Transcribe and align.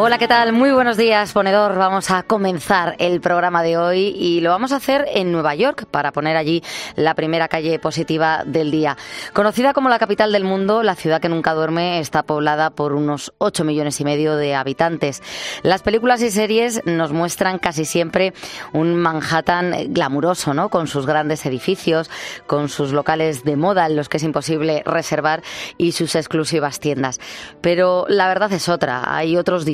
Hola, 0.00 0.16
¿qué 0.16 0.28
tal? 0.28 0.52
Muy 0.52 0.70
buenos 0.70 0.96
días, 0.96 1.32
ponedor. 1.32 1.74
Vamos 1.74 2.12
a 2.12 2.22
comenzar 2.22 2.94
el 3.00 3.20
programa 3.20 3.64
de 3.64 3.78
hoy 3.78 4.14
y 4.16 4.40
lo 4.40 4.50
vamos 4.50 4.70
a 4.70 4.76
hacer 4.76 5.04
en 5.12 5.32
Nueva 5.32 5.56
York 5.56 5.86
para 5.90 6.12
poner 6.12 6.36
allí 6.36 6.62
la 6.94 7.14
primera 7.14 7.48
calle 7.48 7.80
positiva 7.80 8.44
del 8.46 8.70
día. 8.70 8.96
Conocida 9.32 9.72
como 9.72 9.88
la 9.88 9.98
capital 9.98 10.30
del 10.30 10.44
mundo, 10.44 10.84
la 10.84 10.94
ciudad 10.94 11.20
que 11.20 11.28
nunca 11.28 11.52
duerme 11.52 11.98
está 11.98 12.22
poblada 12.22 12.70
por 12.70 12.92
unos 12.92 13.32
8 13.38 13.64
millones 13.64 14.00
y 14.00 14.04
medio 14.04 14.36
de 14.36 14.54
habitantes. 14.54 15.20
Las 15.64 15.82
películas 15.82 16.22
y 16.22 16.30
series 16.30 16.80
nos 16.86 17.10
muestran 17.10 17.58
casi 17.58 17.84
siempre 17.84 18.34
un 18.72 18.94
Manhattan 18.94 19.92
glamuroso, 19.92 20.54
¿no? 20.54 20.68
Con 20.68 20.86
sus 20.86 21.06
grandes 21.06 21.44
edificios, 21.44 22.08
con 22.46 22.68
sus 22.68 22.92
locales 22.92 23.42
de 23.42 23.56
moda 23.56 23.86
en 23.86 23.96
los 23.96 24.08
que 24.08 24.18
es 24.18 24.22
imposible 24.22 24.84
reservar 24.86 25.42
y 25.76 25.90
sus 25.90 26.14
exclusivas 26.14 26.78
tiendas. 26.78 27.18
Pero 27.60 28.06
la 28.08 28.28
verdad 28.28 28.52
es 28.52 28.68
otra. 28.68 29.16
Hay 29.16 29.36
otros 29.36 29.64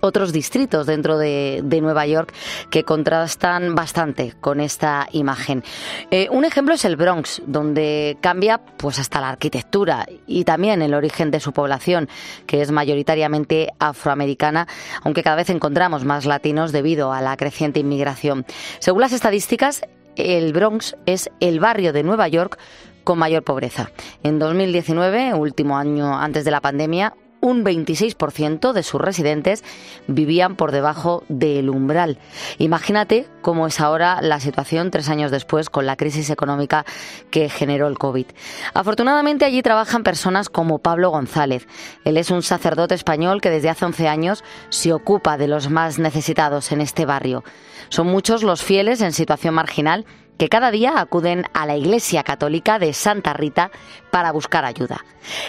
otros 0.00 0.32
distritos 0.32 0.86
dentro 0.86 1.18
de, 1.18 1.62
Nueva 1.78 2.06
York 2.06 2.32
que 2.70 2.82
contrastan 2.82 3.74
bastante 3.74 4.34
con 4.40 4.60
esta 4.60 5.08
imagen. 5.12 5.62
Eh, 6.10 6.28
un 6.30 6.44
ejemplo 6.44 6.74
es 6.74 6.84
el 6.84 6.96
Bronx, 6.96 7.40
donde 7.46 8.18
cambia 8.20 8.58
pues 8.58 8.98
hasta 8.98 9.20
la 9.20 9.28
arquitectura 9.28 10.06
y 10.26 10.44
también 10.44 10.82
el 10.82 10.94
origen 10.94 11.30
de 11.30 11.38
su 11.38 11.52
población, 11.52 12.08
que 12.46 12.60
es 12.62 12.72
mayoritariamente 12.72 13.72
afroamericana, 13.78 14.66
aunque 15.04 15.22
cada 15.22 15.36
vez 15.36 15.50
encontramos 15.50 16.04
más 16.04 16.26
latinos 16.26 16.72
debido 16.72 17.12
a 17.12 17.20
la 17.20 17.36
creciente 17.36 17.80
inmigración. 17.80 18.44
Según 18.80 19.02
las 19.02 19.12
estadísticas, 19.12 19.82
el 20.16 20.52
Bronx 20.52 20.96
es 21.06 21.30
el 21.40 21.60
barrio 21.60 21.92
de 21.92 22.02
Nueva 22.02 22.26
York 22.28 22.58
con 23.04 23.18
mayor 23.18 23.42
pobreza. 23.44 23.90
En 24.22 24.38
2019, 24.38 25.32
último 25.34 25.78
año 25.78 26.18
antes 26.18 26.44
de 26.44 26.50
la 26.50 26.60
pandemia, 26.60 27.14
un 27.48 27.64
26% 27.64 28.72
de 28.72 28.82
sus 28.82 29.00
residentes 29.00 29.64
vivían 30.06 30.56
por 30.56 30.72
debajo 30.72 31.24
del 31.28 31.70
umbral. 31.70 32.18
Imagínate 32.58 33.26
cómo 33.42 33.66
es 33.66 33.80
ahora 33.80 34.20
la 34.22 34.40
situación 34.40 34.90
tres 34.90 35.08
años 35.08 35.30
después 35.30 35.70
con 35.70 35.86
la 35.86 35.96
crisis 35.96 36.30
económica 36.30 36.84
que 37.30 37.48
generó 37.48 37.88
el 37.88 37.98
COVID. 37.98 38.26
Afortunadamente 38.74 39.44
allí 39.44 39.62
trabajan 39.62 40.02
personas 40.02 40.48
como 40.48 40.78
Pablo 40.78 41.10
González. 41.10 41.66
Él 42.04 42.16
es 42.16 42.30
un 42.30 42.42
sacerdote 42.42 42.94
español 42.94 43.40
que 43.40 43.50
desde 43.50 43.70
hace 43.70 43.84
11 43.84 44.08
años 44.08 44.44
se 44.68 44.92
ocupa 44.92 45.36
de 45.36 45.48
los 45.48 45.70
más 45.70 45.98
necesitados 45.98 46.72
en 46.72 46.80
este 46.80 47.06
barrio. 47.06 47.44
Son 47.88 48.06
muchos 48.06 48.42
los 48.42 48.62
fieles 48.62 49.00
en 49.00 49.12
situación 49.12 49.54
marginal 49.54 50.04
que 50.38 50.48
cada 50.48 50.70
día 50.70 51.00
acuden 51.00 51.44
a 51.52 51.66
la 51.66 51.76
Iglesia 51.76 52.22
Católica 52.22 52.78
de 52.78 52.94
Santa 52.94 53.32
Rita 53.32 53.70
para 54.10 54.32
buscar 54.32 54.64
ayuda. 54.64 55.04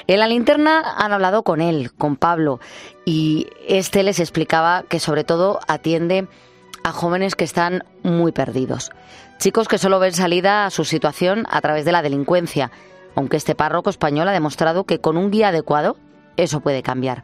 En 0.07 0.19
la 0.19 0.27
linterna 0.27 0.95
han 0.97 1.13
hablado 1.13 1.43
con 1.43 1.61
él, 1.61 1.91
con 1.93 2.15
Pablo, 2.15 2.59
y 3.05 3.47
este 3.67 4.03
les 4.03 4.19
explicaba 4.19 4.83
que 4.89 4.99
sobre 4.99 5.23
todo 5.23 5.59
atiende 5.67 6.27
a 6.83 6.91
jóvenes 6.91 7.35
que 7.35 7.43
están 7.43 7.83
muy 8.03 8.31
perdidos. 8.31 8.91
Chicos 9.37 9.67
que 9.67 9.77
solo 9.77 9.99
ven 9.99 10.13
salida 10.13 10.65
a 10.65 10.69
su 10.69 10.83
situación 10.83 11.45
a 11.49 11.61
través 11.61 11.85
de 11.85 11.91
la 11.91 12.01
delincuencia, 12.01 12.72
aunque 13.16 13.38
este 13.38 13.55
párroco 13.55 13.89
español 13.89 14.28
ha 14.28 14.33
demostrado 14.33 14.85
que 14.85 14.99
con 14.99 15.17
un 15.17 15.31
guía 15.31 15.49
adecuado 15.49 15.97
eso 16.44 16.61
puede 16.61 16.83
cambiar. 16.83 17.23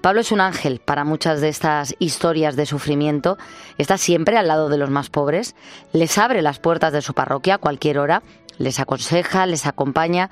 Pablo 0.00 0.20
es 0.20 0.32
un 0.32 0.40
ángel 0.40 0.80
para 0.84 1.04
muchas 1.04 1.40
de 1.40 1.48
estas 1.48 1.94
historias 1.98 2.56
de 2.56 2.66
sufrimiento. 2.66 3.38
Está 3.78 3.96
siempre 3.96 4.36
al 4.36 4.48
lado 4.48 4.68
de 4.68 4.78
los 4.78 4.90
más 4.90 5.10
pobres, 5.10 5.54
les 5.92 6.18
abre 6.18 6.42
las 6.42 6.58
puertas 6.58 6.92
de 6.92 7.02
su 7.02 7.14
parroquia 7.14 7.54
a 7.54 7.58
cualquier 7.58 7.98
hora, 7.98 8.22
les 8.58 8.80
aconseja, 8.80 9.46
les 9.46 9.66
acompaña. 9.66 10.30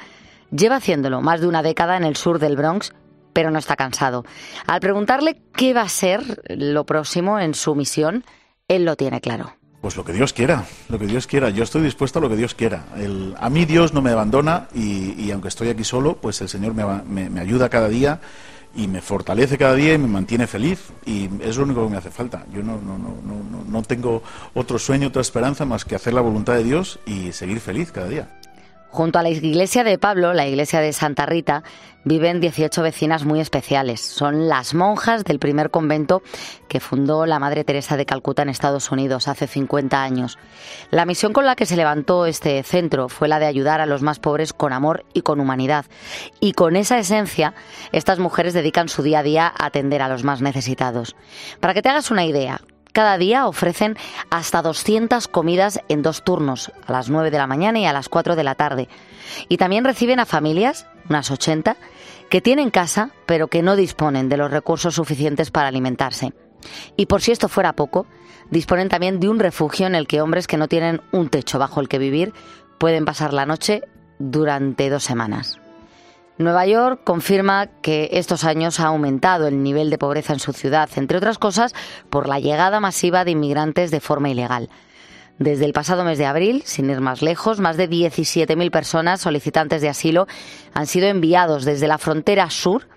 Lleva 0.50 0.76
haciéndolo 0.76 1.20
más 1.20 1.40
de 1.40 1.46
una 1.46 1.62
década 1.62 1.96
en 1.96 2.04
el 2.04 2.16
sur 2.16 2.38
del 2.38 2.56
Bronx, 2.56 2.92
pero 3.32 3.50
no 3.50 3.58
está 3.58 3.76
cansado. 3.76 4.24
Al 4.66 4.80
preguntarle 4.80 5.40
qué 5.54 5.74
va 5.74 5.82
a 5.82 5.88
ser 5.88 6.42
lo 6.48 6.84
próximo 6.86 7.38
en 7.38 7.54
su 7.54 7.74
misión, 7.74 8.24
él 8.68 8.84
lo 8.84 8.96
tiene 8.96 9.20
claro. 9.20 9.56
Pues 9.84 9.98
lo 9.98 10.04
que 10.06 10.14
Dios 10.14 10.32
quiera, 10.32 10.64
lo 10.88 10.98
que 10.98 11.06
Dios 11.06 11.26
quiera. 11.26 11.50
Yo 11.50 11.62
estoy 11.62 11.82
dispuesto 11.82 12.18
a 12.18 12.22
lo 12.22 12.30
que 12.30 12.36
Dios 12.36 12.54
quiera. 12.54 12.86
a 13.38 13.50
mí 13.50 13.66
Dios 13.66 13.92
no 13.92 14.00
me 14.00 14.12
abandona 14.12 14.66
y, 14.74 15.30
aunque 15.30 15.48
estoy 15.48 15.68
aquí 15.68 15.84
solo, 15.84 16.16
pues 16.16 16.40
el 16.40 16.48
Señor 16.48 16.72
me, 16.72 17.38
ayuda 17.38 17.68
cada 17.68 17.90
día 17.90 18.18
y 18.74 18.88
me 18.88 19.02
fortalece 19.02 19.58
cada 19.58 19.74
día 19.74 19.92
y 19.92 19.98
me 19.98 20.08
mantiene 20.08 20.46
feliz 20.46 20.88
y 21.04 21.28
es 21.42 21.58
lo 21.58 21.64
único 21.64 21.84
que 21.84 21.90
me 21.90 21.98
hace 21.98 22.10
falta. 22.10 22.46
Yo 22.50 22.62
no, 22.62 22.80
no, 22.80 22.96
no, 22.96 23.14
no, 23.22 23.64
no 23.68 23.82
tengo 23.82 24.22
otro 24.54 24.78
sueño, 24.78 25.08
otra 25.08 25.20
esperanza 25.20 25.66
más 25.66 25.84
que 25.84 25.96
hacer 25.96 26.14
la 26.14 26.22
voluntad 26.22 26.54
de 26.54 26.64
Dios 26.64 26.98
y 27.04 27.32
seguir 27.32 27.60
feliz 27.60 27.92
cada 27.92 28.08
día. 28.08 28.30
Junto 28.94 29.18
a 29.18 29.24
la 29.24 29.30
iglesia 29.30 29.82
de 29.82 29.98
Pablo, 29.98 30.34
la 30.34 30.46
iglesia 30.46 30.78
de 30.78 30.92
Santa 30.92 31.26
Rita, 31.26 31.64
viven 32.04 32.38
18 32.38 32.80
vecinas 32.80 33.24
muy 33.24 33.40
especiales. 33.40 34.00
Son 34.00 34.46
las 34.46 34.72
monjas 34.72 35.24
del 35.24 35.40
primer 35.40 35.72
convento 35.72 36.22
que 36.68 36.78
fundó 36.78 37.26
la 37.26 37.40
Madre 37.40 37.64
Teresa 37.64 37.96
de 37.96 38.06
Calcuta 38.06 38.42
en 38.42 38.50
Estados 38.50 38.92
Unidos 38.92 39.26
hace 39.26 39.48
50 39.48 40.00
años. 40.00 40.38
La 40.92 41.06
misión 41.06 41.32
con 41.32 41.44
la 41.44 41.56
que 41.56 41.66
se 41.66 41.74
levantó 41.74 42.24
este 42.24 42.62
centro 42.62 43.08
fue 43.08 43.26
la 43.26 43.40
de 43.40 43.46
ayudar 43.46 43.80
a 43.80 43.86
los 43.86 44.02
más 44.02 44.20
pobres 44.20 44.52
con 44.52 44.72
amor 44.72 45.04
y 45.12 45.22
con 45.22 45.40
humanidad. 45.40 45.86
Y 46.38 46.52
con 46.52 46.76
esa 46.76 46.96
esencia, 46.96 47.52
estas 47.90 48.20
mujeres 48.20 48.54
dedican 48.54 48.88
su 48.88 49.02
día 49.02 49.18
a 49.18 49.24
día 49.24 49.46
a 49.58 49.66
atender 49.66 50.02
a 50.02 50.08
los 50.08 50.22
más 50.22 50.40
necesitados. 50.40 51.16
Para 51.58 51.74
que 51.74 51.82
te 51.82 51.88
hagas 51.88 52.12
una 52.12 52.26
idea, 52.26 52.60
cada 52.94 53.18
día 53.18 53.46
ofrecen 53.46 53.98
hasta 54.30 54.62
200 54.62 55.28
comidas 55.28 55.80
en 55.88 56.00
dos 56.00 56.22
turnos, 56.22 56.72
a 56.86 56.92
las 56.92 57.10
9 57.10 57.30
de 57.30 57.38
la 57.38 57.48
mañana 57.48 57.80
y 57.80 57.86
a 57.86 57.92
las 57.92 58.08
4 58.08 58.36
de 58.36 58.44
la 58.44 58.54
tarde. 58.54 58.88
Y 59.48 59.58
también 59.58 59.84
reciben 59.84 60.20
a 60.20 60.26
familias, 60.26 60.86
unas 61.10 61.30
80, 61.30 61.76
que 62.30 62.40
tienen 62.40 62.70
casa, 62.70 63.10
pero 63.26 63.48
que 63.48 63.62
no 63.62 63.74
disponen 63.76 64.28
de 64.28 64.36
los 64.36 64.50
recursos 64.50 64.94
suficientes 64.94 65.50
para 65.50 65.68
alimentarse. 65.68 66.32
Y 66.96 67.06
por 67.06 67.20
si 67.20 67.32
esto 67.32 67.48
fuera 67.48 67.74
poco, 67.74 68.06
disponen 68.50 68.88
también 68.88 69.18
de 69.18 69.28
un 69.28 69.40
refugio 69.40 69.88
en 69.88 69.96
el 69.96 70.06
que 70.06 70.20
hombres 70.20 70.46
que 70.46 70.56
no 70.56 70.68
tienen 70.68 71.02
un 71.10 71.28
techo 71.28 71.58
bajo 71.58 71.80
el 71.80 71.88
que 71.88 71.98
vivir 71.98 72.32
pueden 72.78 73.04
pasar 73.04 73.34
la 73.34 73.44
noche 73.44 73.82
durante 74.20 74.88
dos 74.88 75.02
semanas. 75.02 75.58
Nueva 76.36 76.66
York 76.66 77.02
confirma 77.04 77.68
que 77.80 78.08
estos 78.12 78.42
años 78.42 78.80
ha 78.80 78.86
aumentado 78.86 79.46
el 79.46 79.62
nivel 79.62 79.88
de 79.88 79.98
pobreza 79.98 80.32
en 80.32 80.40
su 80.40 80.52
ciudad, 80.52 80.88
entre 80.96 81.18
otras 81.18 81.38
cosas 81.38 81.74
por 82.10 82.28
la 82.28 82.40
llegada 82.40 82.80
masiva 82.80 83.24
de 83.24 83.30
inmigrantes 83.30 83.92
de 83.92 84.00
forma 84.00 84.30
ilegal. 84.30 84.68
Desde 85.38 85.64
el 85.64 85.72
pasado 85.72 86.04
mes 86.04 86.18
de 86.18 86.26
abril, 86.26 86.62
sin 86.64 86.90
ir 86.90 87.00
más 87.00 87.22
lejos, 87.22 87.60
más 87.60 87.76
de 87.76 87.88
17.000 87.88 88.70
personas 88.70 89.20
solicitantes 89.20 89.80
de 89.80 89.88
asilo 89.88 90.26
han 90.72 90.86
sido 90.86 91.06
enviados 91.06 91.64
desde 91.64 91.88
la 91.88 91.98
frontera 91.98 92.50
sur 92.50 92.88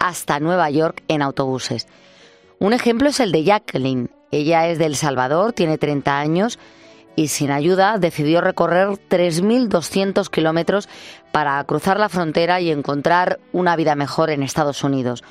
hasta 0.00 0.40
Nueva 0.40 0.68
York 0.70 1.04
en 1.06 1.22
autobuses. 1.22 1.86
Un 2.58 2.72
ejemplo 2.72 3.08
es 3.08 3.20
el 3.20 3.30
de 3.30 3.44
Jacqueline. 3.44 4.10
Ella 4.32 4.68
es 4.68 4.78
de 4.78 4.86
El 4.86 4.96
Salvador, 4.96 5.52
tiene 5.52 5.78
30 5.78 6.18
años 6.18 6.58
y 7.16 7.28
sin 7.28 7.50
ayuda 7.50 7.98
decidió 7.98 8.40
recorrer 8.40 8.88
3.200 8.88 10.28
kilómetros 10.30 10.88
para 11.32 11.62
cruzar 11.64 11.98
la 11.98 12.08
frontera 12.08 12.60
y 12.60 12.70
encontrar 12.70 13.40
una 13.52 13.74
vida 13.76 13.94
mejor 13.94 14.30
en 14.30 14.42
Estados 14.42 14.84
Unidos. 14.84 15.24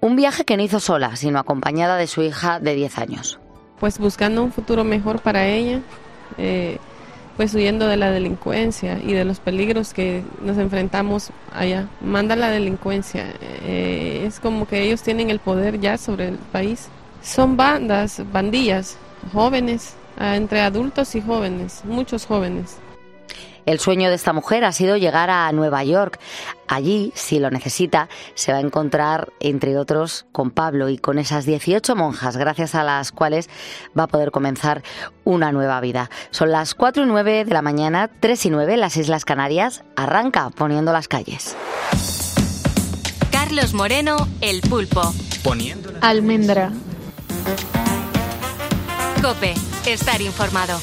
Un 0.00 0.16
viaje 0.16 0.44
que 0.44 0.56
no 0.56 0.62
hizo 0.62 0.80
sola, 0.80 1.16
sino 1.16 1.38
acompañada 1.38 1.96
de 1.96 2.06
su 2.06 2.22
hija 2.22 2.60
de 2.60 2.74
10 2.74 2.98
años. 2.98 3.38
Pues 3.80 3.98
buscando 3.98 4.42
un 4.42 4.52
futuro 4.52 4.84
mejor 4.84 5.20
para 5.20 5.46
ella, 5.46 5.80
eh, 6.38 6.78
pues 7.36 7.54
huyendo 7.54 7.86
de 7.86 7.96
la 7.96 8.10
delincuencia 8.10 8.98
y 8.98 9.12
de 9.12 9.24
los 9.24 9.40
peligros 9.40 9.94
que 9.94 10.22
nos 10.42 10.58
enfrentamos 10.58 11.30
allá. 11.52 11.88
Manda 12.00 12.36
la 12.36 12.50
delincuencia. 12.50 13.32
Eh, 13.40 14.24
es 14.26 14.40
como 14.40 14.66
que 14.66 14.82
ellos 14.82 15.02
tienen 15.02 15.30
el 15.30 15.38
poder 15.38 15.80
ya 15.80 15.96
sobre 15.98 16.28
el 16.28 16.36
país. 16.36 16.88
Son 17.22 17.56
bandas, 17.56 18.22
bandillas, 18.32 18.98
jóvenes 19.32 19.94
Ah, 20.16 20.36
entre 20.36 20.60
adultos 20.60 21.14
y 21.16 21.20
jóvenes, 21.20 21.82
muchos 21.84 22.24
jóvenes. 22.24 22.76
El 23.66 23.80
sueño 23.80 24.08
de 24.08 24.14
esta 24.14 24.32
mujer 24.32 24.64
ha 24.64 24.72
sido 24.72 24.96
llegar 24.96 25.30
a 25.30 25.50
Nueva 25.52 25.84
York. 25.84 26.18
Allí, 26.68 27.12
si 27.14 27.38
lo 27.38 27.50
necesita, 27.50 28.08
se 28.34 28.52
va 28.52 28.58
a 28.58 28.60
encontrar, 28.60 29.32
entre 29.40 29.78
otros, 29.78 30.26
con 30.32 30.50
Pablo 30.50 30.88
y 30.88 30.98
con 30.98 31.18
esas 31.18 31.46
18 31.46 31.96
monjas, 31.96 32.36
gracias 32.36 32.74
a 32.74 32.84
las 32.84 33.12
cuales 33.12 33.48
va 33.98 34.04
a 34.04 34.08
poder 34.08 34.30
comenzar 34.30 34.82
una 35.24 35.52
nueva 35.52 35.80
vida. 35.80 36.10
Son 36.30 36.50
las 36.50 36.74
4 36.74 37.04
y 37.04 37.06
9 37.06 37.44
de 37.44 37.54
la 37.54 37.62
mañana, 37.62 38.10
3 38.20 38.46
y 38.46 38.50
9 38.50 38.74
en 38.74 38.80
las 38.80 38.96
Islas 38.96 39.24
Canarias. 39.24 39.82
Arranca 39.96 40.50
poniendo 40.50 40.92
las 40.92 41.08
calles. 41.08 41.56
Carlos 43.30 43.74
Moreno, 43.74 44.16
El 44.40 44.60
Pulpo. 44.62 45.14
Poniendo 45.42 45.90
Almendra. 46.00 46.70
Cope, 49.22 49.54
estar 49.86 50.20
informado. 50.20 50.78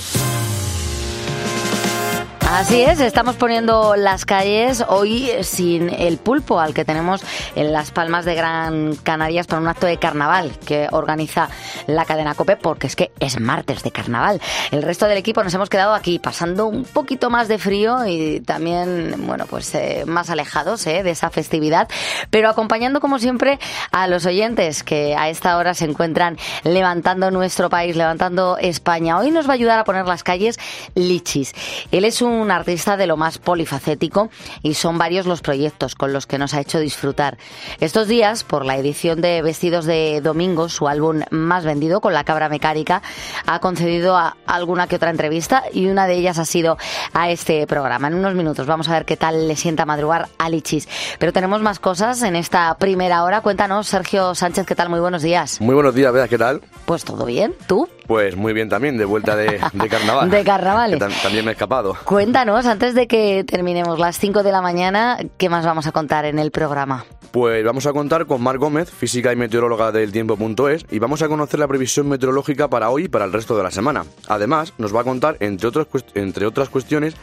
Así 2.52 2.82
es, 2.82 3.00
estamos 3.00 3.38
poniendo 3.38 3.96
las 3.96 4.26
calles 4.26 4.84
hoy 4.90 5.32
sin 5.42 5.90
el 5.90 6.18
pulpo 6.18 6.60
al 6.60 6.74
que 6.74 6.84
tenemos 6.84 7.24
en 7.56 7.72
las 7.72 7.92
Palmas 7.92 8.26
de 8.26 8.36
Gran 8.36 8.98
Canarias 8.98 9.48
para 9.48 9.62
un 9.62 9.70
acto 9.70 9.88
de 9.88 9.98
carnaval 9.98 10.52
que 10.66 10.90
organiza 10.92 11.48
la 11.88 12.04
cadena 12.04 12.36
COPE 12.36 12.58
porque 12.58 12.88
es 12.88 12.98
que 12.98 13.12
es 13.22 13.40
martes 13.40 13.84
de 13.84 13.92
carnaval. 13.92 14.42
El 14.72 14.84
resto 14.84 15.08
del 15.08 15.18
equipo 15.18 15.42
nos 15.42 15.54
hemos 15.54 15.70
quedado 15.70 15.94
aquí 15.94 16.20
pasando 16.20 16.68
un 16.68 16.84
poquito 16.84 17.30
más 17.30 17.48
de 17.48 17.58
frío 17.58 18.06
y 18.06 18.42
también, 18.42 19.16
bueno, 19.26 19.46
pues 19.50 19.74
eh, 19.74 20.04
más 20.06 20.30
alejados 20.30 20.86
eh, 20.88 21.04
de 21.04 21.12
esa 21.12 21.30
festividad, 21.30 21.88
pero 22.32 22.50
acompañando 22.50 23.00
como 23.00 23.18
siempre 23.18 23.60
a 23.92 24.08
los 24.08 24.26
oyentes 24.26 24.84
que 24.84 25.16
a 25.16 25.30
esta 25.30 25.58
hora 25.58 25.74
se 25.74 25.86
encuentran 25.86 26.38
levantando 26.66 27.32
nuestro 27.32 27.70
país, 27.70 27.96
levantando 27.96 28.58
España. 28.58 29.18
Hoy 29.18 29.32
nos 29.32 29.48
va 29.48 29.52
a 29.52 29.56
ayudar 29.56 29.80
a 29.80 29.86
poner 29.86 30.06
las 30.06 30.24
calles 30.24 30.60
Lichis. 30.96 31.54
Él 31.92 32.04
es 32.04 32.22
un 32.22 32.41
un 32.42 32.52
artista 32.52 32.98
de 32.98 33.08
lo 33.08 33.18
más 33.18 33.38
polifacético 33.38 34.30
y 34.62 34.74
son 34.74 34.98
varios 34.98 35.26
los 35.26 35.42
proyectos 35.42 35.96
con 35.96 36.14
los 36.14 36.28
que 36.28 36.38
nos 36.38 36.54
ha 36.54 36.62
hecho 36.62 36.80
disfrutar. 36.80 37.38
Estos 37.80 38.08
días, 38.08 38.44
por 38.44 38.66
la 38.66 38.78
edición 38.78 39.22
de 39.22 39.42
Vestidos 39.42 39.86
de 39.86 40.22
Domingo, 40.22 40.70
su 40.70 40.88
álbum 40.88 41.22
más 41.32 41.64
vendido 41.66 42.02
con 42.02 42.14
la 42.14 42.24
cabra 42.24 42.50
mecánica, 42.50 43.02
ha 43.46 43.60
concedido 43.60 44.16
a 44.16 44.38
alguna 44.46 44.88
que 44.88 44.96
otra 44.96 45.10
entrevista 45.10 45.64
y 45.74 45.88
una 45.88 46.08
de 46.08 46.16
ellas 46.16 46.40
ha 46.40 46.46
sido 46.46 46.78
a 47.14 47.30
este 47.30 47.66
programa. 47.68 48.08
En 48.08 48.16
unos 48.16 48.36
minutos 48.36 48.68
vamos 48.68 48.90
a 48.90 48.94
ver 48.94 49.06
qué 49.06 49.18
tal 49.18 49.48
le 49.48 49.56
sienta 49.56 49.86
madrugar 49.86 50.30
a 50.38 50.50
Lichis. 50.50 50.88
Pero 51.20 51.34
tenemos 51.34 51.62
más 51.62 51.80
cosas 51.80 52.22
en 52.24 52.36
esta 52.36 52.76
primera 52.76 53.24
hora. 53.24 53.42
Cuéntanos, 53.42 53.88
Sergio 53.88 54.36
Sánchez, 54.36 54.66
¿qué 54.66 54.76
tal? 54.76 54.90
Muy 54.90 55.00
buenos 55.00 55.22
días. 55.22 55.62
Muy 55.62 55.76
buenos 55.76 55.96
días, 55.96 56.12
Bea, 56.12 56.28
¿qué 56.28 56.38
tal? 56.38 56.62
Pues 56.86 57.04
todo 57.04 57.26
bien, 57.26 57.54
¿tú? 57.68 57.88
Pues 58.12 58.36
muy 58.36 58.52
bien 58.52 58.68
también, 58.68 58.98
de 58.98 59.06
vuelta 59.06 59.38
de, 59.38 59.58
carnaval. 59.90 60.30
de 60.30 60.44
carnaval. 60.44 61.00
también 61.00 61.46
me 61.46 61.52
he 61.52 61.54
escapado. 61.54 61.96
Cuéntanos, 62.04 62.66
antes 62.66 62.94
de 62.94 63.08
que 63.08 63.46
terminemos 63.46 64.00
las 64.00 64.20
5 64.20 64.44
de 64.44 64.52
la 64.52 64.62
mañana, 64.62 65.18
¿qué 65.38 65.48
más 65.48 65.66
vamos 65.66 65.88
a 65.88 65.94
contar 65.94 66.26
en 66.26 66.38
el 66.38 66.52
programa? 66.52 67.06
Pues 67.32 67.64
vamos 67.64 67.86
a 67.86 67.94
contar 67.94 68.26
con 68.26 68.44
Mar 68.44 68.58
Gómez, 68.58 68.92
física 68.92 69.32
y 69.32 69.38
meteoróloga 69.38 69.94
del 69.94 70.12
tiempo.es, 70.12 70.86
y 70.92 71.00
vamos 71.00 71.22
a 71.22 71.30
conocer 71.30 71.58
la 71.62 71.70
previsión 71.70 72.10
meteorológica 72.10 72.68
para 72.68 72.90
hoy 72.90 73.06
y 73.06 73.08
para 73.08 73.24
el 73.24 73.32
resto 73.32 73.56
de 73.56 73.64
la 73.64 73.72
semana. 73.72 74.04
Además, 74.28 74.74
nos 74.78 74.94
va 74.94 75.00
a 75.00 75.06
contar, 75.06 75.38
entre, 75.40 75.70
otros, 75.70 75.88
entre 76.14 76.46
otras 76.46 76.68
cuestiones, 76.68 77.16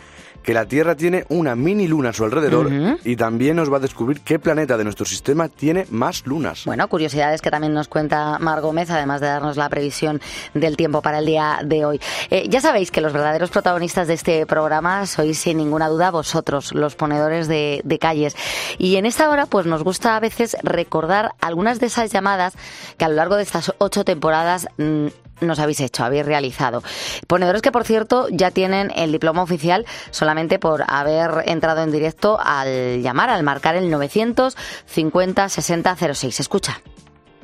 que 0.42 0.54
la 0.54 0.66
Tierra 0.66 0.94
tiene 0.94 1.24
una 1.28 1.54
mini 1.54 1.86
luna 1.86 2.10
a 2.10 2.12
su 2.12 2.24
alrededor 2.24 2.70
y 3.04 3.16
también 3.16 3.56
nos 3.56 3.72
va 3.72 3.76
a 3.76 3.80
descubrir 3.80 4.20
qué 4.20 4.38
planeta 4.38 4.76
de 4.76 4.84
nuestro 4.84 5.04
sistema 5.04 5.48
tiene 5.48 5.86
más 5.90 6.26
lunas. 6.26 6.64
Bueno, 6.64 6.88
curiosidades 6.88 7.42
que 7.42 7.50
también 7.50 7.74
nos 7.74 7.88
cuenta 7.88 8.38
Mar 8.38 8.60
Gómez, 8.60 8.90
además 8.90 9.20
de 9.20 9.26
darnos 9.26 9.56
la 9.56 9.68
previsión 9.68 10.20
del 10.54 10.76
tiempo 10.76 11.02
para 11.02 11.18
el 11.18 11.26
día 11.26 11.60
de 11.64 11.84
hoy. 11.84 12.00
Eh, 12.30 12.46
ya 12.48 12.60
sabéis 12.60 12.90
que 12.90 13.00
los 13.00 13.12
verdaderos 13.12 13.50
protagonistas 13.50 14.08
de 14.08 14.14
este 14.14 14.46
programa 14.46 15.06
sois 15.06 15.38
sin 15.38 15.58
ninguna 15.58 15.88
duda 15.88 16.10
vosotros, 16.10 16.72
los 16.74 16.94
ponedores 16.94 17.48
de, 17.48 17.80
de 17.84 17.98
calles. 17.98 18.36
Y 18.78 18.96
en 18.96 19.06
esta 19.06 19.30
hora, 19.30 19.46
pues 19.46 19.66
nos 19.66 19.82
gusta 19.82 20.16
a 20.16 20.20
veces 20.20 20.56
recordar 20.62 21.32
algunas 21.40 21.80
de 21.80 21.86
esas 21.86 22.10
llamadas 22.10 22.54
que 22.96 23.04
a 23.04 23.08
lo 23.08 23.14
largo 23.14 23.36
de 23.36 23.42
estas 23.42 23.74
ocho 23.78 24.04
temporadas 24.04 24.68
mm, 24.78 25.08
nos 25.40 25.58
habéis 25.58 25.80
hecho, 25.80 26.04
habéis 26.04 26.26
realizado. 26.26 26.82
Ponedores 27.26 27.62
que, 27.62 27.72
por 27.72 27.84
cierto, 27.84 28.28
ya 28.30 28.50
tienen 28.50 28.90
el 28.96 29.12
diploma 29.12 29.42
oficial 29.42 29.86
solamente 30.10 30.58
por 30.58 30.84
haber 30.86 31.48
entrado 31.48 31.82
en 31.82 31.92
directo 31.92 32.38
al 32.42 33.02
llamar, 33.02 33.30
al 33.30 33.42
marcar 33.42 33.76
el 33.76 33.90
950 33.90 35.48
60 35.48 35.96
06. 36.14 36.40
Escucha. 36.40 36.80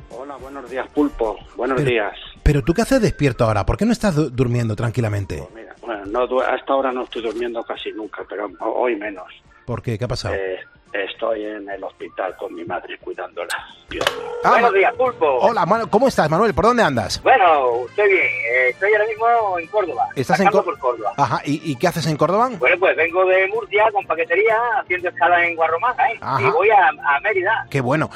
Hola, 0.09 0.35
buenos 0.37 0.69
días, 0.69 0.87
Pulpo. 0.93 1.37
Buenos 1.55 1.83
días. 1.83 2.13
Pero 2.43 2.61
tú 2.61 2.73
qué 2.73 2.83
haces 2.83 3.01
despierto 3.01 3.43
ahora? 3.43 3.65
¿Por 3.65 3.77
qué 3.77 3.85
no 3.85 3.91
estás 3.91 4.15
durmiendo 4.35 4.75
tranquilamente? 4.75 5.37
Pues 5.37 5.53
mira, 5.53 5.75
bueno, 5.81 6.05
no, 6.05 6.39
hasta 6.41 6.73
ahora 6.73 6.91
no 6.91 7.03
estoy 7.03 7.23
durmiendo 7.23 7.63
casi 7.63 7.91
nunca, 7.91 8.23
pero 8.29 8.49
hoy 8.59 8.95
menos. 8.95 9.25
¿Por 9.65 9.81
qué? 9.81 9.97
¿Qué 9.97 10.05
ha 10.05 10.07
pasado? 10.07 10.35
Eh, 10.35 10.59
Estoy 11.03 11.45
en 11.45 11.69
el 11.69 11.83
hospital 11.83 12.35
con 12.37 12.53
mi 12.53 12.63
madre 12.63 12.97
cuidándola. 12.99 13.53
Ah, 14.43 14.51
Buenos 14.51 14.73
días, 14.73 14.93
Pulpo. 14.95 15.39
Hola, 15.39 15.87
¿cómo 15.89 16.07
estás, 16.07 16.29
Manuel? 16.29 16.53
¿Por 16.53 16.65
dónde 16.65 16.83
andas? 16.83 17.21
Bueno, 17.21 17.85
estoy 17.89 18.09
bien. 18.09 18.25
Eh, 18.25 18.69
estoy 18.69 18.93
ahora 18.93 19.05
mismo 19.05 19.59
en 19.59 19.67
Córdoba. 19.67 20.07
¿Estás 20.15 20.39
en 20.39 20.47
Córdoba? 20.49 21.13
Ajá. 21.17 21.41
¿Y, 21.43 21.75
qué 21.75 21.87
haces 21.87 22.07
en 22.07 22.15
Córdoba? 22.15 22.49
Bueno, 22.57 22.77
pues 22.79 22.95
vengo 22.95 23.25
de 23.25 23.47
Murcia 23.47 23.91
con 23.91 24.05
paquetería, 24.05 24.57
haciendo 24.79 25.09
escala 25.09 25.45
en 25.45 25.55
Guarromaja, 25.55 26.11
¿eh? 26.11 26.19
Y 26.39 26.49
voy 26.51 26.69
a, 26.69 26.87
a 26.87 27.19
Mérida. 27.21 27.67
Qué 27.69 27.81
bueno. 27.81 28.09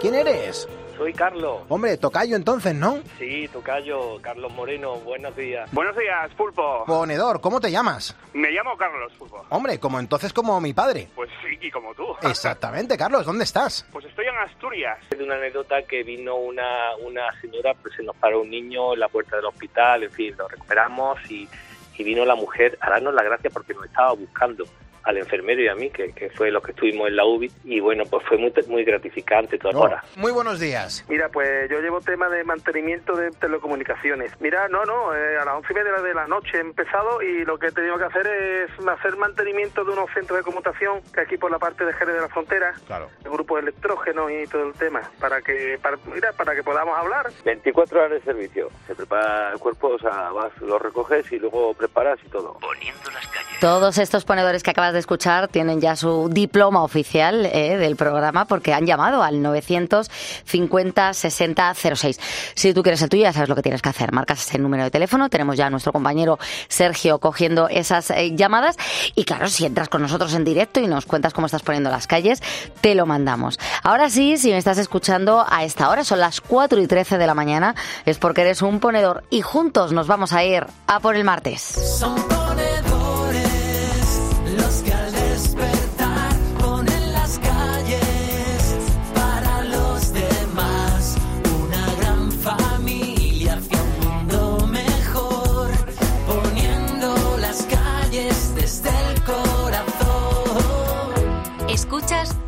¿Quién 0.00 0.14
eres? 0.14 0.68
Soy 0.98 1.12
Carlos. 1.12 1.62
Hombre, 1.68 1.96
tocayo 1.96 2.34
entonces, 2.34 2.74
¿no? 2.74 2.98
Sí, 3.20 3.46
tocayo, 3.52 4.20
Carlos 4.20 4.52
Moreno, 4.52 4.96
buenos 4.96 5.34
días. 5.36 5.70
Buenos 5.72 5.96
días, 5.96 6.28
Pulpo. 6.36 6.84
Ponedor, 6.86 7.40
¿cómo 7.40 7.60
te 7.60 7.70
llamas? 7.70 8.16
Me 8.34 8.50
llamo 8.50 8.76
Carlos, 8.76 9.12
Pulpo. 9.16 9.46
Hombre, 9.50 9.78
como 9.78 10.00
entonces 10.00 10.32
como 10.32 10.60
mi 10.60 10.74
padre. 10.74 11.08
Pues 11.14 11.30
sí, 11.40 11.56
y 11.60 11.70
como 11.70 11.94
tú. 11.94 12.04
Exactamente, 12.28 12.98
Carlos, 12.98 13.24
¿dónde 13.24 13.44
estás? 13.44 13.86
Pues 13.92 14.06
estoy 14.06 14.26
en 14.26 14.36
Asturias. 14.38 14.98
De 15.16 15.22
una 15.22 15.36
anécdota 15.36 15.82
que 15.82 16.02
vino 16.02 16.34
una, 16.34 16.96
una 16.96 17.22
señora, 17.40 17.74
pues 17.80 17.94
se 17.94 18.02
nos 18.02 18.16
paró 18.16 18.40
un 18.40 18.50
niño 18.50 18.94
en 18.94 18.98
la 19.00 19.08
puerta 19.08 19.36
del 19.36 19.46
hospital, 19.46 20.02
en 20.02 20.10
fin, 20.10 20.34
lo 20.36 20.48
recuperamos 20.48 21.18
y, 21.30 21.48
y 21.96 22.02
vino 22.02 22.24
la 22.24 22.34
mujer 22.34 22.76
a 22.80 22.90
darnos 22.90 23.14
la 23.14 23.22
gracia 23.22 23.50
porque 23.50 23.72
nos 23.72 23.84
estaba 23.84 24.14
buscando 24.14 24.64
al 25.08 25.16
enfermero 25.16 25.62
y 25.62 25.68
a 25.68 25.74
mí, 25.74 25.88
que, 25.88 26.12
que, 26.12 26.28
fue 26.28 26.50
los 26.50 26.62
que 26.62 26.72
estuvimos 26.72 27.08
en 27.08 27.16
la 27.16 27.24
UBI, 27.24 27.50
y 27.64 27.80
bueno, 27.80 28.04
pues 28.10 28.26
fue 28.26 28.36
muy, 28.36 28.52
muy 28.68 28.84
gratificante 28.84 29.56
toda 29.56 29.78
hora. 29.78 30.04
Muy 30.16 30.32
buenos 30.32 30.60
días. 30.60 31.02
Mira, 31.08 31.30
pues 31.30 31.70
yo 31.70 31.80
llevo 31.80 32.02
tema 32.02 32.28
de 32.28 32.44
mantenimiento 32.44 33.16
de 33.16 33.30
telecomunicaciones. 33.30 34.32
Mira, 34.38 34.68
no, 34.68 34.84
no, 34.84 35.16
eh, 35.16 35.38
a 35.38 35.46
las 35.46 35.54
once 35.54 35.72
y 35.72 35.76
media 35.76 35.92
de 35.92 36.12
la 36.12 36.26
noche 36.26 36.58
he 36.58 36.60
empezado 36.60 37.22
y 37.22 37.42
lo 37.46 37.58
que 37.58 37.68
he 37.68 37.72
tenido 37.72 37.96
que 37.96 38.04
hacer 38.04 38.26
es 38.26 38.86
hacer 38.86 39.16
mantenimiento 39.16 39.82
de 39.82 39.92
unos 39.92 40.10
centros 40.12 40.38
de 40.38 40.44
conmutación 40.44 41.00
que 41.14 41.22
aquí 41.22 41.38
por 41.38 41.50
la 41.50 41.58
parte 41.58 41.86
de 41.86 41.92
Jerez 41.94 42.14
de 42.14 42.20
la 42.20 42.28
Frontera, 42.28 42.74
claro. 42.86 43.08
el 43.24 43.30
grupo 43.30 43.56
de 43.56 43.62
electrógenos 43.62 44.30
y 44.30 44.46
todo 44.46 44.66
el 44.66 44.74
tema, 44.74 45.00
para 45.18 45.40
que, 45.40 45.78
para, 45.80 45.96
mira, 46.12 46.32
para 46.34 46.54
que 46.54 46.62
podamos 46.62 46.98
hablar. 46.98 47.30
24 47.46 47.98
horas 47.98 48.10
de 48.10 48.20
servicio, 48.20 48.70
se 48.86 48.94
prepara 48.94 49.52
el 49.52 49.58
cuerpo, 49.58 49.88
o 49.88 49.98
sea, 49.98 50.32
vas, 50.32 50.52
lo 50.60 50.78
recoges 50.78 51.32
y 51.32 51.38
luego 51.38 51.72
preparas 51.72 52.18
y 52.26 52.28
todo. 52.28 52.58
Poniendo 52.60 53.10
las 53.10 53.26
calles. 53.28 53.58
Todos 53.58 53.96
estos 53.96 54.26
ponedores 54.26 54.62
que 54.62 54.70
acabas 54.70 54.92
de 54.92 54.97
escuchar 54.98 55.48
tienen 55.48 55.80
ya 55.80 55.96
su 55.96 56.28
diploma 56.28 56.82
oficial 56.82 57.46
eh, 57.46 57.76
del 57.76 57.96
programa 57.96 58.46
porque 58.46 58.72
han 58.72 58.86
llamado 58.86 59.22
al 59.22 59.42
950 59.42 61.14
60 61.14 61.74
06. 61.74 62.20
Si 62.54 62.74
tú 62.74 62.82
quieres 62.82 63.02
el 63.02 63.08
tuyo, 63.08 63.22
ya 63.22 63.32
sabes 63.32 63.48
lo 63.48 63.54
que 63.54 63.62
tienes 63.62 63.82
que 63.82 63.88
hacer. 63.88 64.12
Marcas 64.12 64.46
ese 64.46 64.58
número 64.58 64.84
de 64.84 64.90
teléfono. 64.90 65.28
Tenemos 65.28 65.56
ya 65.56 65.66
a 65.66 65.70
nuestro 65.70 65.92
compañero 65.92 66.38
Sergio 66.68 67.18
cogiendo 67.18 67.68
esas 67.68 68.10
eh, 68.10 68.34
llamadas. 68.34 68.76
Y 69.14 69.24
claro, 69.24 69.48
si 69.48 69.64
entras 69.64 69.88
con 69.88 70.02
nosotros 70.02 70.34
en 70.34 70.44
directo 70.44 70.80
y 70.80 70.86
nos 70.86 71.06
cuentas 71.06 71.32
cómo 71.32 71.46
estás 71.46 71.62
poniendo 71.62 71.90
las 71.90 72.06
calles, 72.06 72.42
te 72.80 72.94
lo 72.94 73.06
mandamos. 73.06 73.58
Ahora 73.82 74.10
sí, 74.10 74.36
si 74.36 74.50
me 74.50 74.58
estás 74.58 74.78
escuchando 74.78 75.44
a 75.48 75.64
esta 75.64 75.88
hora, 75.88 76.04
son 76.04 76.20
las 76.20 76.40
4 76.40 76.80
y 76.80 76.86
13 76.86 77.18
de 77.18 77.26
la 77.26 77.34
mañana, 77.34 77.74
es 78.04 78.18
porque 78.18 78.42
eres 78.42 78.62
un 78.62 78.80
ponedor 78.80 79.24
y 79.30 79.42
juntos 79.42 79.92
nos 79.92 80.06
vamos 80.06 80.32
a 80.32 80.44
ir 80.44 80.66
a 80.86 81.00
por 81.00 81.16
el 81.16 81.24
martes. 81.24 82.02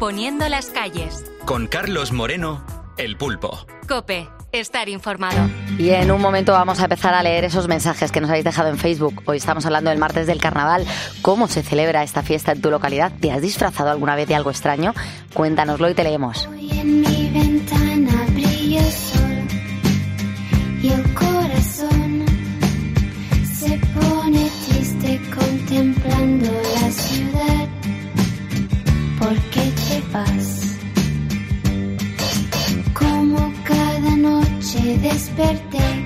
Poniendo 0.00 0.48
las 0.48 0.70
calles. 0.70 1.30
Con 1.44 1.66
Carlos 1.66 2.10
Moreno, 2.10 2.64
El 2.96 3.18
Pulpo. 3.18 3.66
Cope, 3.86 4.30
estar 4.50 4.88
informado. 4.88 5.50
Y 5.76 5.90
en 5.90 6.10
un 6.10 6.22
momento 6.22 6.52
vamos 6.52 6.80
a 6.80 6.84
empezar 6.84 7.12
a 7.12 7.22
leer 7.22 7.44
esos 7.44 7.68
mensajes 7.68 8.10
que 8.10 8.22
nos 8.22 8.30
habéis 8.30 8.46
dejado 8.46 8.70
en 8.70 8.78
Facebook. 8.78 9.20
Hoy 9.26 9.36
estamos 9.36 9.66
hablando 9.66 9.90
del 9.90 9.98
martes 9.98 10.26
del 10.26 10.40
carnaval. 10.40 10.86
¿Cómo 11.20 11.48
se 11.48 11.62
celebra 11.62 12.02
esta 12.02 12.22
fiesta 12.22 12.52
en 12.52 12.62
tu 12.62 12.70
localidad? 12.70 13.12
¿Te 13.20 13.30
has 13.30 13.42
disfrazado 13.42 13.90
alguna 13.90 14.16
vez 14.16 14.26
de 14.26 14.34
algo 14.34 14.50
extraño? 14.50 14.94
Cuéntanoslo 15.34 15.90
y 15.90 15.92
te 15.92 16.02
leemos. 16.02 16.46
Hoy 16.46 16.70
en 16.70 17.02
mi 17.02 17.30
ventana 17.34 18.24
brilla 18.32 18.80
el 18.80 18.92
sol 18.92 19.48
y 20.82 20.92
el 20.92 21.14
desperté 35.10 35.99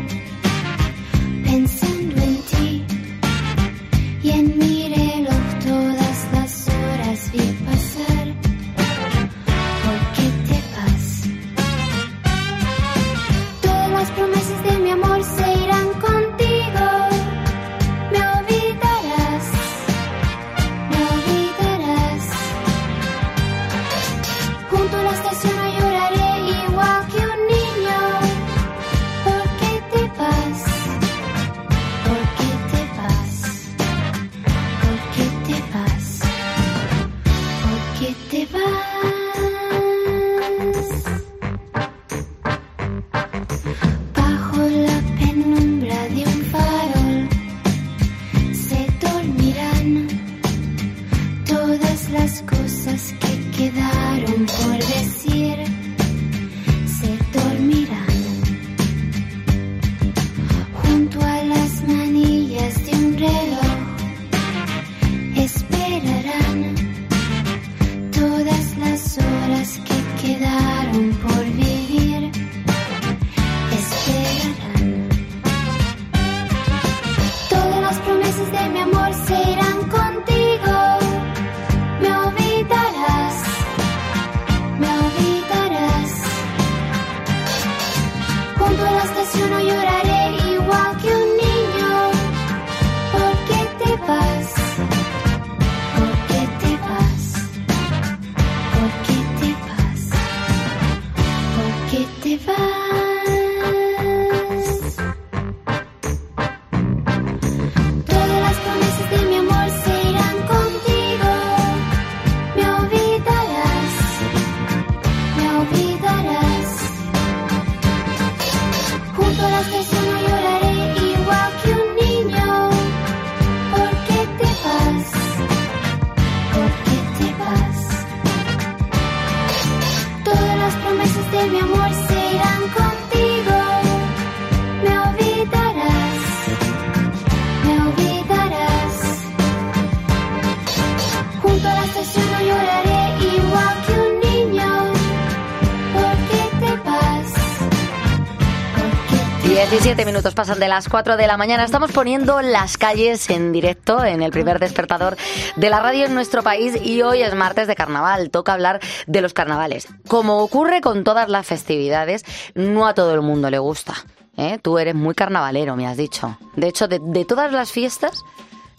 17 149.74 150.04
minutos 150.04 150.34
pasan 150.34 150.60
de 150.60 150.68
las 150.68 150.88
4 150.88 151.16
de 151.16 151.26
la 151.26 151.36
mañana. 151.36 151.64
Estamos 151.64 151.90
poniendo 151.90 152.40
las 152.42 152.78
calles 152.78 153.28
en 153.28 153.50
directo 153.50 154.04
en 154.04 154.22
el 154.22 154.30
primer 154.30 154.60
despertador 154.60 155.16
de 155.56 155.68
la 155.68 155.80
radio 155.80 156.04
en 156.04 156.14
nuestro 156.14 156.44
país 156.44 156.80
y 156.80 157.02
hoy 157.02 157.22
es 157.22 157.34
martes 157.34 157.66
de 157.66 157.74
carnaval. 157.74 158.30
Toca 158.30 158.52
hablar 158.52 158.78
de 159.08 159.20
los 159.20 159.32
carnavales. 159.34 159.88
Como 160.06 160.38
ocurre 160.38 160.80
con 160.80 161.02
todas 161.02 161.28
las 161.28 161.44
festividades, 161.44 162.24
no 162.54 162.86
a 162.86 162.94
todo 162.94 163.14
el 163.14 163.22
mundo 163.22 163.50
le 163.50 163.58
gusta. 163.58 163.94
¿eh? 164.36 164.60
Tú 164.62 164.78
eres 164.78 164.94
muy 164.94 165.16
carnavalero, 165.16 165.74
me 165.74 165.88
has 165.88 165.96
dicho. 165.96 166.38
De 166.54 166.68
hecho, 166.68 166.86
de, 166.86 167.00
de 167.02 167.24
todas 167.24 167.50
las 167.50 167.72
fiestas, 167.72 168.22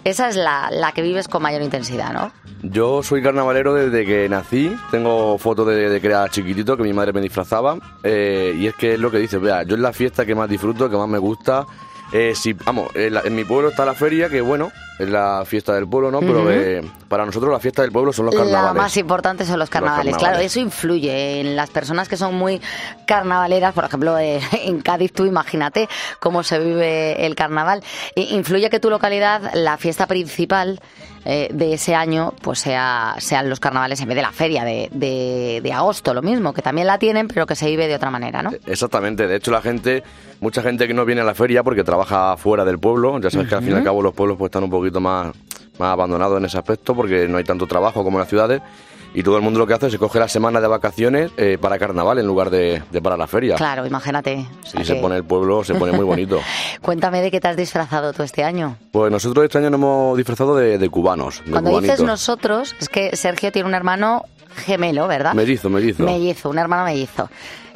esa 0.06 0.30
es 0.30 0.36
la, 0.36 0.70
la 0.72 0.92
que 0.92 1.02
vives 1.02 1.28
con 1.28 1.42
mayor 1.42 1.64
intensidad, 1.64 2.14
¿no? 2.14 2.32
Yo 2.62 3.02
soy 3.02 3.24
carnavalero 3.24 3.74
desde 3.74 4.06
que 4.06 4.30
nací. 4.30 4.76
Tengo 4.92 5.38
fotos 5.40 5.68
de, 5.68 5.90
de 5.90 6.30
chiquitito, 6.30 6.78
que 6.78 6.84
mi 6.84 6.94
madre 6.94 7.12
me 7.12 7.22
disfrazaba. 7.22 7.78
eh, 8.04 8.56
y 8.56 8.68
es 8.68 8.76
que 8.76 8.94
es 8.94 9.00
lo 9.00 9.10
que 9.10 9.18
dices, 9.18 9.42
vea, 9.42 9.64
yo 9.64 9.76
es 9.76 9.82
la 9.82 9.94
fiesta 9.94 10.24
que 10.24 10.36
más 10.36 10.48
disfruto, 10.48 10.90
que 10.90 10.96
más 10.96 11.08
me 11.10 11.18
gusta. 11.18 11.66
Eh, 12.18 12.34
si, 12.34 12.54
vamos, 12.54 12.96
en, 12.96 13.14
la- 13.14 13.22
en 13.26 13.36
mi 13.36 13.44
pueblo 13.44 13.68
está 13.70 13.84
la 13.84 13.94
feria, 13.94 14.30
que 14.30 14.40
bueno, 14.40 14.72
es 14.98 15.10
la 15.10 15.44
fiesta 15.46 15.74
del 15.74 15.86
pueblo, 15.86 16.12
¿no? 16.12 16.22
Pero 16.22 16.44
Ujú. 16.44 16.50
eh, 16.50 16.82
para 17.10 17.26
nosotros 17.26 17.52
la 17.52 17.60
fiesta 17.60 17.82
del 17.82 17.92
pueblo 17.92 18.14
son 18.14 18.28
los 18.28 18.36
La 18.36 18.42
carnavales. 18.44 18.76
más 18.82 18.96
importante 18.96 19.44
son 19.46 19.60
los 19.60 19.70
carnavales. 19.70 20.14
carnavales. 20.14 20.30
Claro, 20.30 20.46
eso 20.46 20.60
influye 20.62 21.42
en 21.42 21.58
las 21.58 21.70
personas 21.72 22.08
que 22.08 22.16
son 22.16 22.34
muy 22.36 22.62
carnavaleras. 23.06 23.74
Por 23.74 23.84
ejemplo, 23.84 24.18
eh, 24.18 24.40
en 24.64 24.80
Cádiz, 24.82 25.12
tú 25.12 25.26
imagínate 25.26 25.90
cómo 26.22 26.42
se 26.44 26.58
vive 26.60 27.26
el 27.26 27.36
carnaval. 27.36 27.84
I- 28.16 28.34
Influye 28.36 28.70
que 28.70 28.80
tu 28.80 28.90
localidad, 28.90 29.52
la 29.54 29.78
fiesta 29.78 30.08
principal 30.08 30.80
eh, 31.26 31.50
de 31.52 31.74
ese 31.74 31.96
año, 31.96 32.34
pues 32.42 32.60
sea, 32.60 33.16
sean 33.18 33.50
los 33.50 33.60
carnavales 33.60 34.00
en 34.00 34.08
vez 34.08 34.16
de 34.16 34.22
la 34.22 34.32
feria 34.32 34.64
de, 34.64 34.90
de- 34.92 35.60
de 35.64 35.74
agosto, 35.74 36.14
lo 36.14 36.22
mismo, 36.22 36.54
que 36.54 36.62
también 36.62 36.86
la 36.88 37.00
tienen, 37.00 37.28
pero 37.28 37.46
que 37.48 37.56
se 37.56 37.66
vive 37.68 37.88
de 37.88 37.96
otra 37.96 38.12
manera, 38.12 38.44
¿no? 38.44 38.52
Exactamente, 38.68 39.28
de 39.28 39.36
hecho 39.36 39.52
la 39.52 39.62
gente, 39.62 40.04
mucha 40.40 40.62
gente 40.62 40.88
que 40.88 40.94
no 40.94 41.04
viene 41.06 41.22
a 41.22 41.24
la 41.26 41.34
feria 41.34 41.64
porque 41.64 41.84
trabaja 41.84 42.38
fuera 42.38 42.64
del 42.64 42.78
pueblo, 42.80 43.20
ya 43.20 43.30
sabes 43.32 43.48
que 43.50 43.56
al 43.56 43.62
fin 43.64 43.72
y 43.74 43.76
al 43.76 43.84
cabo 43.84 44.02
los 44.02 44.14
pueblos 44.14 44.38
pues 44.38 44.50
están 44.50 44.64
un 44.64 44.70
poquito 44.70 45.00
más, 45.02 45.34
más 45.80 45.92
abandonados 45.94 46.38
en 46.38 46.46
ese 46.46 46.58
aspecto 46.58 46.94
porque 46.96 47.28
no 47.28 47.38
hay 47.38 47.44
tanto 47.44 47.66
trabajo 47.68 48.04
como 48.04 48.18
en 48.18 48.22
las 48.22 48.30
ciudades 48.30 48.62
y 49.16 49.24
todo 49.24 49.38
el 49.38 49.42
mundo 49.42 49.60
lo 49.60 49.66
que 49.66 49.74
hace 49.74 49.88
es 49.88 49.98
coge 49.98 50.20
la 50.20 50.28
semana 50.28 50.62
de 50.62 50.68
vacaciones 50.68 51.32
eh, 51.38 51.58
para 51.60 51.80
carnaval 51.80 52.20
en 52.20 52.28
lugar 52.28 52.50
de, 52.50 52.84
de 52.92 53.02
para 53.02 53.18
la 53.18 53.26
feria. 53.28 53.56
Claro, 53.56 53.86
imagínate. 53.86 54.46
O 54.64 54.68
sea 54.68 54.82
Y 54.82 54.86
se 54.86 54.96
que- 54.96 55.02
pone 55.02 55.16
el 55.16 55.24
pueblo, 55.24 55.64
se 55.64 55.74
pone 55.76 55.94
muy 55.94 56.06
bonito. 56.06 56.40
Cuéntame 56.82 57.22
de 57.22 57.32
qué 57.32 57.40
te 57.40 57.48
has 57.48 57.58
disfrazado 57.58 58.14
tú 58.14 58.22
este 58.24 58.44
año. 58.44 58.78
Pues 58.92 59.12
nosotros 59.12 59.46
este 59.46 59.58
año 59.58 59.70
nos 59.70 59.80
hemos 59.80 60.18
disfrazado 60.18 60.56
de, 60.56 60.78
de 60.78 60.90
cubanos, 60.90 61.42
de 61.46 61.52
Cuando 61.52 61.80
dices 61.80 62.02
nosotros, 62.02 62.76
es 62.80 62.90
que 62.90 63.16
Sergio 63.16 63.52
tiene 63.52 63.68
un 63.68 63.74
hermano 63.76 64.24
gemelo, 64.66 65.08
¿verdad? 65.08 65.34
Mellizo, 65.34 65.70
mellizo. 65.70 66.04
Mellizo, 66.04 66.50
un 66.50 66.60
hermano 66.60 66.86
mellizo. 66.86 67.30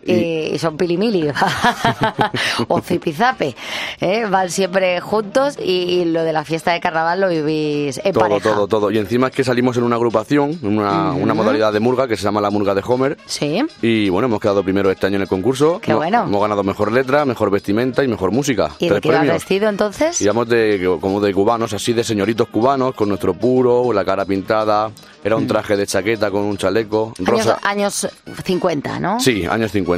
Y- 0.05 0.39
Y, 0.53 0.57
son 0.59 0.77
pilimili 0.77 1.27
o 2.67 2.81
zipizape. 2.81 3.55
¿eh? 4.01 4.25
Van 4.29 4.49
siempre 4.49 4.99
juntos 5.01 5.57
y, 5.63 6.05
lo 6.05 6.23
de 6.23 6.33
la 6.33 6.43
fiesta 6.43 6.71
de 6.73 6.79
carnaval 6.79 7.21
lo 7.21 7.29
vivís 7.29 7.99
en 8.03 8.13
Todo, 8.13 8.21
pareja. 8.23 8.49
todo, 8.49 8.67
todo. 8.67 8.91
Y 8.91 8.97
encima 8.97 9.27
es 9.27 9.33
que 9.33 9.43
salimos 9.43 9.77
en 9.77 9.83
una 9.83 9.95
agrupación, 9.95 10.57
en 10.61 10.77
una, 10.77 11.11
una 11.13 11.33
modalidad 11.33 11.71
de 11.73 11.79
murga 11.79 12.07
que 12.07 12.15
se 12.17 12.23
llama 12.23 12.41
la 12.41 12.49
murga 12.49 12.73
de 12.73 12.81
Homer. 12.85 13.17
Sí. 13.25 13.61
Y 13.81 14.09
bueno, 14.09 14.27
hemos 14.27 14.39
quedado 14.39 14.63
primero 14.63 14.89
este 14.91 15.07
año 15.07 15.17
en 15.17 15.23
el 15.23 15.27
concurso. 15.27 15.79
Qué 15.81 15.91
Hemos- 15.91 15.99
bueno. 16.03 16.23
Hemos 16.23 16.41
ganado 16.41 16.63
mejor 16.63 16.91
letra, 16.91 17.25
mejor 17.25 17.51
vestimenta 17.51 18.03
y 18.03 18.07
mejor 18.07 18.31
música. 18.31 18.71
¿Y 18.79 18.89
de 18.89 19.01
qué 19.01 19.11
vas 19.11 19.27
vestido 19.27 19.69
entonces? 19.69 20.19
Íbamos 20.21 20.47
de, 20.49 20.97
como 20.99 21.19
de 21.21 21.33
cubanos, 21.33 21.73
así 21.73 21.93
de 21.93 22.03
señoritos 22.03 22.47
cubanos, 22.49 22.93
con 22.95 23.09
nuestro 23.09 23.33
puro, 23.33 23.91
la 23.93 24.03
cara 24.05 24.25
pintada. 24.25 24.91
Era 25.23 25.35
un 25.35 25.47
traje 25.47 25.75
de 25.75 25.85
chaqueta 25.85 26.31
con 26.31 26.41
un 26.43 26.57
chaleco. 26.57 27.13
Mm. 27.19 27.29
Años, 27.29 27.55
años 27.63 28.07
50, 28.45 28.99
¿no? 28.99 29.19
Sí, 29.19 29.45
años 29.45 29.71
50. 29.71 29.88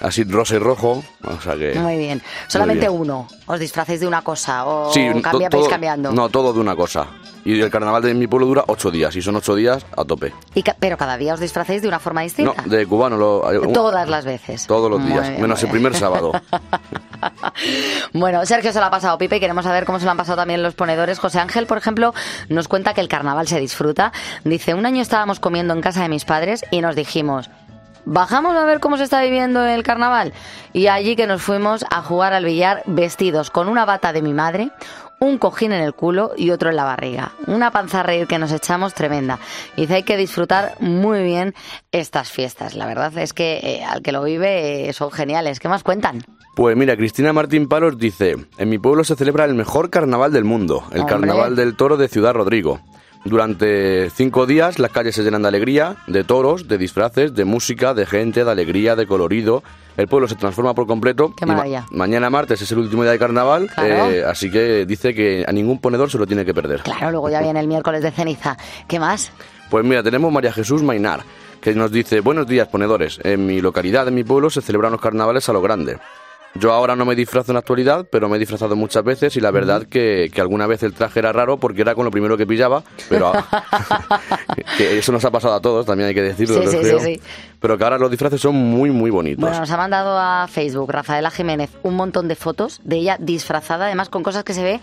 Así 0.00 0.22
rosa 0.24 0.54
y 0.54 0.58
rojo. 0.58 1.02
O 1.24 1.40
sea 1.40 1.56
que. 1.56 1.74
Muy 1.74 1.96
bien. 1.98 2.22
Solamente 2.46 2.88
bien. 2.88 3.00
uno. 3.00 3.26
¿Os 3.46 3.58
disfracéis 3.58 4.00
de 4.00 4.06
una 4.06 4.22
cosa 4.22 4.64
o 4.66 4.92
Sí, 4.92 5.04
cambia, 5.22 5.48
todo- 5.50 5.60
vais 5.62 5.70
cambiando? 5.70 6.12
No, 6.12 6.28
todo 6.28 6.52
de 6.52 6.60
una 6.60 6.76
cosa. 6.76 7.06
Y 7.44 7.58
el 7.60 7.70
carnaval 7.70 8.02
de 8.02 8.14
mi 8.14 8.26
pueblo 8.26 8.46
dura 8.46 8.64
ocho 8.68 8.90
días. 8.92 9.16
Y 9.16 9.22
son 9.22 9.34
ocho 9.36 9.54
días 9.56 9.84
a 9.96 10.04
tope. 10.04 10.32
Y 10.54 10.62
ca- 10.62 10.76
pero 10.78 10.96
cada 10.96 11.16
día 11.16 11.34
os 11.34 11.40
disfracéis 11.40 11.82
de 11.82 11.88
una 11.88 11.98
forma 11.98 12.20
No, 12.20 12.24
distinta. 12.24 12.62
de 12.66 12.86
cubano. 12.86 13.16
Lo, 13.16 13.40
Todas 13.72 14.08
las 14.08 14.24
veces. 14.24 14.66
Todos 14.66 14.88
los 14.90 15.00
Muy 15.00 15.12
días. 15.12 15.30
bien, 15.30 15.40
menos 15.42 15.60
el 15.62 15.70
primer 15.70 15.94
sábado. 15.96 16.32
Bueno, 18.12 18.44
Sergio 18.46 18.72
se 18.72 18.78
lo 18.78 18.86
ha 18.86 18.90
pasado 18.90 19.18
Pipe 19.18 19.36
y 19.36 19.40
queremos 19.40 19.64
saber 19.64 19.84
cómo 19.84 19.98
se 19.98 20.04
lo 20.04 20.10
han 20.12 20.16
pasado 20.16 20.36
también 20.36 20.62
los 20.62 20.74
ponedores. 20.74 21.18
José 21.18 21.40
Ángel, 21.40 21.66
por 21.66 21.78
ejemplo, 21.78 22.14
nos 22.48 22.68
cuenta 22.68 22.94
que 22.94 23.00
el 23.00 23.08
carnaval 23.08 23.48
se 23.48 23.58
disfruta. 23.60 24.12
Dice, 24.44 24.74
un 24.74 24.86
año 24.86 25.02
estábamos 25.02 25.40
comiendo 25.40 25.74
en 25.74 25.80
casa 25.80 26.02
de 26.02 26.08
mis 26.08 26.24
padres 26.24 26.64
y 26.70 26.80
nos 26.80 26.94
dijimos, 26.94 27.50
bajamos 28.08 28.56
a 28.56 28.64
ver 28.64 28.80
cómo 28.80 28.96
se 28.96 29.04
está 29.04 29.22
viviendo 29.22 29.64
el 29.64 29.82
carnaval. 29.82 30.32
Y 30.72 30.88
allí 30.88 31.14
que 31.14 31.26
nos 31.26 31.42
fuimos 31.42 31.84
a 31.90 32.02
jugar 32.02 32.32
al 32.32 32.44
billar 32.44 32.82
vestidos 32.86 33.50
con 33.50 33.68
una 33.68 33.84
bata 33.84 34.12
de 34.12 34.22
mi 34.22 34.32
madre, 34.32 34.70
un 35.20 35.38
cojín 35.38 35.72
en 35.72 35.82
el 35.82 35.94
culo 35.94 36.32
y 36.36 36.50
otro 36.50 36.70
en 36.70 36.76
la 36.76 36.84
barriga. 36.84 37.32
Una 37.46 37.70
panza 37.70 38.00
a 38.00 38.02
reír 38.02 38.26
que 38.26 38.38
nos 38.38 38.52
echamos 38.52 38.94
tremenda. 38.94 39.38
Dice, 39.76 39.94
hay 39.96 40.02
que 40.04 40.16
disfrutar 40.16 40.74
muy 40.80 41.22
bien 41.22 41.54
estas 41.92 42.30
fiestas. 42.30 42.74
La 42.74 42.86
verdad 42.86 43.16
es 43.18 43.32
que 43.32 43.58
eh, 43.62 43.84
al 43.84 44.02
que 44.02 44.12
lo 44.12 44.22
vive 44.22 44.88
eh, 44.88 44.92
son 44.92 45.10
geniales. 45.10 45.60
¿Qué 45.60 45.68
más 45.68 45.82
cuentan? 45.82 46.24
Pues 46.54 46.76
mira, 46.76 46.96
Cristina 46.96 47.32
Martín 47.32 47.68
Palos 47.68 47.98
dice, 47.98 48.36
en 48.58 48.68
mi 48.68 48.78
pueblo 48.78 49.04
se 49.04 49.16
celebra 49.16 49.44
el 49.44 49.54
mejor 49.54 49.90
carnaval 49.90 50.32
del 50.32 50.44
mundo, 50.44 50.84
el 50.92 51.02
Hombre. 51.02 51.14
Carnaval 51.14 51.56
del 51.56 51.76
Toro 51.76 51.96
de 51.96 52.08
Ciudad 52.08 52.32
Rodrigo. 52.32 52.80
Durante 53.24 54.10
cinco 54.10 54.46
días 54.46 54.78
las 54.78 54.90
calles 54.90 55.14
se 55.14 55.22
llenan 55.22 55.42
de 55.42 55.48
alegría, 55.48 55.96
de 56.06 56.24
toros, 56.24 56.66
de 56.68 56.78
disfraces, 56.78 57.34
de 57.34 57.44
música, 57.44 57.92
de 57.94 58.06
gente, 58.06 58.44
de 58.44 58.50
alegría, 58.50 58.96
de 58.96 59.06
colorido. 59.06 59.62
El 59.96 60.06
pueblo 60.08 60.28
se 60.28 60.36
transforma 60.36 60.74
por 60.74 60.86
completo. 60.86 61.34
Qué 61.36 61.44
ma- 61.44 61.54
maravilla. 61.54 61.86
mañana 61.90 62.30
martes 62.30 62.62
es 62.62 62.70
el 62.72 62.78
último 62.78 63.02
día 63.02 63.12
de 63.12 63.18
carnaval, 63.18 63.68
Claro. 63.74 64.10
eh, 64.10 64.24
así 64.24 64.50
que 64.50 64.86
dice 64.86 65.12
que 65.14 65.44
a 65.46 65.52
ningún 65.52 65.80
ponedor 65.80 66.10
se 66.10 66.18
lo 66.18 66.26
tiene 66.26 66.44
que 66.44 66.54
perder. 66.54 66.82
Claro, 66.82 67.10
luego 67.10 67.28
ya 67.30 67.40
viene 67.42 67.60
el 67.60 67.66
miércoles 67.66 68.02
de 68.02 68.10
ceniza. 68.12 68.56
¿Qué 68.86 68.98
más? 69.00 69.32
Pues 69.70 69.84
mira, 69.84 70.02
tenemos 70.02 70.32
María 70.32 70.52
Jesús 70.52 70.82
Mainar, 70.82 71.22
que 71.60 71.74
nos 71.74 71.90
dice, 71.90 72.20
buenos 72.20 72.46
días 72.46 72.68
ponedores, 72.68 73.18
en 73.24 73.44
mi 73.44 73.60
localidad, 73.60 74.06
en 74.08 74.14
mi 74.14 74.24
pueblo, 74.24 74.48
se 74.50 74.62
celebran 74.62 74.92
los 74.92 75.00
carnavales 75.00 75.48
a 75.48 75.52
lo 75.52 75.60
grande. 75.60 75.98
Yo 76.54 76.72
ahora 76.72 76.96
no 76.96 77.04
me 77.04 77.14
disfrazo 77.14 77.52
en 77.52 77.54
la 77.54 77.60
actualidad, 77.60 78.06
pero 78.10 78.28
me 78.28 78.36
he 78.36 78.38
disfrazado 78.40 78.74
muchas 78.74 79.04
veces 79.04 79.36
y 79.36 79.40
la 79.40 79.50
verdad 79.50 79.84
que, 79.88 80.28
que 80.32 80.40
alguna 80.40 80.66
vez 80.66 80.82
el 80.82 80.92
traje 80.92 81.20
era 81.20 81.32
raro 81.32 81.58
porque 81.58 81.82
era 81.82 81.94
con 81.94 82.04
lo 82.04 82.10
primero 82.10 82.36
que 82.36 82.46
pillaba, 82.46 82.82
pero 83.08 83.32
que 84.76 84.98
eso 84.98 85.12
nos 85.12 85.24
ha 85.24 85.30
pasado 85.30 85.54
a 85.54 85.60
todos, 85.60 85.86
también 85.86 86.08
hay 86.08 86.14
que 86.14 86.22
decirlo, 86.22 86.58
Sí, 86.58 86.64
yo 86.64 86.70
sí, 86.70 86.78
creo. 86.78 86.98
sí, 87.00 87.14
sí. 87.14 87.20
pero 87.60 87.78
que 87.78 87.84
ahora 87.84 87.98
los 87.98 88.10
disfraces 88.10 88.40
son 88.40 88.56
muy, 88.56 88.90
muy 88.90 89.10
bonitos. 89.10 89.40
Bueno, 89.42 89.60
nos 89.60 89.70
ha 89.70 89.76
mandado 89.76 90.18
a 90.18 90.46
Facebook 90.48 90.90
Rafaela 90.90 91.30
Jiménez 91.30 91.70
un 91.82 91.94
montón 91.96 92.28
de 92.28 92.34
fotos 92.34 92.80
de 92.84 92.96
ella 92.96 93.16
disfrazada, 93.20 93.86
además 93.86 94.08
con 94.08 94.22
cosas 94.22 94.42
que 94.44 94.54
se 94.54 94.62
ve 94.62 94.80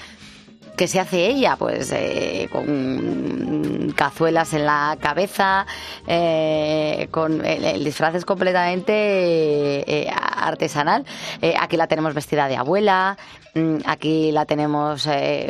que 0.77 0.87
se 0.87 0.99
hace 0.99 1.27
ella, 1.27 1.55
pues 1.57 1.91
eh, 1.93 2.47
con 2.51 3.93
cazuelas 3.95 4.53
en 4.53 4.65
la 4.65 4.97
cabeza, 4.99 5.65
eh, 6.07 7.07
con 7.11 7.45
el, 7.45 7.83
disfraz 7.83 8.15
es 8.15 8.25
completamente 8.25 8.93
eh, 8.93 10.11
artesanal. 10.37 11.05
Eh, 11.41 11.55
aquí 11.59 11.77
la 11.77 11.87
tenemos 11.87 12.13
vestida 12.13 12.47
de 12.47 12.57
abuela, 12.57 13.17
mm, 13.53 13.77
aquí 13.85 14.31
la 14.31 14.45
tenemos 14.45 15.07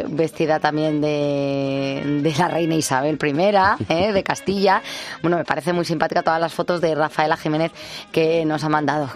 vestida 0.09 0.59
también 0.59 1.01
de, 1.01 2.19
de 2.21 2.33
la 2.37 2.47
reina 2.47 2.75
Isabel 2.75 3.17
I, 3.21 4.11
de 4.11 4.23
Castilla. 4.23 4.81
Bueno, 5.21 5.37
me 5.37 5.45
parece 5.45 5.73
muy 5.73 5.85
simpática 5.85 6.21
todas 6.21 6.39
las 6.39 6.53
fotos 6.53 6.81
de 6.81 6.93
Rafaela 6.95 7.37
Jiménez 7.37 7.71
que 8.11 8.45
nos 8.45 8.63
ha 8.63 8.69
mandado. 8.69 9.09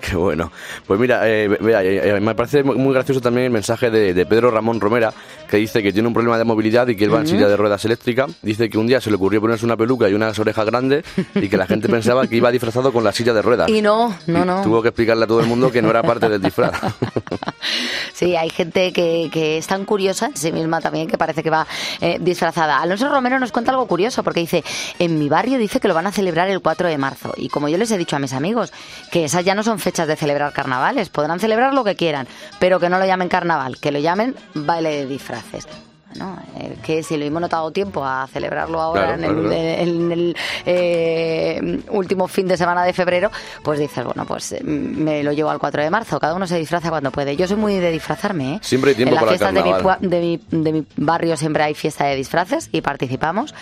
Qué 0.00 0.16
bueno. 0.16 0.50
Pues 0.86 0.98
mira, 0.98 1.20
me 1.22 2.34
parece 2.34 2.62
muy- 2.62 2.94
gracioso 2.94 3.20
también 3.20 3.44
el 3.46 3.50
mensaje 3.52 3.90
de 3.90 4.24
Pedro 4.26 4.50
Ramón 4.50 4.80
Romera, 4.80 5.12
que 5.50 5.56
dice 5.56 5.82
que 5.82 5.92
tiene 5.92 6.06
un 6.06 6.14
problema 6.14 6.38
de 6.38 6.44
movilidad 6.44 6.86
y 6.88 6.96
que 6.96 7.04
él 7.04 7.12
va 7.12 7.20
en 7.20 7.26
silla 7.26 7.48
de 7.48 7.56
ruedas 7.56 7.84
eléctrica. 7.84 8.26
Dice 8.40 8.70
que 8.70 8.78
un 8.78 8.86
día 8.86 9.00
se 9.00 9.10
le 9.10 9.16
ocurrió 9.16 9.40
ponerse 9.40 9.64
una 9.64 9.76
peluca 9.76 10.08
y 10.08 10.14
unas 10.14 10.38
orejas 10.38 10.64
grandes 10.64 11.04
y 11.34 11.48
que 11.48 11.56
la 11.56 11.66
gente 11.66 11.88
pensaba 11.88 12.26
que 12.26 12.36
iba 12.36 12.50
disfrazado 12.52 12.92
con 12.92 13.02
la 13.02 13.12
silla 13.12 13.34
de 13.34 13.42
ruedas. 13.42 13.68
Y 13.68 13.82
no, 13.82 14.16
no, 14.28 14.44
no. 14.44 14.62
Tuvo 14.62 14.80
que 14.80 14.88
explicarle 14.88 15.24
a 15.24 15.26
todo 15.26 15.40
el 15.40 15.46
mundo 15.46 15.72
que 15.72 15.82
no 15.82 15.90
era 15.90 16.02
parte 16.02 16.28
del 16.28 16.40
disfraz. 16.40 16.80
Sí, 18.12 18.36
hay 18.36 18.50
gente 18.50 18.92
que, 18.92 19.30
que 19.32 19.56
es 19.56 19.66
tan 19.66 19.86
curiosa 19.86 20.26
en 20.26 20.36
sí 20.36 20.52
misma 20.52 20.82
también 20.82 21.08
que 21.08 21.16
parece 21.16 21.42
que 21.42 21.48
va 21.48 21.66
eh, 22.02 22.18
disfrazada. 22.20 22.78
Alonso 22.78 23.08
Romero 23.08 23.38
nos 23.38 23.50
cuenta 23.50 23.70
algo 23.70 23.86
curioso 23.86 24.22
porque 24.22 24.40
dice, 24.40 24.62
en 24.98 25.18
mi 25.18 25.30
barrio 25.30 25.56
dice 25.56 25.80
que 25.80 25.88
lo 25.88 25.94
van 25.94 26.06
a 26.06 26.12
celebrar 26.12 26.50
el 26.50 26.60
4 26.60 26.88
de 26.88 26.98
marzo. 26.98 27.32
Y 27.38 27.48
como 27.48 27.70
yo 27.70 27.78
les 27.78 27.90
he 27.92 27.96
dicho 27.96 28.16
a 28.16 28.18
mis 28.18 28.34
amigos, 28.34 28.74
que 29.10 29.24
esas 29.24 29.42
ya 29.44 29.54
no 29.54 29.62
son 29.62 29.78
fechas 29.78 30.06
de 30.06 30.16
celebrar 30.16 30.52
carnavales, 30.52 31.08
podrán 31.08 31.40
celebrar 31.40 31.72
lo 31.72 31.82
que 31.82 31.96
quieran, 31.96 32.28
pero 32.58 32.78
que 32.78 32.90
no 32.90 32.98
lo 32.98 33.06
llamen 33.06 33.30
carnaval, 33.30 33.78
que 33.78 33.90
lo 33.90 33.98
llamen 34.00 34.36
baile 34.52 34.90
de 34.90 35.06
disfraces. 35.42 35.66
Bueno, 36.10 36.42
eh, 36.58 36.76
que 36.82 37.04
si 37.04 37.16
lo 37.16 37.24
hemos 37.24 37.40
notado 37.40 37.70
tiempo 37.70 38.04
a 38.04 38.26
celebrarlo 38.26 38.80
ahora 38.80 39.16
Claro, 39.16 39.22
en 39.22 39.24
el, 39.24 39.30
claro, 39.30 39.48
claro. 39.48 39.80
en 39.80 40.12
el, 40.12 40.36
eh, 40.66 41.80
último 41.90 42.26
fin 42.26 42.48
de 42.48 42.56
semana 42.56 42.82
de 42.84 42.92
febrero, 42.92 43.30
pues 43.62 43.78
dices, 43.78 44.04
bueno, 44.04 44.24
pues 44.26 44.50
eh, 44.52 44.60
me 44.64 45.22
lo 45.22 45.30
llevo 45.32 45.50
al 45.50 45.60
4 45.60 45.84
de 45.84 45.90
marzo. 45.90 46.18
Cada 46.18 46.34
uno 46.34 46.48
se 46.48 46.58
disfraza 46.58 46.90
cuando 46.90 47.12
puede. 47.12 47.36
Yo 47.36 47.46
soy 47.46 47.58
muy 47.58 47.76
de 47.76 47.92
disfrazarme, 47.92 48.54
¿eh? 48.54 48.58
Siempre 48.60 48.90
hay 48.90 48.96
tiempo 48.96 49.14
en 49.14 49.14
las 49.14 49.24
para 49.24 49.52
fiestas 49.52 50.00
mi, 50.00 50.08
de, 50.08 50.20
mi, 50.20 50.62
de 50.62 50.72
mi 50.72 50.86
barrio 50.96 51.36
siempre 51.36 51.62
hay 51.62 51.74
fiesta 51.74 52.06
de 52.06 52.16
disfraces 52.16 52.68
y 52.72 52.80
participamos. 52.80 53.54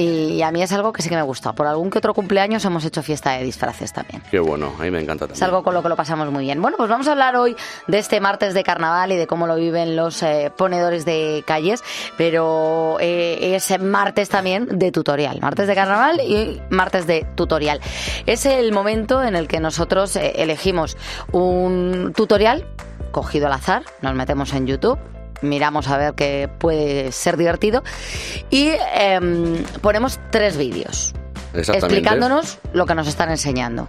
Y 0.00 0.40
a 0.40 0.50
mí 0.50 0.62
es 0.62 0.72
algo 0.72 0.94
que 0.94 1.02
sí 1.02 1.10
que 1.10 1.16
me 1.16 1.22
gusta. 1.22 1.52
Por 1.52 1.66
algún 1.66 1.90
que 1.90 1.98
otro 1.98 2.14
cumpleaños 2.14 2.64
hemos 2.64 2.84
hecho 2.86 3.02
fiesta 3.02 3.32
de 3.32 3.44
disfraces 3.44 3.92
también. 3.92 4.22
Qué 4.30 4.38
bueno, 4.40 4.72
a 4.78 4.82
mí 4.82 4.90
me 4.90 4.98
encanta 5.00 5.26
Es 5.26 5.32
también. 5.32 5.44
algo 5.44 5.62
con 5.62 5.74
lo 5.74 5.82
que 5.82 5.90
lo 5.90 5.96
pasamos 5.96 6.30
muy 6.30 6.44
bien. 6.44 6.62
Bueno, 6.62 6.78
pues 6.78 6.88
vamos 6.88 7.06
a 7.06 7.12
hablar 7.12 7.36
hoy 7.36 7.54
de 7.86 7.98
este 7.98 8.18
martes 8.18 8.54
de 8.54 8.62
carnaval 8.62 9.12
y 9.12 9.16
de 9.16 9.26
cómo 9.26 9.46
lo 9.46 9.56
viven 9.56 9.96
los 9.96 10.22
eh, 10.22 10.50
ponedores 10.56 11.04
de 11.04 11.44
calles, 11.46 11.84
pero 12.16 12.96
eh, 13.00 13.54
es 13.56 13.78
martes 13.78 14.30
también 14.30 14.78
de 14.78 14.90
tutorial, 14.90 15.38
martes 15.42 15.66
de 15.66 15.74
carnaval 15.74 16.20
y 16.22 16.62
martes 16.70 17.06
de 17.06 17.26
tutorial. 17.34 17.80
Es 18.24 18.46
el 18.46 18.72
momento 18.72 19.22
en 19.22 19.36
el 19.36 19.48
que 19.48 19.60
nosotros 19.60 20.16
eh, 20.16 20.32
elegimos 20.36 20.96
un 21.32 22.14
tutorial 22.16 22.66
cogido 23.12 23.48
al 23.48 23.52
azar, 23.52 23.82
nos 24.00 24.14
metemos 24.14 24.54
en 24.54 24.66
YouTube. 24.66 24.98
Miramos 25.42 25.88
a 25.88 25.96
ver 25.96 26.14
qué 26.14 26.48
puede 26.58 27.12
ser 27.12 27.36
divertido 27.36 27.82
y 28.50 28.72
em, 28.94 29.64
ponemos 29.80 30.20
tres 30.30 30.56
vídeos 30.56 31.14
explicándonos 31.54 32.58
lo 32.72 32.86
que 32.86 32.94
nos 32.94 33.08
están 33.08 33.30
enseñando. 33.30 33.88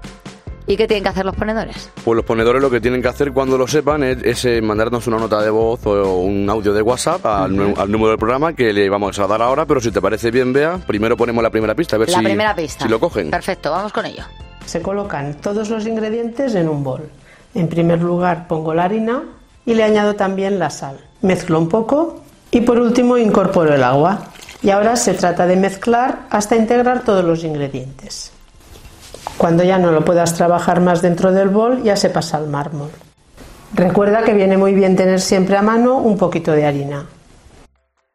¿Y 0.68 0.78
qué 0.78 0.88
tienen 0.88 1.04
que 1.04 1.10
hacer 1.10 1.26
los 1.26 1.36
ponedores? 1.36 1.90
Pues 2.06 2.16
los 2.16 2.24
ponedores 2.24 2.62
lo 2.62 2.70
que 2.70 2.80
tienen 2.80 3.02
que 3.02 3.08
hacer 3.08 3.34
cuando 3.34 3.58
lo 3.58 3.68
sepan 3.68 4.04
es, 4.04 4.24
es, 4.24 4.46
eh, 4.46 4.62
mandarnos 4.62 5.06
una 5.08 5.18
nota 5.18 5.42
de 5.42 5.50
voz 5.50 5.86
o 5.86 6.20
un 6.20 6.50
audio 6.50 6.72
de 6.72 6.82
WhatsApp 6.82 7.26
al, 7.26 7.56
número 7.56 8.10
del 8.10 8.18
programa 8.18 8.54
que 8.54 8.72
le 8.72 8.88
vamos 8.90 9.18
a 9.20 9.28
dar 9.28 9.42
ahora, 9.42 9.66
pero 9.66 9.82
si 9.82 9.92
te 9.92 10.00
parece 10.00 10.30
bien, 10.30 10.54
Bea, 10.54 10.78
primero 10.78 11.18
ponemos 11.18 11.44
la 11.44 11.50
primera 11.50 11.76
pista, 11.76 11.96
a 11.96 12.00
ver 12.00 12.10
La 12.10 12.20
si, 12.20 12.24
primera 12.24 12.56
pista. 12.56 12.86
si 12.86 12.90
lo 12.90 13.00
cogen. 13.00 13.32
Perfecto, 13.32 13.72
vamos 13.72 13.92
con 13.92 14.06
ello. 14.06 14.24
Se 14.66 14.82
colocan 14.82 15.34
todos 15.34 15.70
los 15.70 15.86
ingredientes 15.88 16.54
en 16.56 16.70
un 16.70 16.84
bol. 16.84 17.10
En 17.56 17.68
primer 17.68 18.02
lugar 18.02 18.48
pongo 18.48 18.74
la 18.74 18.86
harina 18.86 19.24
y 19.66 19.74
le 19.74 19.84
añado 19.84 20.16
también 20.16 20.60
la 20.60 20.70
sal. 20.70 21.00
Mezclo 21.22 21.60
un 21.60 21.70
poco 21.70 22.22
y 22.52 22.62
por 22.62 22.80
último 22.80 23.18
incorporo 23.18 23.74
el 23.74 23.84
agua. 23.84 24.28
Y 24.64 24.70
ahora 24.70 24.96
se 24.96 25.14
trata 25.14 25.48
de 25.48 25.56
mezclar 25.56 26.20
hasta 26.30 26.56
integrar 26.56 27.04
todos 27.04 27.24
los 27.24 27.44
ingredientes. 27.44 28.32
Cuando 29.38 29.64
ya 29.64 29.80
no 29.80 29.92
lo 29.92 30.06
puedas 30.06 30.36
trabajar 30.36 30.82
más 30.82 31.02
dentro 31.02 31.32
del 31.32 31.50
bol, 31.50 31.82
ya 31.84 31.96
se 31.96 32.10
pasa 32.10 32.38
al 32.38 32.48
mármol. 32.48 32.90
Recuerda 33.74 34.24
que 34.24 34.34
viene 34.34 34.58
muy 34.58 34.74
bien 34.74 34.96
tener 34.96 35.20
siempre 35.22 35.58
a 35.58 35.62
mano 35.62 35.98
un 35.98 36.18
poquito 36.18 36.52
de 36.52 36.66
harina. 36.66 37.06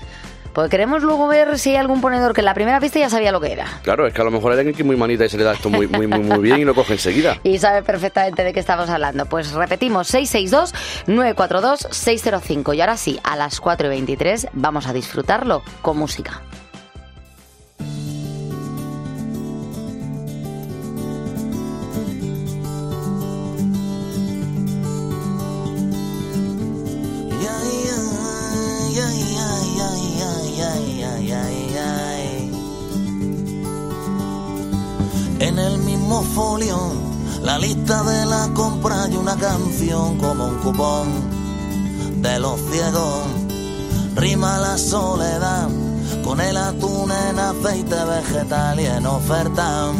Porque 0.53 0.71
queremos 0.71 1.03
luego 1.03 1.27
ver 1.29 1.59
si 1.59 1.71
hay 1.71 1.77
algún 1.77 2.01
ponedor 2.01 2.35
que 2.35 2.41
en 2.41 2.47
la 2.47 2.55
primera 2.55 2.81
pista 2.81 2.99
ya 2.99 3.11
sabía 3.11 3.31
lo 3.33 3.41
que 3.41 3.53
era. 3.53 3.67
Claro, 3.83 4.07
es 4.07 4.15
que 4.15 4.21
a 4.21 4.25
lo 4.25 4.31
mejor 4.31 4.53
hay 4.53 4.59
alguien 4.59 4.75
que 4.75 4.83
es 4.83 4.87
muy 4.87 4.97
manita 4.97 5.25
y 5.25 5.29
se 5.29 5.39
le 5.39 5.45
da 5.45 5.53
esto 5.53 5.71
muy, 5.71 5.87
muy, 5.87 6.07
muy, 6.07 6.21
muy 6.21 6.39
bien 6.39 6.61
y 6.61 6.65
lo 6.65 6.75
coge 6.75 6.95
enseguida. 6.95 7.37
y 7.43 7.59
sabe 7.59 7.83
perfectamente 7.83 8.45
de 8.45 8.53
qué 8.53 8.61
estamos 8.61 8.91
hablando. 8.91 9.27
Pues 9.27 9.53
repetimos, 9.53 10.13
662-942-605. 10.15 12.77
Y 12.77 12.81
ahora 12.81 12.97
sí, 12.97 13.21
a 13.23 13.37
las 13.37 13.61
4 13.61 13.87
y 13.87 13.91
23 13.91 14.49
vamos 14.53 14.87
a 14.87 14.93
disfrutarlo 14.93 15.63
con 15.83 15.99
música. 15.99 16.43
De 40.77 42.39
los 42.39 42.61
ciegos. 42.71 43.25
Rima 44.15 44.59
la 44.59 44.77
soledad 44.77 45.69
con 46.23 46.41
el 46.41 46.57
atún 46.59 47.11
en 47.11 47.39
aceite 47.39 47.97
vegetal 48.05 48.79
y 48.79 48.85
en 48.85 49.07
oferta. 49.07 49.93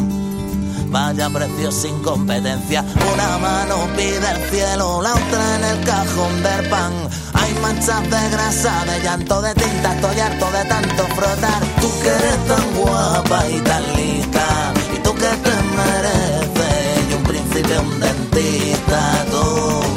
Vaya 0.91 1.27
precio 1.29 1.71
sin 1.71 1.99
competencia. 2.03 2.85
Una 3.13 3.37
mano 3.39 3.87
pide 3.95 4.29
el 4.31 4.49
cielo, 4.51 5.01
la 5.01 5.13
otra 5.13 5.55
en 5.55 5.63
el 5.63 5.85
cajón 5.85 6.43
del 6.43 6.69
pan. 6.69 6.91
Hay 7.33 7.53
manchas 7.61 8.03
de 8.03 8.29
grasa, 8.29 8.85
de 8.85 9.03
llanto, 9.03 9.41
de 9.41 9.53
tinta. 9.55 9.95
Estoy 9.95 10.19
harto 10.19 10.51
de 10.51 10.65
tanto 10.65 11.03
frotar. 11.15 11.61
Tú 11.81 11.89
que 12.03 12.09
eres 12.09 12.45
tan 12.47 12.75
guapa 12.75 13.49
y 13.49 13.59
tan 13.61 13.95
lista. 13.95 14.73
Y 14.95 14.99
tú 14.99 15.13
que 15.15 15.31
te 15.45 15.55
mereces. 15.77 17.09
Y 17.09 17.13
un 17.15 17.23
príncipe, 17.23 17.79
un 17.79 17.99
dentista. 17.99 19.25
Tú 19.31 19.88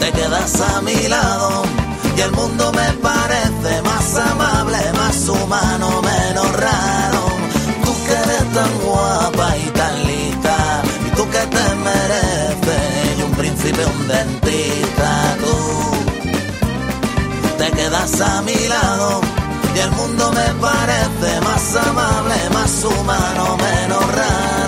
te 0.00 0.10
quedas 0.12 0.60
a 0.60 0.80
mi 0.80 1.08
lado. 1.08 1.62
Y 2.16 2.20
el 2.20 2.32
mundo 2.32 2.72
me 2.72 2.92
parece 3.08 3.82
más 3.82 4.16
amable, 4.16 4.78
más 4.96 5.28
humano, 5.28 6.02
menos 6.02 6.52
raro. 6.56 7.22
Tú 7.84 7.92
que 8.06 8.12
eres 8.12 8.46
tan 8.56 8.72
guapa 8.84 9.56
y 9.56 9.66
tan 9.80 10.06
lista, 10.06 10.82
y 11.06 11.10
tú 11.16 11.24
que 11.30 11.42
te 11.56 11.66
mereces, 11.86 13.18
y 13.18 13.22
un 13.22 13.32
príncipe, 13.32 13.84
un 13.86 14.08
dentista, 14.08 15.36
tú 15.42 15.56
te 17.58 17.70
quedas 17.70 18.20
a 18.20 18.42
mi 18.42 18.68
lado, 18.68 19.20
y 19.74 19.78
el 19.78 19.90
mundo 19.92 20.32
me 20.32 20.48
parece 20.66 21.40
más 21.48 21.76
amable, 21.88 22.36
más 22.52 22.84
humano, 22.84 23.56
menos 23.56 24.06
raro. 24.16 24.59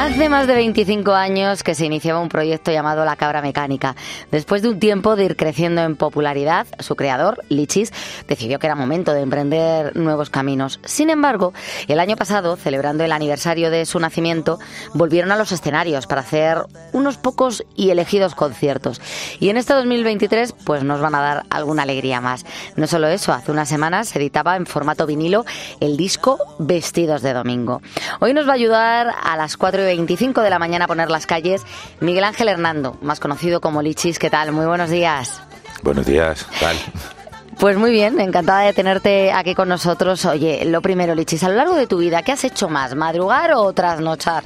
Hace 0.00 0.28
más 0.28 0.46
de 0.46 0.54
25 0.54 1.12
años 1.12 1.64
que 1.64 1.74
se 1.74 1.84
iniciaba 1.84 2.20
un 2.20 2.28
proyecto 2.28 2.70
llamado 2.70 3.04
La 3.04 3.16
Cabra 3.16 3.42
Mecánica. 3.42 3.96
Después 4.30 4.62
de 4.62 4.68
un 4.68 4.78
tiempo 4.78 5.16
de 5.16 5.24
ir 5.24 5.36
creciendo 5.36 5.80
en 5.82 5.96
popularidad, 5.96 6.68
su 6.78 6.94
creador, 6.94 7.42
Lichis, 7.48 7.92
decidió 8.28 8.60
que 8.60 8.68
era 8.68 8.76
momento 8.76 9.12
de 9.12 9.22
emprender 9.22 9.96
nuevos 9.96 10.30
caminos. 10.30 10.78
Sin 10.84 11.10
embargo, 11.10 11.52
el 11.88 11.98
año 11.98 12.14
pasado, 12.14 12.54
celebrando 12.54 13.02
el 13.02 13.10
aniversario 13.10 13.72
de 13.72 13.86
su 13.86 13.98
nacimiento, 13.98 14.60
volvieron 14.94 15.32
a 15.32 15.36
los 15.36 15.50
escenarios 15.50 16.06
para 16.06 16.20
hacer 16.20 16.58
unos 16.92 17.16
pocos 17.16 17.64
y 17.74 17.90
elegidos 17.90 18.36
conciertos. 18.36 19.00
Y 19.40 19.48
en 19.48 19.56
este 19.56 19.74
2023, 19.74 20.54
pues 20.64 20.84
nos 20.84 21.00
van 21.00 21.16
a 21.16 21.20
dar 21.20 21.42
alguna 21.50 21.82
alegría 21.82 22.20
más. 22.20 22.46
No 22.76 22.86
solo 22.86 23.08
eso, 23.08 23.32
hace 23.32 23.50
unas 23.50 23.68
semanas 23.68 24.10
se 24.10 24.20
editaba 24.20 24.54
en 24.54 24.66
formato 24.66 25.06
vinilo 25.06 25.44
el 25.80 25.96
disco 25.96 26.38
Vestidos 26.60 27.20
de 27.20 27.32
Domingo. 27.32 27.82
Hoy 28.20 28.32
nos 28.32 28.46
va 28.46 28.52
a 28.52 28.54
ayudar 28.54 29.12
a 29.20 29.36
las 29.36 29.56
4 29.56 29.82
y 29.82 29.87
25 29.88 30.40
de 30.42 30.50
la 30.50 30.58
mañana 30.58 30.84
a 30.84 30.88
poner 30.88 31.10
las 31.10 31.26
calles 31.26 31.64
Miguel 32.00 32.24
Ángel 32.24 32.48
Hernando, 32.48 32.96
más 33.02 33.20
conocido 33.20 33.60
como 33.60 33.82
Lichis. 33.82 34.18
¿Qué 34.18 34.30
tal? 34.30 34.52
Muy 34.52 34.66
buenos 34.66 34.90
días. 34.90 35.40
Buenos 35.82 36.06
días, 36.06 36.46
tal. 36.60 36.76
Pues 37.58 37.76
muy 37.76 37.90
bien, 37.90 38.20
encantada 38.20 38.60
de 38.60 38.72
tenerte 38.72 39.32
aquí 39.32 39.54
con 39.54 39.68
nosotros. 39.68 40.24
Oye, 40.24 40.64
lo 40.64 40.80
primero, 40.80 41.14
Lichis, 41.14 41.42
a 41.42 41.48
lo 41.48 41.56
largo 41.56 41.74
de 41.74 41.86
tu 41.86 41.98
vida, 41.98 42.22
¿qué 42.22 42.32
has 42.32 42.44
hecho 42.44 42.68
más? 42.68 42.94
¿Madrugar 42.94 43.52
o 43.54 43.72
trasnochar? 43.72 44.44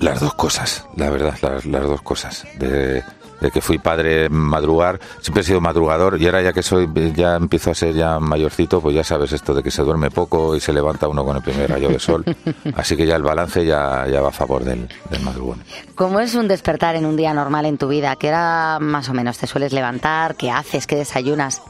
Las 0.00 0.18
dos 0.18 0.34
cosas, 0.34 0.86
la 0.96 1.10
verdad, 1.10 1.36
las, 1.42 1.66
las 1.66 1.82
dos 1.82 2.02
cosas. 2.02 2.46
De, 2.58 3.04
de 3.40 3.50
que 3.50 3.60
fui 3.60 3.78
padre 3.78 4.28
madrugar, 4.28 5.00
siempre 5.20 5.40
he 5.42 5.44
sido 5.44 5.60
madrugador 5.60 6.20
y 6.20 6.26
ahora 6.26 6.42
ya 6.42 6.52
que 6.52 6.62
soy, 6.62 6.88
ya 7.14 7.36
empiezo 7.36 7.70
a 7.70 7.74
ser 7.74 7.94
ya 7.94 8.20
mayorcito, 8.20 8.80
pues 8.80 8.94
ya 8.94 9.04
sabes 9.04 9.32
esto 9.32 9.54
de 9.54 9.62
que 9.62 9.70
se 9.70 9.82
duerme 9.82 10.10
poco 10.10 10.54
y 10.56 10.60
se 10.60 10.72
levanta 10.72 11.08
uno 11.08 11.24
con 11.24 11.36
el 11.36 11.42
primer 11.42 11.70
rayo 11.70 11.88
de 11.88 11.98
sol. 11.98 12.24
Así 12.76 12.96
que 12.96 13.06
ya 13.06 13.16
el 13.16 13.22
balance 13.22 13.64
ya, 13.64 14.06
ya 14.06 14.20
va 14.20 14.28
a 14.28 14.32
favor 14.32 14.64
del, 14.64 14.88
del 15.10 15.22
madrugón. 15.22 15.62
¿Cómo 15.94 16.20
es 16.20 16.34
un 16.34 16.48
despertar 16.48 16.96
en 16.96 17.06
un 17.06 17.16
día 17.16 17.32
normal 17.34 17.66
en 17.66 17.78
tu 17.78 17.88
vida? 17.88 18.16
¿Qué 18.16 18.28
hora 18.28 18.78
más 18.80 19.08
o 19.08 19.14
menos 19.14 19.38
te 19.38 19.46
sueles 19.46 19.72
levantar? 19.72 20.34
¿Qué 20.36 20.50
haces? 20.50 20.86
¿Qué 20.86 20.96
desayunas? 20.96 21.62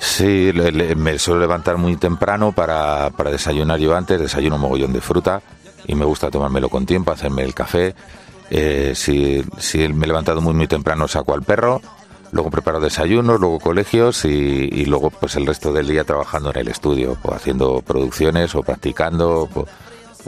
Sí, 0.00 0.52
le- 0.52 0.72
le- 0.72 0.96
me 0.96 1.18
suelo 1.18 1.40
levantar 1.40 1.76
muy 1.76 1.96
temprano 1.96 2.50
para, 2.52 3.10
para 3.10 3.30
desayunar 3.30 3.78
yo 3.78 3.94
antes, 3.96 4.20
desayuno 4.20 4.56
un 4.56 4.62
mogollón 4.62 4.92
de 4.92 5.00
fruta 5.00 5.40
y 5.86 5.94
me 5.94 6.04
gusta 6.04 6.30
tomármelo 6.30 6.68
con 6.68 6.86
tiempo, 6.86 7.12
hacerme 7.12 7.42
el 7.44 7.54
café. 7.54 7.94
Eh, 8.54 8.92
si, 8.94 9.42
si 9.56 9.88
me 9.88 10.04
he 10.04 10.08
levantado 10.08 10.42
muy 10.42 10.52
muy 10.52 10.66
temprano 10.66 11.08
saco 11.08 11.32
al 11.32 11.42
perro, 11.42 11.80
luego 12.32 12.50
preparo 12.50 12.80
desayunos, 12.80 13.40
luego 13.40 13.58
colegios 13.58 14.26
y, 14.26 14.84
luego 14.84 15.08
pues 15.08 15.36
el 15.36 15.46
resto 15.46 15.72
del 15.72 15.88
día 15.88 16.04
trabajando 16.04 16.50
en 16.50 16.58
el 16.58 16.68
estudio, 16.68 17.16
o 17.22 17.32
haciendo 17.32 17.80
producciones 17.80 18.54
o 18.54 18.62
practicando 18.62 19.48
o, 19.54 19.66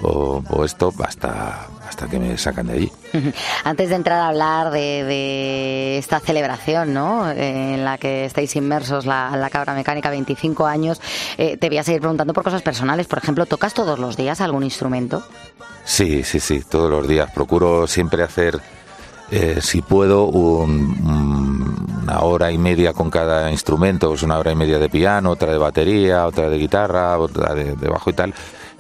o- 0.03 0.43
o 0.51 0.65
esto 0.65 0.93
hasta, 1.05 1.67
hasta 1.89 2.07
que 2.09 2.19
me 2.19 2.37
sacan 2.39 2.67
de 2.67 2.73
allí. 2.75 2.93
Antes 3.65 3.89
de 3.91 3.95
entrar 3.97 4.19
a 4.21 4.29
hablar 4.29 4.71
de, 4.71 5.05
de 5.05 5.99
esta 5.99 6.21
celebración, 6.21 6.93
¿no? 6.93 7.31
Eh, 7.31 7.75
En 7.75 7.85
la 7.85 7.99
que 7.99 8.25
estáis 8.25 8.55
inmersos, 8.57 9.07
la, 9.07 9.37
la 9.37 9.51
cabra 9.51 9.75
mecánica, 9.75 10.11
25 10.11 10.67
años, 10.67 11.01
eh, 11.39 11.57
te 11.57 11.69
voy 11.69 11.79
a 11.79 11.85
seguir 11.85 12.01
preguntando 12.01 12.33
por 12.33 12.43
cosas 12.45 12.63
personales. 12.63 13.07
Por 13.07 13.19
ejemplo, 13.19 13.47
¿tocas 13.47 13.75
todos 13.75 13.99
los 13.99 14.17
días 14.17 14.41
algún 14.41 14.63
instrumento? 14.65 15.23
Sí, 15.85 16.23
sí, 16.25 16.41
sí, 16.41 16.63
todos 16.69 16.91
los 16.91 17.07
días. 17.07 17.31
Procuro 17.33 17.87
siempre 17.87 18.23
hacer, 18.23 18.59
eh, 19.31 19.59
si 19.61 19.83
puedo, 19.83 20.25
un- 20.27 20.99
un- 21.07 21.85
una 22.05 22.21
hora 22.21 22.51
y 22.53 22.59
media 22.59 22.93
con 22.93 23.11
cada 23.11 23.51
instrumento, 23.51 24.09
pues 24.09 24.23
una 24.23 24.39
hora 24.39 24.53
y 24.53 24.55
media 24.57 24.79
de 24.79 24.89
piano, 24.91 25.31
otra 25.31 25.53
de 25.53 25.59
batería, 25.59 26.27
otra 26.27 26.49
de 26.51 26.59
guitarra, 26.59 27.19
otra 27.19 27.55
de, 27.55 27.75
de 27.77 27.89
bajo 27.89 28.11
y 28.11 28.13
tal. 28.13 28.35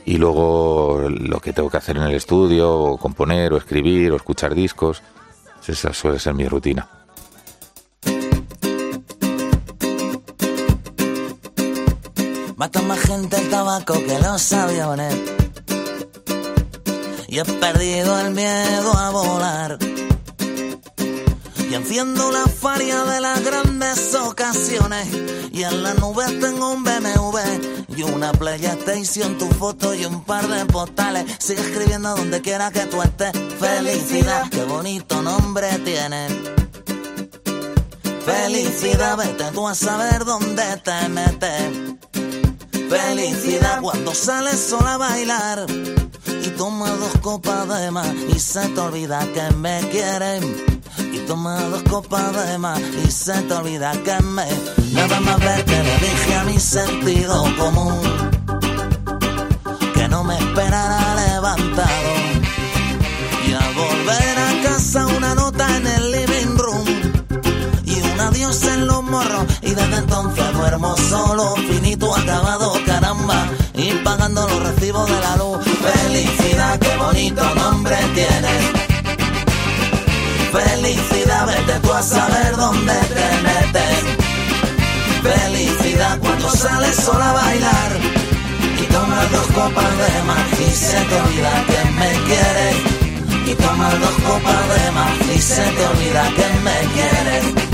Y 0.06 0.18
luego 0.18 1.08
lo 1.08 1.40
que 1.40 1.52
tengo 1.52 1.70
que 1.70 1.78
hacer 1.78 1.96
en 1.96 2.04
el 2.04 2.14
estudio, 2.14 2.72
o 2.72 2.98
componer, 2.98 3.52
o 3.52 3.56
escribir, 3.56 4.12
o 4.12 4.16
escuchar 4.16 4.54
discos. 4.54 5.02
Esa 5.66 5.94
suele 5.94 6.18
ser 6.18 6.34
mi 6.34 6.46
rutina. 6.46 6.88
Mata 12.56 12.82
más 12.82 13.00
gente 13.00 13.36
el 13.36 13.50
tabaco 13.50 13.94
que 13.94 14.18
los 14.20 14.52
aviones. 14.52 15.14
Y 17.28 17.38
he 17.38 17.44
perdido 17.44 18.20
el 18.20 18.34
miedo 18.34 18.92
a 18.96 19.10
volar. 19.10 19.78
Y 21.74 21.76
enciendo 21.76 22.30
la 22.30 22.46
faria 22.46 23.02
de 23.02 23.20
las 23.20 23.42
grandes 23.42 24.14
ocasiones. 24.14 25.08
Y 25.50 25.64
en 25.64 25.82
la 25.82 25.92
nube 25.94 26.24
tengo 26.40 26.70
un 26.70 26.84
BMW 26.84 27.38
y 27.96 28.04
una 28.04 28.30
PlayStation, 28.30 29.36
tu 29.38 29.48
foto 29.48 29.92
y 29.92 30.04
un 30.04 30.22
par 30.22 30.46
de 30.46 30.66
postales. 30.66 31.24
Sigue 31.40 31.62
escribiendo 31.62 32.14
donde 32.14 32.40
quiera 32.42 32.70
que 32.70 32.86
tú 32.86 33.02
estés. 33.02 33.32
Felicidad, 33.58 34.48
qué 34.50 34.62
bonito 34.62 35.20
nombre 35.20 35.66
tiene. 35.80 36.28
Felicidad, 38.24 39.16
vete 39.16 39.50
tú 39.52 39.66
a 39.66 39.74
saber 39.74 40.24
dónde 40.24 40.62
te 40.84 41.08
metes. 41.08 41.98
Felicidad 42.88 43.80
cuando 43.80 44.14
sales 44.14 44.60
sola 44.60 44.94
a 44.94 44.98
bailar 44.98 45.66
y 46.40 46.50
toma 46.50 46.90
dos 46.90 47.18
copas 47.20 47.66
de 47.80 47.90
más 47.90 48.14
y 48.32 48.38
se 48.38 48.60
te 48.68 48.80
olvida 48.80 49.26
que 49.34 49.56
me 49.56 49.80
quieren. 49.90 50.73
Y 51.12 51.18
toma 51.26 51.60
dos 51.64 51.82
copas 51.84 52.46
de 52.48 52.58
más 52.58 52.80
y 52.80 53.10
se 53.10 53.32
te 53.42 53.54
olvida 53.54 53.92
que 54.04 54.20
me. 54.22 54.46
Nada 54.92 55.20
más 55.20 55.38
ver 55.40 55.64
que 55.64 55.82
le 55.82 55.98
dije 55.98 56.34
a 56.34 56.44
mi 56.44 56.58
sentido 56.58 57.44
común 57.58 58.00
que 59.94 60.08
no 60.08 60.24
me 60.24 60.36
esperara 60.38 61.14
levantado. 61.14 62.10
Y 63.46 63.52
al 63.52 63.74
volver 63.74 64.38
a 64.38 64.62
casa 64.62 65.06
una 65.06 65.34
nota 65.34 65.76
en 65.76 65.86
el 65.86 66.12
living 66.12 66.56
room 66.56 66.84
y 67.84 68.00
un 68.00 68.20
adiós 68.20 68.62
en 68.64 68.86
los 68.86 69.02
morros 69.02 69.44
y 69.62 69.70
desde 69.70 69.96
entonces 69.96 70.52
duermo 70.52 70.96
solo, 70.96 71.54
finito, 71.56 72.14
acabado, 72.14 72.72
caramba, 72.86 73.46
y 73.74 73.92
pagando 74.04 74.46
los 74.48 74.62
recibos 74.62 75.08
de 75.08 75.20
la 75.20 75.36
luz. 75.36 75.58
Felicidad, 75.64 76.78
qué 76.78 76.96
bonito 76.96 77.54
nombre 77.54 77.96
tienes. 78.14 78.83
Felicidad, 80.54 81.46
vete 81.48 81.80
tú 81.80 81.92
a 81.92 82.00
saber 82.00 82.54
dónde 82.56 82.92
te 82.92 83.26
metes. 83.42 84.04
Felicidad 85.20 86.16
cuando 86.20 86.48
sales 86.48 86.94
sola 86.94 87.30
a 87.30 87.32
bailar 87.32 87.92
y 88.80 88.84
tomas 88.92 89.32
dos 89.32 89.46
copas 89.48 89.98
de 89.98 90.22
más 90.22 90.60
y 90.60 90.70
se 90.70 91.00
te 91.06 91.20
olvida 91.20 91.64
que 91.66 91.90
me 91.98 92.10
quieres. 92.28 92.76
Y 93.46 93.54
tomas 93.56 93.98
dos 93.98 94.14
copas 94.28 94.68
de 94.74 94.90
más 94.92 95.36
y 95.36 95.42
se 95.42 95.62
te 95.62 95.86
olvida 95.88 96.22
que 96.36 96.48
me 96.60 96.78
quieres. 96.94 97.73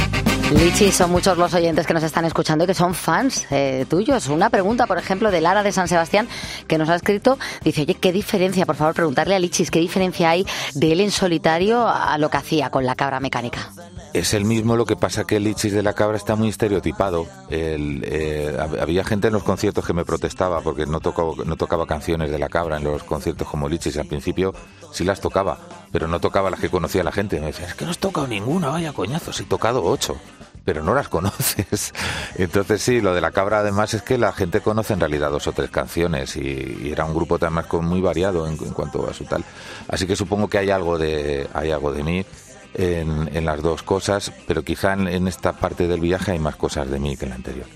Lichi, 0.51 0.91
son 0.91 1.13
muchos 1.13 1.39
los 1.39 1.55
oyentes 1.55 1.87
que 1.87 1.95
nos 1.95 2.03
están 2.03 2.25
escuchando 2.25 2.65
y 2.65 2.67
que 2.67 2.75
son 2.75 2.93
fans 2.95 3.47
eh, 3.53 3.87
tuyos. 3.89 4.27
Una 4.27 4.51
pregunta, 4.51 4.87
por 4.89 4.99
ejemplo, 4.99 5.31
de 5.31 5.41
Lara 5.41 5.63
de 5.63 5.71
San 5.71 5.87
Sebastián, 5.87 6.27
que 6.67 6.77
nos 6.77 6.89
ha 6.89 6.97
escrito, 6.97 7.39
dice, 7.63 7.83
oye, 7.83 7.95
¿qué 7.95 8.11
diferencia, 8.13 8.67
por 8.67 8.75
favor, 8.75 8.93
preguntarle 8.95 9.37
a 9.37 9.39
Lichis, 9.39 9.71
qué 9.71 9.79
diferencia 9.79 10.31
hay 10.31 10.45
de 10.75 10.91
él 10.93 11.01
en 11.03 11.13
solitario 11.13 11.87
a 11.87 12.19
lo 12.19 12.31
que 12.31 12.37
hacía 12.39 12.69
con 12.71 12.85
la 12.85 12.97
cabra 12.97 13.21
mecánica? 13.21 13.71
Es 14.13 14.35
el 14.35 14.45
mismo, 14.45 14.77
lo 14.77 14.87
que 14.87 14.97
pasa 14.97 15.23
que 15.25 15.37
el 15.37 15.45
Lichis 15.45 15.73
de 15.73 15.85
la 15.85 15.93
cabra 15.93 16.17
está 16.17 16.35
muy 16.35 16.49
estereotipado. 16.49 17.27
Eh, 17.49 18.57
hab- 18.59 18.81
había 18.83 19.05
gente 19.05 19.29
en 19.29 19.35
los 19.35 19.45
conciertos 19.45 19.87
que 19.87 19.93
me 19.93 20.05
protestaba 20.05 20.61
porque 20.63 20.85
no, 20.85 20.99
tocó, 20.99 21.37
no 21.47 21.57
tocaba 21.57 21.87
canciones 21.87 22.29
de 22.29 22.39
la 22.41 22.49
cabra 22.49 22.79
en 22.79 22.85
los 22.85 23.05
conciertos 23.05 23.47
como 23.49 23.69
Lichis. 23.69 23.97
Al 23.99 24.07
principio 24.09 24.53
sí 24.93 25.05
las 25.05 25.21
tocaba, 25.21 25.59
pero 25.93 26.09
no 26.09 26.21
tocaba 26.21 26.51
las 26.51 26.61
que 26.61 26.71
conocía 26.71 27.03
la 27.03 27.13
gente. 27.13 27.41
Me 27.41 27.47
decía, 27.47 27.67
es 27.67 27.75
que 27.75 27.85
no 27.85 27.91
has 27.91 27.99
tocado 27.99 28.27
ninguna, 28.27 28.69
vaya 28.69 28.93
coñazo, 28.93 29.31
he 29.39 29.45
tocado 29.45 29.85
ocho. 29.85 30.17
Pero 30.65 30.85
no 30.85 30.95
las 30.95 31.09
conoces. 31.09 31.95
Entonces 32.37 32.83
sí, 32.83 33.01
lo 33.01 33.15
de 33.15 33.23
la 33.23 33.31
cabra 33.31 33.61
además 33.61 33.95
es 33.95 34.03
que 34.03 34.19
la 34.19 34.33
gente 34.33 34.61
conoce 34.61 34.93
en 34.93 35.01
realidad 35.01 35.31
dos 35.31 35.47
o 35.47 35.53
tres 35.53 35.71
canciones 35.71 36.37
y, 36.37 36.91
era 36.93 37.07
un 37.07 37.15
grupo 37.15 37.37
además 37.37 37.67
muy 37.73 38.01
variado 38.01 38.47
en, 38.47 38.53
en 38.63 38.73
cuanto 38.73 39.09
a 39.09 39.15
su 39.15 39.25
tal. 39.25 39.43
Así 39.89 40.07
que 40.07 40.17
supongo 40.17 40.49
que 40.49 40.59
hay 40.59 40.71
algo 40.71 40.99
de, 40.99 41.49
hay 41.55 41.71
algo 41.71 41.93
de 41.93 42.03
mí 42.03 42.27
en, 42.75 43.31
en 43.35 43.45
las 43.45 43.63
dos 43.63 43.83
cosas, 43.83 44.33
pero 44.47 44.63
quizá 44.63 44.93
en, 44.93 45.09
en 45.09 45.29
esta 45.29 45.53
parte 45.53 45.89
del 45.89 46.01
viaje 46.01 46.33
hay 46.33 46.39
más 46.39 46.57
cosas 46.57 46.91
de 46.91 46.99
mí 46.99 47.17
que 47.17 47.25
en 47.25 47.31
la 47.31 47.37
anterior. 47.37 47.67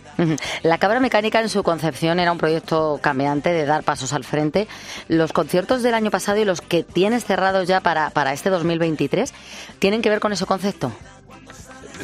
La 0.63 0.79
cabra 0.79 1.01
mecánica 1.01 1.41
en 1.41 1.49
su 1.49 1.63
concepción 1.63 2.21
era 2.21 2.31
un 2.31 2.39
proyecto 2.39 3.01
cambiante 3.03 3.53
de 3.53 3.67
dar 3.67 3.83
pasos 3.83 4.13
al 4.13 4.25
frente. 4.25 4.69
Los 5.09 5.33
conciertos 5.33 5.83
del 5.83 5.95
año 5.95 6.11
pasado 6.11 6.39
y 6.39 6.45
los 6.45 6.61
que 6.61 6.85
tienes 6.85 7.25
cerrados 7.25 7.67
ya 7.67 7.81
para, 7.81 8.11
para 8.11 8.33
este 8.33 8.51
2023 8.51 9.33
tienen 9.79 10.03
que 10.03 10.11
ver 10.11 10.21
con 10.21 10.33
ese 10.33 10.47
concepto. 10.47 10.93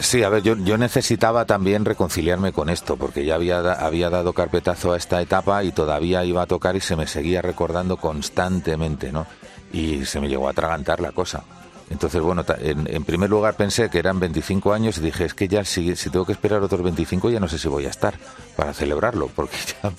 Sí, 0.01 0.23
a 0.23 0.29
ver, 0.29 0.43
yo, 0.43 0.57
yo 0.57 0.79
necesitaba 0.79 1.45
también 1.45 1.85
reconciliarme 1.85 2.53
con 2.53 2.69
esto, 2.69 2.97
porque 2.97 3.25
ya 3.25 3.35
había, 3.35 3.59
había 3.59 4.09
dado 4.09 4.33
carpetazo 4.33 4.93
a 4.93 4.97
esta 4.97 5.21
etapa 5.21 5.63
y 5.65 5.73
todavía 5.73 6.25
iba 6.25 6.43
a 6.43 6.47
tocar 6.47 6.77
y 6.77 6.81
se 6.81 6.97
me 6.97 7.07
seguía 7.07 7.43
recordando 7.43 7.97
constantemente, 7.97 9.13
¿no? 9.13 9.27
Y 9.73 10.05
se 10.07 10.21
me 10.21 10.29
llegó 10.29 10.49
a 10.49 10.53
atragantar 10.53 11.01
la 11.01 11.13
cosa. 11.13 11.43
Entonces, 11.91 12.23
bueno, 12.23 12.45
en, 12.61 12.87
en 12.89 13.05
primer 13.05 13.29
lugar 13.29 13.57
pensé 13.57 13.91
que 13.91 13.99
eran 13.99 14.21
25 14.21 14.73
años 14.73 14.97
y 14.99 15.01
dije, 15.01 15.25
es 15.25 15.35
que 15.35 15.49
ya 15.49 15.65
si, 15.65 15.97
si 15.97 16.09
tengo 16.09 16.25
que 16.25 16.33
esperar 16.33 16.63
otros 16.63 16.83
25 16.83 17.31
ya 17.31 17.41
no 17.41 17.49
sé 17.49 17.59
si 17.59 17.69
voy 17.69 17.85
a 17.85 17.91
estar 17.91 18.15
para 18.57 18.73
celebrarlo, 18.73 19.29
porque 19.35 19.57
ya 19.83 19.93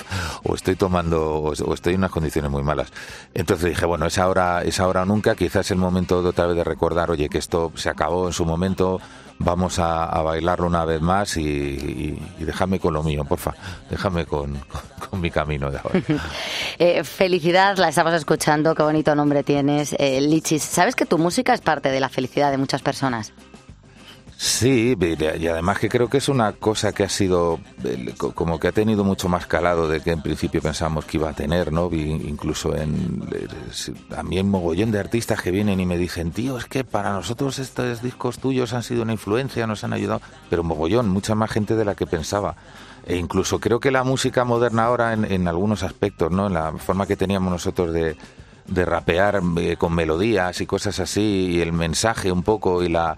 o 0.43 0.55
estoy 0.55 0.77
tomando 0.77 1.21
o, 1.35 1.49
o 1.51 1.73
estoy 1.73 1.93
en 1.93 1.99
unas 1.99 2.11
condiciones 2.11 2.49
muy 2.49 2.63
malas. 2.63 2.91
Entonces 3.33 3.69
dije, 3.69 3.85
bueno, 3.85 4.05
es 4.05 4.17
ahora, 4.17 4.63
es 4.63 4.79
ahora 4.79 5.03
o 5.03 5.05
nunca, 5.05 5.35
quizás 5.35 5.65
es 5.67 5.71
el 5.71 5.77
momento 5.77 6.23
de 6.23 6.29
otra 6.29 6.47
vez 6.47 6.55
de 6.55 6.63
recordar, 6.63 7.11
oye, 7.11 7.27
que 7.27 7.37
esto 7.37 7.73
se 7.75 7.89
acabó 7.89 8.27
en 8.27 8.33
su 8.33 8.45
momento, 8.45 9.01
vamos 9.43 9.79
a, 9.79 10.21
bailarlo 10.21 10.67
una 10.67 10.85
vez 10.85 11.01
más 11.01 11.37
y, 11.37 11.41
y, 11.41 12.19
y 12.39 12.43
déjame 12.43 12.79
con 12.79 12.93
lo 12.93 13.03
mío, 13.03 13.23
porfa, 13.25 13.53
déjame 13.89 14.25
con, 14.25 14.53
con, 14.55 14.81
con 15.09 15.21
mi 15.21 15.31
camino 15.31 15.71
de 15.71 15.77
ahora. 15.77 16.01
Eh, 16.79 17.03
felicidad, 17.03 17.77
la 17.77 17.89
estamos 17.89 18.13
escuchando, 18.13 18.73
qué 18.73 18.81
bonito 18.81 19.13
nombre 19.13 19.43
tienes. 19.43 19.93
Eh, 19.99 20.19
Lichis, 20.19 20.63
¿sabes 20.63 20.95
que 20.95 21.05
tu 21.05 21.19
música 21.19 21.53
es 21.53 21.61
parte 21.61 21.89
de 21.89 21.99
la 21.99 22.09
felicidad 22.09 22.49
de 22.49 22.57
muchas 22.57 22.81
personas? 22.81 23.33
Sí, 24.61 24.95
y 25.39 25.47
además 25.47 25.79
que 25.79 25.89
creo 25.89 26.07
que 26.07 26.19
es 26.19 26.29
una 26.29 26.51
cosa 26.53 26.91
que 26.93 27.03
ha 27.03 27.09
sido, 27.09 27.59
co- 28.15 28.31
como 28.33 28.59
que 28.59 28.67
ha 28.67 28.71
tenido 28.71 29.03
mucho 29.03 29.27
más 29.27 29.47
calado 29.47 29.87
de 29.87 30.01
que 30.01 30.11
en 30.11 30.21
principio 30.21 30.61
pensábamos 30.61 31.05
que 31.05 31.17
iba 31.17 31.31
a 31.31 31.33
tener, 31.33 31.71
¿no? 31.73 31.89
Incluso 31.91 32.75
en, 32.75 33.23
eh, 33.33 33.47
sí, 33.71 33.91
también 34.07 34.47
mogollón 34.47 34.91
de 34.91 34.99
artistas 34.99 35.41
que 35.41 35.49
vienen 35.49 35.79
y 35.79 35.87
me 35.87 35.97
dicen, 35.97 36.29
tío, 36.31 36.59
es 36.59 36.65
que 36.65 36.83
para 36.83 37.11
nosotros 37.11 37.57
estos 37.57 38.03
discos 38.03 38.37
tuyos 38.37 38.73
han 38.73 38.83
sido 38.83 39.01
una 39.01 39.13
influencia, 39.13 39.65
nos 39.65 39.83
han 39.83 39.93
ayudado, 39.93 40.21
pero 40.47 40.63
mogollón, 40.63 41.09
mucha 41.09 41.33
más 41.33 41.49
gente 41.49 41.75
de 41.75 41.83
la 41.85 41.95
que 41.95 42.05
pensaba. 42.05 42.55
E 43.07 43.15
incluso 43.17 43.57
creo 43.59 43.79
que 43.79 43.89
la 43.89 44.03
música 44.03 44.43
moderna 44.43 44.83
ahora 44.83 45.13
en, 45.13 45.25
en 45.25 45.47
algunos 45.47 45.81
aspectos, 45.81 46.29
¿no? 46.31 46.45
En 46.45 46.53
la 46.53 46.71
forma 46.73 47.07
que 47.07 47.15
teníamos 47.17 47.51
nosotros 47.51 47.91
de, 47.93 48.15
de 48.67 48.85
rapear 48.85 49.41
eh, 49.57 49.75
con 49.75 49.95
melodías 49.95 50.61
y 50.61 50.67
cosas 50.67 50.99
así, 50.99 51.47
y 51.53 51.61
el 51.61 51.73
mensaje 51.73 52.31
un 52.31 52.43
poco 52.43 52.83
y 52.83 52.89
la 52.89 53.17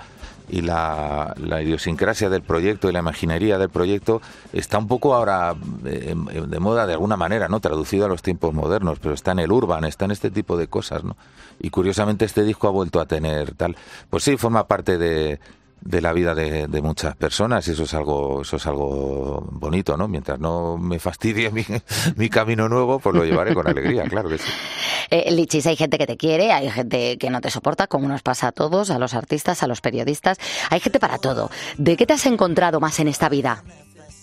y 0.50 0.62
la, 0.62 1.34
la, 1.38 1.62
idiosincrasia 1.62 2.30
del 2.30 2.42
proyecto 2.42 2.90
y 2.90 2.94
la 2.94 3.00
imaginería 3.00 3.58
del 3.58 3.70
proyecto 3.70 4.22
está 4.52 4.78
un 4.78 4.88
poco 4.88 5.14
ahora 5.14 5.56
eh, 5.86 6.16
de 6.48 6.60
moda 6.60 6.86
de 6.86 6.94
alguna 6.94 7.18
manera, 7.18 7.48
¿no? 7.48 7.60
Traducido 7.60 8.06
a 8.06 8.10
los 8.10 8.22
tiempos 8.22 8.54
modernos, 8.54 9.00
pero 9.00 9.14
está 9.14 9.32
en 9.32 9.40
el 9.40 9.52
urban, 9.52 9.86
está 9.86 10.06
en 10.06 10.12
este 10.12 10.32
tipo 10.32 10.58
de 10.58 10.68
cosas, 10.68 11.04
¿no? 11.04 11.16
Y 11.60 11.70
curiosamente 11.70 12.26
este 12.26 12.44
disco 12.44 12.68
ha 12.68 12.72
vuelto 12.72 13.00
a 13.00 13.06
tener 13.06 13.54
tal, 13.56 13.76
pues 14.10 14.24
sí, 14.24 14.38
forma 14.38 14.68
parte 14.68 14.98
de, 14.98 15.40
de 15.86 16.02
la 16.02 16.14
vida 16.14 16.34
de, 16.34 16.82
muchas 16.82 17.16
personas 17.16 17.68
y 17.68 17.72
eso 17.72 17.84
es 17.84 17.94
algo 17.94 18.42
eso 18.42 18.58
es 18.58 18.68
algo 18.68 19.48
bonito 19.52 19.96
no 19.96 20.08
mientras 20.08 20.40
no 20.40 20.78
me 20.78 21.00
fastidie 21.00 21.50
mi, 21.50 21.66
mi 22.16 22.30
camino 22.30 22.68
nuevo 22.70 23.00
pues 23.00 23.16
lo 23.16 23.26
llevaré 23.26 23.54
con 23.54 23.68
alegría 23.68 24.04
claro 24.04 24.30
que 24.30 24.38
sí. 24.38 24.50
Eh, 25.10 25.32
Lichis 25.32 25.68
hay 25.68 25.76
gente 25.76 25.98
que 25.98 26.08
te 26.08 26.18
quiere 26.18 26.52
hay 26.52 26.72
gente 26.72 27.18
que 27.18 27.30
no 27.30 27.42
te 27.42 27.52
soporta 27.52 27.88
como 27.88 28.08
nos 28.08 28.24
pasa 28.24 28.48
a 28.48 28.52
todos 28.52 28.90
a 28.90 28.98
los 28.98 29.14
artistas 29.14 29.62
a 29.62 29.68
los 29.68 29.82
periodistas. 29.82 30.38
Hay 30.70 30.80
gente 30.80 31.00
para 31.00 31.20
todo. 31.20 31.52
De 31.78 31.98
qué 31.98 32.08
te 32.08 32.14
has 32.14 32.26
encontrado 32.26 32.80
más 32.80 33.00
en 33.00 33.10
esta 33.10 33.30
vida 33.30 33.64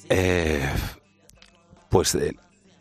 eh, 0.09 0.69
pues 1.89 2.15
eh, 2.17 2.35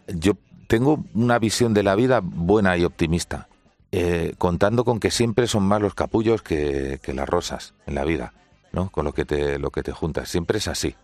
yo 0.08 0.34
tengo 0.68 1.04
una 1.13 1.38
visión 1.38 1.74
de 1.74 1.84
la 1.84 1.96
vida 1.96 2.22
buena 2.24 2.76
y 2.78 2.84
optimista 2.84 3.48
eh, 3.92 4.34
contando 4.38 4.86
con 4.86 5.00
que 5.00 5.12
siempre 5.12 5.48
son 5.48 5.63
más 5.63 5.82
los 5.82 5.94
capullos 5.94 6.42
que, 6.42 7.00
que 7.04 7.13
las 7.13 7.30
rosas 7.30 7.74
en 7.86 7.96
la 7.96 8.06
vida 8.06 8.34
¿no? 8.71 8.89
Con 8.89 9.05
lo 9.05 9.13
que 9.13 9.25
te, 9.25 9.60
lo 9.60 9.71
que 9.71 9.84
te 9.84 9.91
juntas. 9.91 10.29
Siempre 10.29 10.58
es 10.58 10.67
así. 10.67 10.95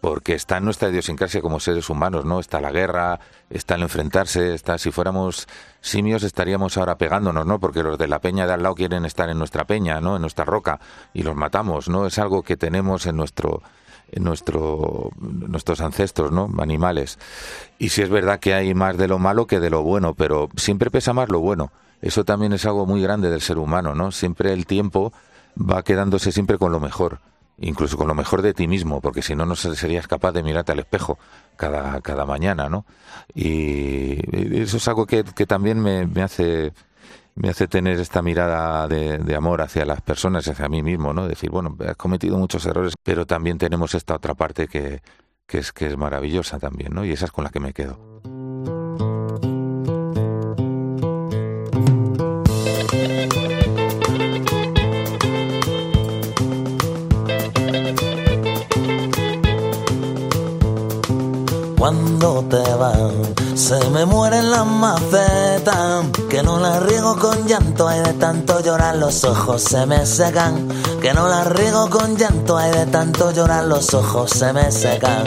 Porque 0.00 0.34
está 0.34 0.56
en 0.56 0.64
nuestra 0.64 0.88
idiosincrasia 0.88 1.40
como 1.40 1.60
seres 1.60 1.88
humanos, 1.88 2.24
¿no? 2.24 2.40
Está 2.40 2.60
la 2.60 2.72
guerra, 2.72 3.20
está 3.50 3.76
el 3.76 3.82
enfrentarse, 3.82 4.52
está, 4.52 4.76
si 4.76 4.90
fuéramos 4.90 5.46
simios 5.80 6.24
estaríamos 6.24 6.76
ahora 6.76 6.98
pegándonos, 6.98 7.46
¿no? 7.46 7.60
Porque 7.60 7.84
los 7.84 7.96
de 7.98 8.08
la 8.08 8.18
peña 8.18 8.46
de 8.46 8.52
al 8.52 8.64
lado 8.64 8.74
quieren 8.74 9.04
estar 9.04 9.30
en 9.30 9.38
nuestra 9.38 9.64
peña, 9.64 10.00
¿no? 10.00 10.16
En 10.16 10.22
nuestra 10.22 10.44
roca, 10.44 10.80
y 11.14 11.22
los 11.22 11.36
matamos, 11.36 11.88
¿no? 11.88 12.04
Es 12.04 12.18
algo 12.18 12.42
que 12.42 12.56
tenemos 12.56 13.06
en 13.06 13.16
nuestro, 13.16 13.62
en 14.10 14.24
nuestro, 14.24 15.10
nuestros 15.20 15.80
ancestros, 15.80 16.32
¿no? 16.32 16.50
Animales. 16.58 17.20
Y 17.78 17.90
si 17.90 18.02
es 18.02 18.08
verdad 18.08 18.40
que 18.40 18.54
hay 18.54 18.74
más 18.74 18.96
de 18.96 19.06
lo 19.06 19.20
malo 19.20 19.46
que 19.46 19.60
de 19.60 19.70
lo 19.70 19.82
bueno, 19.82 20.14
pero 20.14 20.48
siempre 20.56 20.90
pesa 20.90 21.12
más 21.12 21.28
lo 21.28 21.38
bueno. 21.38 21.70
Eso 22.00 22.24
también 22.24 22.52
es 22.52 22.66
algo 22.66 22.86
muy 22.86 23.00
grande 23.00 23.30
del 23.30 23.40
ser 23.40 23.58
humano, 23.58 23.94
¿no? 23.94 24.10
Siempre 24.10 24.52
el 24.52 24.66
tiempo 24.66 25.12
va 25.56 25.82
quedándose 25.82 26.32
siempre 26.32 26.58
con 26.58 26.72
lo 26.72 26.80
mejor, 26.80 27.20
incluso 27.58 27.96
con 27.96 28.08
lo 28.08 28.14
mejor 28.14 28.42
de 28.42 28.54
ti 28.54 28.66
mismo, 28.66 29.00
porque 29.00 29.22
si 29.22 29.34
no, 29.34 29.46
no 29.46 29.56
serías 29.56 30.08
capaz 30.08 30.32
de 30.32 30.42
mirarte 30.42 30.72
al 30.72 30.80
espejo 30.80 31.18
cada, 31.56 32.00
cada 32.00 32.24
mañana, 32.26 32.68
¿no? 32.68 32.84
Y 33.34 34.18
eso 34.60 34.76
es 34.76 34.88
algo 34.88 35.06
que, 35.06 35.24
que 35.24 35.46
también 35.46 35.80
me, 35.80 36.06
me, 36.06 36.22
hace 36.22 36.72
me 37.34 37.48
hace 37.48 37.68
tener 37.68 37.98
esta 37.98 38.22
mirada 38.22 38.86
de, 38.88 39.34
amor 39.34 39.62
hacia 39.62 39.84
las 39.84 40.00
personas 40.00 40.46
hacia 40.48 40.68
mí 40.68 40.82
mismo, 40.82 41.12
¿no? 41.12 41.28
Decir, 41.28 41.50
bueno, 41.50 41.76
has 41.86 41.96
cometido 41.96 42.36
muchos 42.38 42.66
errores, 42.66 42.94
pero 43.02 43.26
también 43.26 43.58
tenemos 43.58 43.94
esta 43.94 44.16
otra 44.16 44.34
parte 44.34 44.68
que, 44.68 45.02
que, 45.46 45.58
es, 45.58 45.72
que 45.72 45.86
es 45.86 45.96
maravillosa 45.96 46.58
también, 46.58 46.92
¿no? 46.94 47.04
Y 47.04 47.12
esa 47.12 47.26
es 47.26 47.32
con 47.32 47.44
la 47.44 47.50
que 47.50 47.60
me 47.60 47.72
quedo. 47.72 47.98
Cuando 61.82 62.44
te 62.44 62.62
vas. 62.76 63.12
Se 63.56 63.76
me 63.90 64.06
mueren 64.06 64.52
las 64.52 64.64
macetas, 64.64 66.04
que 66.30 66.40
no 66.40 66.60
las 66.60 66.80
riego 66.80 67.16
con 67.18 67.44
llanto, 67.48 67.88
hay 67.88 68.00
de 68.02 68.12
tanto 68.12 68.60
llorar 68.60 68.94
los 68.94 69.24
ojos 69.24 69.62
se 69.62 69.84
me 69.86 70.06
secan. 70.06 70.68
Que 71.00 71.12
no 71.12 71.26
las 71.26 71.44
riego 71.44 71.90
con 71.90 72.16
llanto, 72.16 72.56
hay 72.56 72.70
de 72.70 72.86
tanto 72.86 73.32
llorar 73.32 73.64
los 73.64 73.94
ojos 73.94 74.30
se 74.30 74.52
me 74.52 74.70
secan. 74.70 75.24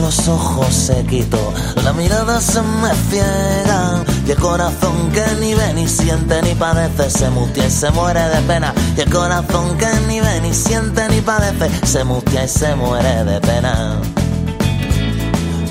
los 0.00 0.28
ojos 0.28 0.72
se 0.72 1.04
quitó, 1.04 1.52
la 1.82 1.92
mirada 1.92 2.40
se 2.40 2.62
me 2.62 2.94
ciega 3.10 4.05
y 4.26 4.32
el 4.32 4.38
corazón 4.38 5.12
que 5.12 5.24
ni 5.40 5.54
ve 5.54 5.72
ni 5.74 5.86
siente 5.86 6.42
ni 6.42 6.54
padece 6.54 7.10
se 7.10 7.30
mutia 7.30 7.66
y 7.66 7.70
se 7.70 7.90
muere 7.90 8.28
de 8.28 8.42
pena 8.42 8.74
y 8.96 9.00
el 9.00 9.10
corazón 9.10 9.78
que 9.78 9.86
ni 10.08 10.20
ve 10.20 10.40
ni 10.40 10.52
siente 10.52 11.08
ni 11.08 11.20
padece 11.20 11.70
se 11.86 12.02
mutia 12.02 12.44
y 12.44 12.48
se 12.48 12.74
muere 12.74 13.24
de 13.24 13.40
pena. 13.40 14.00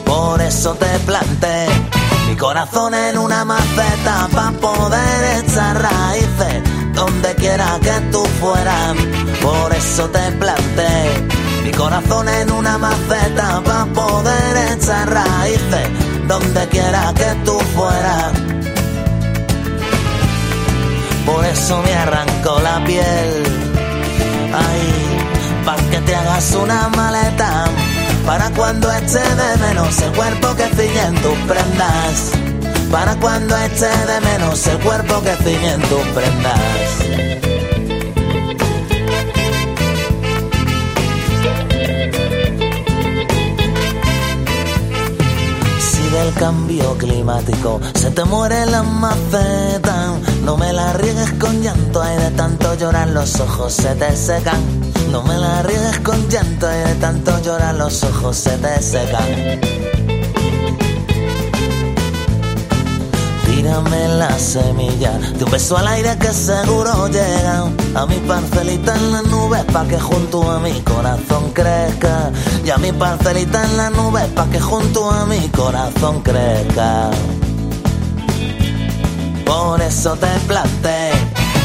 Por 0.06 0.42
eso 0.42 0.74
te 0.76 1.00
planté 1.00 1.68
mi 2.30 2.36
corazón 2.38 2.94
en 2.94 3.18
una 3.18 3.44
maceta 3.44 4.30
para 4.34 4.52
poder 4.52 5.44
echar 5.44 5.82
raíces 5.82 6.64
donde 6.94 7.36
quiera 7.36 7.78
que 7.82 8.00
tú 8.12 8.24
fueras. 8.40 8.96
Por 9.42 9.74
eso 9.74 10.10
te 10.10 10.32
planté 10.34 11.28
mi 11.64 11.72
corazón 11.72 12.30
en 12.30 12.52
una 12.52 12.78
maceta 12.78 13.62
para 13.66 13.86
poder 13.86 14.78
echar 14.78 15.10
raíces 15.10 16.05
donde 16.28 16.68
quiera 16.70 17.14
que 17.16 17.36
tú 17.46 17.60
fueras. 17.76 18.32
Por 21.26 21.46
eso 21.46 21.82
me 21.82 21.94
arrancó 21.94 22.60
la 22.60 22.84
piel, 22.86 23.44
ay, 24.54 25.64
para 25.66 25.82
que 25.90 25.98
te 26.02 26.16
hagas 26.16 26.52
una 26.54 26.88
maleta, 26.90 27.66
para 28.26 28.50
cuando 28.52 28.92
eche 28.92 29.20
de 29.20 29.58
menos 29.68 30.00
el 30.02 30.12
cuerpo 30.12 30.56
que 30.56 30.66
ciñe 30.76 31.22
tus 31.22 31.38
prendas, 31.48 32.32
para 32.92 33.16
cuando 33.16 33.58
eche 33.58 33.88
de 33.88 34.22
menos 34.22 34.68
el 34.68 34.78
cuerpo 34.80 35.22
que 35.24 35.36
ciñe 35.44 35.78
tus 35.90 36.08
prendas. 36.14 37.55
Cambio 46.36 46.98
climático. 46.98 47.80
Se 47.94 48.12
te 48.12 48.24
muere 48.26 48.66
la 48.66 48.84
maceta, 48.84 50.14
no 50.44 50.58
me 50.58 50.72
la 50.74 50.94
riegues 50.94 51.32
con 51.40 51.62
llanto, 51.62 52.02
hay 52.02 52.18
de 52.18 52.32
tanto 52.32 52.76
llorar 52.76 53.10
los 53.10 53.40
ojos 53.40 53.74
se 53.74 53.96
te 53.96 54.16
secan. 54.16 54.62
No 55.12 55.24
me 55.24 55.38
la 55.38 55.64
riegues 55.64 56.00
con 56.00 56.28
llanto, 56.30 56.68
hay 56.68 56.94
de 56.94 56.96
tanto 56.96 57.42
llorar 57.42 57.76
los 57.76 58.04
ojos 58.04 58.38
se 58.38 58.58
te 58.58 58.82
secan. 58.82 59.75
Tírame 63.66 64.08
la 64.10 64.38
semilla 64.38 65.18
de 65.18 65.44
un 65.44 65.50
beso 65.50 65.76
al 65.76 65.88
aire 65.88 66.16
que 66.20 66.32
seguro 66.32 67.08
llega 67.08 67.64
a 67.96 68.06
mi 68.06 68.18
parcelita 68.18 68.96
en 68.96 69.12
las 69.12 69.24
nubes 69.24 69.64
pa' 69.64 69.88
que 69.88 70.00
junto 70.00 70.52
a 70.52 70.60
mi 70.60 70.82
corazón 70.82 71.52
crezca. 71.52 72.32
Y 72.64 72.70
a 72.70 72.78
mi 72.78 72.92
parcelita 72.92 73.64
en 73.64 73.76
las 73.76 73.92
nubes 73.92 74.28
pa' 74.36 74.46
que 74.52 74.60
junto 74.60 75.10
a 75.10 75.26
mi 75.26 75.50
corazón 75.50 76.22
crezca. 76.22 77.10
Por 79.44 79.82
eso 79.82 80.16
te 80.16 80.40
planté 80.48 81.10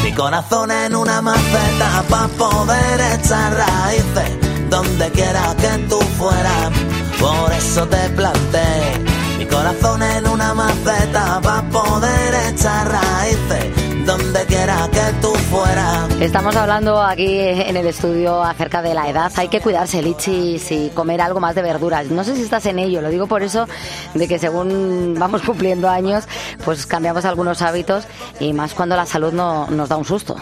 mi 0.03 0.11
corazón 0.11 0.71
en 0.71 0.95
una 0.95 1.21
maceta 1.21 2.03
pa' 2.09 2.27
poder 2.29 2.99
echar 3.13 3.53
raíces 3.53 4.69
donde 4.71 5.07
quiera 5.11 5.55
que 5.55 5.77
tú 5.87 5.99
fueras. 6.17 6.71
Por 7.19 7.53
eso 7.53 7.85
te 7.85 8.09
planté 8.09 9.10
corazón 9.51 10.01
en 10.01 10.27
una 10.27 10.53
maceta 10.53 11.39
para 11.41 11.69
poder 11.69 12.33
echar 12.53 12.89
raíces 12.89 14.05
donde 14.05 14.45
quiera 14.45 14.89
que 14.91 15.13
tú 15.21 15.33
fueras. 15.51 16.09
Estamos 16.19 16.55
hablando 16.55 17.01
aquí 17.01 17.37
en 17.37 17.77
el 17.77 17.85
estudio 17.85 18.41
acerca 18.41 18.81
de 18.81 18.93
la 18.93 19.09
edad. 19.09 19.31
Hay 19.35 19.49
que 19.49 19.59
cuidarse, 19.61 20.01
lichis, 20.01 20.71
y 20.71 20.89
comer 20.89 21.21
algo 21.21 21.39
más 21.39 21.55
de 21.55 21.61
verduras. 21.61 22.07
No 22.07 22.23
sé 22.23 22.35
si 22.35 22.41
estás 22.41 22.65
en 22.65 22.79
ello, 22.79 23.01
lo 23.01 23.09
digo 23.09 23.27
por 23.27 23.43
eso 23.43 23.67
de 24.13 24.27
que 24.27 24.39
según 24.39 25.15
vamos 25.19 25.41
cumpliendo 25.43 25.89
años, 25.89 26.23
pues 26.65 26.85
cambiamos 26.85 27.25
algunos 27.25 27.61
hábitos 27.61 28.05
y 28.39 28.53
más 28.53 28.73
cuando 28.73 28.95
la 28.95 29.05
salud 29.05 29.33
no, 29.33 29.67
nos 29.67 29.89
da 29.89 29.97
un 29.97 30.05
susto. 30.05 30.35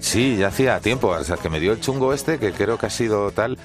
Sí, 0.00 0.36
ya 0.36 0.48
hacía 0.48 0.80
tiempo, 0.80 1.08
o 1.08 1.24
sea, 1.24 1.36
que 1.36 1.48
me 1.48 1.60
dio 1.60 1.72
el 1.72 1.80
chungo 1.80 2.12
este, 2.12 2.38
que 2.38 2.52
creo 2.52 2.76
que 2.76 2.86
ha 2.86 2.90
sido 2.90 3.30
tal 3.30 3.56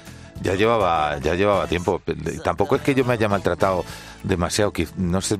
ya 0.42 0.54
llevaba 0.54 1.18
ya 1.18 1.34
llevaba 1.34 1.66
tiempo 1.66 2.00
tampoco 2.42 2.76
es 2.76 2.82
que 2.82 2.94
yo 2.94 3.04
me 3.04 3.14
haya 3.14 3.28
maltratado 3.28 3.84
demasiado 4.22 4.72
no 4.96 5.20
sé 5.20 5.38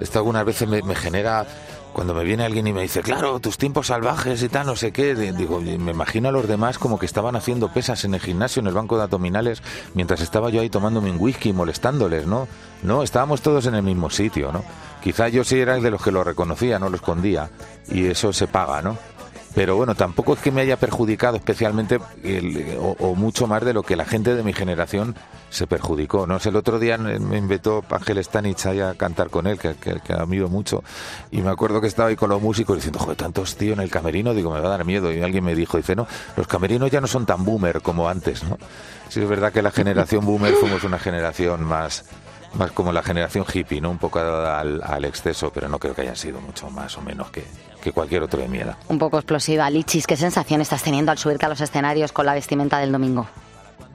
esto 0.00 0.18
algunas 0.18 0.44
veces 0.44 0.68
me, 0.68 0.94
genera 0.94 1.46
cuando 1.92 2.14
me 2.14 2.24
viene 2.24 2.44
alguien 2.44 2.66
y 2.66 2.72
me 2.72 2.82
dice 2.82 3.02
claro 3.02 3.38
tus 3.40 3.58
tiempos 3.58 3.88
salvajes 3.88 4.42
y 4.42 4.48
tal 4.48 4.66
no 4.66 4.76
sé 4.76 4.92
qué 4.92 5.14
digo 5.14 5.60
me 5.60 5.92
imagino 5.92 6.28
a 6.28 6.32
los 6.32 6.48
demás 6.48 6.78
como 6.78 6.98
que 6.98 7.06
estaban 7.06 7.36
haciendo 7.36 7.68
pesas 7.68 8.04
en 8.04 8.14
el 8.14 8.20
gimnasio 8.20 8.60
en 8.60 8.66
el 8.66 8.74
banco 8.74 8.96
de 8.96 9.04
abdominales 9.04 9.62
mientras 9.94 10.20
estaba 10.20 10.50
yo 10.50 10.60
ahí 10.60 10.70
tomándome 10.70 11.10
un 11.10 11.20
whisky 11.20 11.52
molestándoles 11.52 12.26
no 12.26 12.48
no 12.82 13.02
estábamos 13.02 13.42
todos 13.42 13.66
en 13.66 13.74
el 13.74 13.82
mismo 13.82 14.10
sitio 14.10 14.52
no 14.52 14.64
quizá 15.02 15.28
yo 15.28 15.44
sí 15.44 15.58
era 15.58 15.76
el 15.76 15.82
de 15.82 15.90
los 15.90 16.02
que 16.02 16.12
lo 16.12 16.24
reconocía 16.24 16.78
no 16.78 16.88
lo 16.88 16.96
escondía 16.96 17.50
y 17.88 18.06
eso 18.06 18.32
se 18.32 18.46
paga 18.46 18.80
no 18.80 18.96
pero 19.54 19.76
bueno, 19.76 19.94
tampoco 19.94 20.34
es 20.34 20.40
que 20.40 20.50
me 20.50 20.62
haya 20.62 20.76
perjudicado 20.76 21.36
especialmente 21.36 21.98
o, 22.78 23.14
mucho 23.14 23.46
más 23.46 23.64
de 23.64 23.74
lo 23.74 23.82
que 23.82 23.96
la 23.96 24.04
gente 24.04 24.34
de 24.34 24.42
mi 24.42 24.52
generación 24.52 25.14
se 25.50 25.66
perjudicó. 25.66 26.26
No 26.26 26.38
el 26.42 26.56
otro 26.56 26.78
día 26.78 26.98
me 26.98 27.36
invitó 27.38 27.84
Ángel 27.90 28.22
Stanich 28.24 28.66
a 28.66 28.94
cantar 28.94 29.30
con 29.30 29.46
él, 29.46 29.58
que, 29.58 29.74
que, 29.74 30.00
que 30.00 30.16
mucho, 30.48 30.82
y 31.30 31.42
me 31.42 31.50
acuerdo 31.50 31.80
que 31.80 31.86
estaba 31.86 32.08
ahí 32.08 32.16
con 32.16 32.30
los 32.30 32.40
músicos 32.40 32.76
diciendo, 32.76 32.98
joder, 32.98 33.16
tantos 33.16 33.56
tíos 33.56 33.76
en 33.76 33.82
el 33.82 33.90
camerino, 33.90 34.34
digo, 34.34 34.52
me 34.52 34.60
va 34.60 34.68
a 34.68 34.70
dar 34.70 34.84
miedo. 34.84 35.12
Y 35.12 35.22
alguien 35.22 35.44
me 35.44 35.54
dijo, 35.54 35.76
dice, 35.76 35.94
no, 35.94 36.06
los 36.36 36.46
camerinos 36.46 36.90
ya 36.90 37.00
no 37.00 37.06
son 37.06 37.26
tan 37.26 37.44
boomer 37.44 37.80
como 37.80 38.08
antes, 38.08 38.42
¿no? 38.44 38.58
Sí, 39.08 39.20
es 39.20 39.28
verdad 39.28 39.52
que 39.52 39.62
la 39.62 39.70
generación 39.70 40.24
boomer 40.24 40.54
fuimos 40.54 40.84
una 40.84 40.98
generación 40.98 41.64
más 41.64 42.04
más 42.54 42.72
como 42.72 42.92
la 42.92 43.02
generación 43.02 43.44
hippie, 43.52 43.80
¿no? 43.80 43.90
Un 43.90 43.98
poco 43.98 44.18
dada 44.18 44.60
al, 44.60 44.82
al 44.82 45.04
exceso, 45.04 45.50
pero 45.52 45.68
no 45.68 45.78
creo 45.78 45.94
que 45.94 46.02
hayan 46.02 46.16
sido 46.16 46.40
mucho 46.40 46.70
más 46.70 46.96
o 46.98 47.02
menos 47.02 47.30
que, 47.30 47.44
que 47.82 47.92
cualquier 47.92 48.22
otro 48.22 48.40
de 48.40 48.48
mi 48.48 48.58
edad. 48.58 48.76
Un 48.88 48.98
poco 48.98 49.18
explosiva. 49.18 49.68
Lichis, 49.70 50.06
¿qué 50.06 50.16
sensación 50.16 50.60
estás 50.60 50.82
teniendo 50.82 51.10
al 51.12 51.18
subirte 51.18 51.46
a 51.46 51.48
los 51.48 51.60
escenarios 51.60 52.12
con 52.12 52.26
la 52.26 52.34
vestimenta 52.34 52.78
del 52.78 52.92
domingo? 52.92 53.26